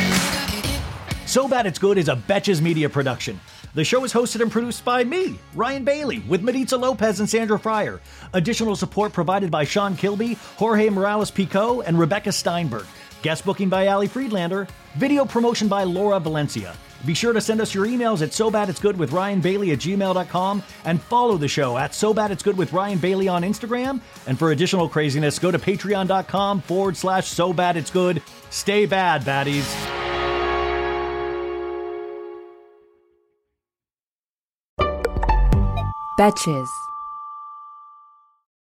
So 1.30 1.46
Bad 1.46 1.64
It's 1.64 1.78
Good 1.78 1.96
is 1.96 2.08
a 2.08 2.16
Betches 2.16 2.60
Media 2.60 2.88
production. 2.88 3.38
The 3.74 3.84
show 3.84 4.02
is 4.02 4.12
hosted 4.12 4.40
and 4.40 4.50
produced 4.50 4.84
by 4.84 5.04
me, 5.04 5.38
Ryan 5.54 5.84
Bailey, 5.84 6.18
with 6.26 6.42
Maritza 6.42 6.76
Lopez 6.76 7.20
and 7.20 7.30
Sandra 7.30 7.56
Fryer. 7.56 8.00
Additional 8.32 8.74
support 8.74 9.12
provided 9.12 9.48
by 9.48 9.62
Sean 9.62 9.94
Kilby, 9.94 10.34
Jorge 10.56 10.90
Morales 10.90 11.30
Pico, 11.30 11.82
and 11.82 11.96
Rebecca 11.96 12.32
Steinberg. 12.32 12.84
Guest 13.22 13.44
booking 13.44 13.68
by 13.68 13.86
Ali 13.86 14.08
Friedlander. 14.08 14.66
Video 14.96 15.24
promotion 15.24 15.68
by 15.68 15.84
Laura 15.84 16.18
Valencia. 16.18 16.74
Be 17.06 17.14
sure 17.14 17.32
to 17.32 17.40
send 17.40 17.60
us 17.60 17.76
your 17.76 17.86
emails 17.86 18.22
at 18.22 18.32
so 18.32 18.50
bad 18.50 18.68
it's 18.68 18.80
good 18.80 18.98
with 18.98 19.12
Ryan 19.12 19.40
Bailey 19.40 19.70
at 19.70 19.78
gmail.com 19.78 20.64
and 20.84 21.00
follow 21.00 21.36
the 21.36 21.46
show 21.46 21.78
at 21.78 21.94
so 21.94 22.12
bad 22.12 22.32
it's 22.32 22.42
good 22.42 22.58
with 22.58 22.72
Ryan 22.72 22.98
Bailey 22.98 23.28
on 23.28 23.44
Instagram. 23.44 24.00
And 24.26 24.36
for 24.36 24.50
additional 24.50 24.88
craziness, 24.88 25.38
go 25.38 25.52
to 25.52 25.60
patreon.com 25.60 26.62
forward 26.62 26.96
slash 26.96 27.28
so 27.28 27.52
bad 27.52 27.76
it's 27.76 27.90
good. 27.92 28.20
Stay 28.50 28.84
bad, 28.84 29.22
baddies. 29.22 30.19
Betches. 36.20 36.89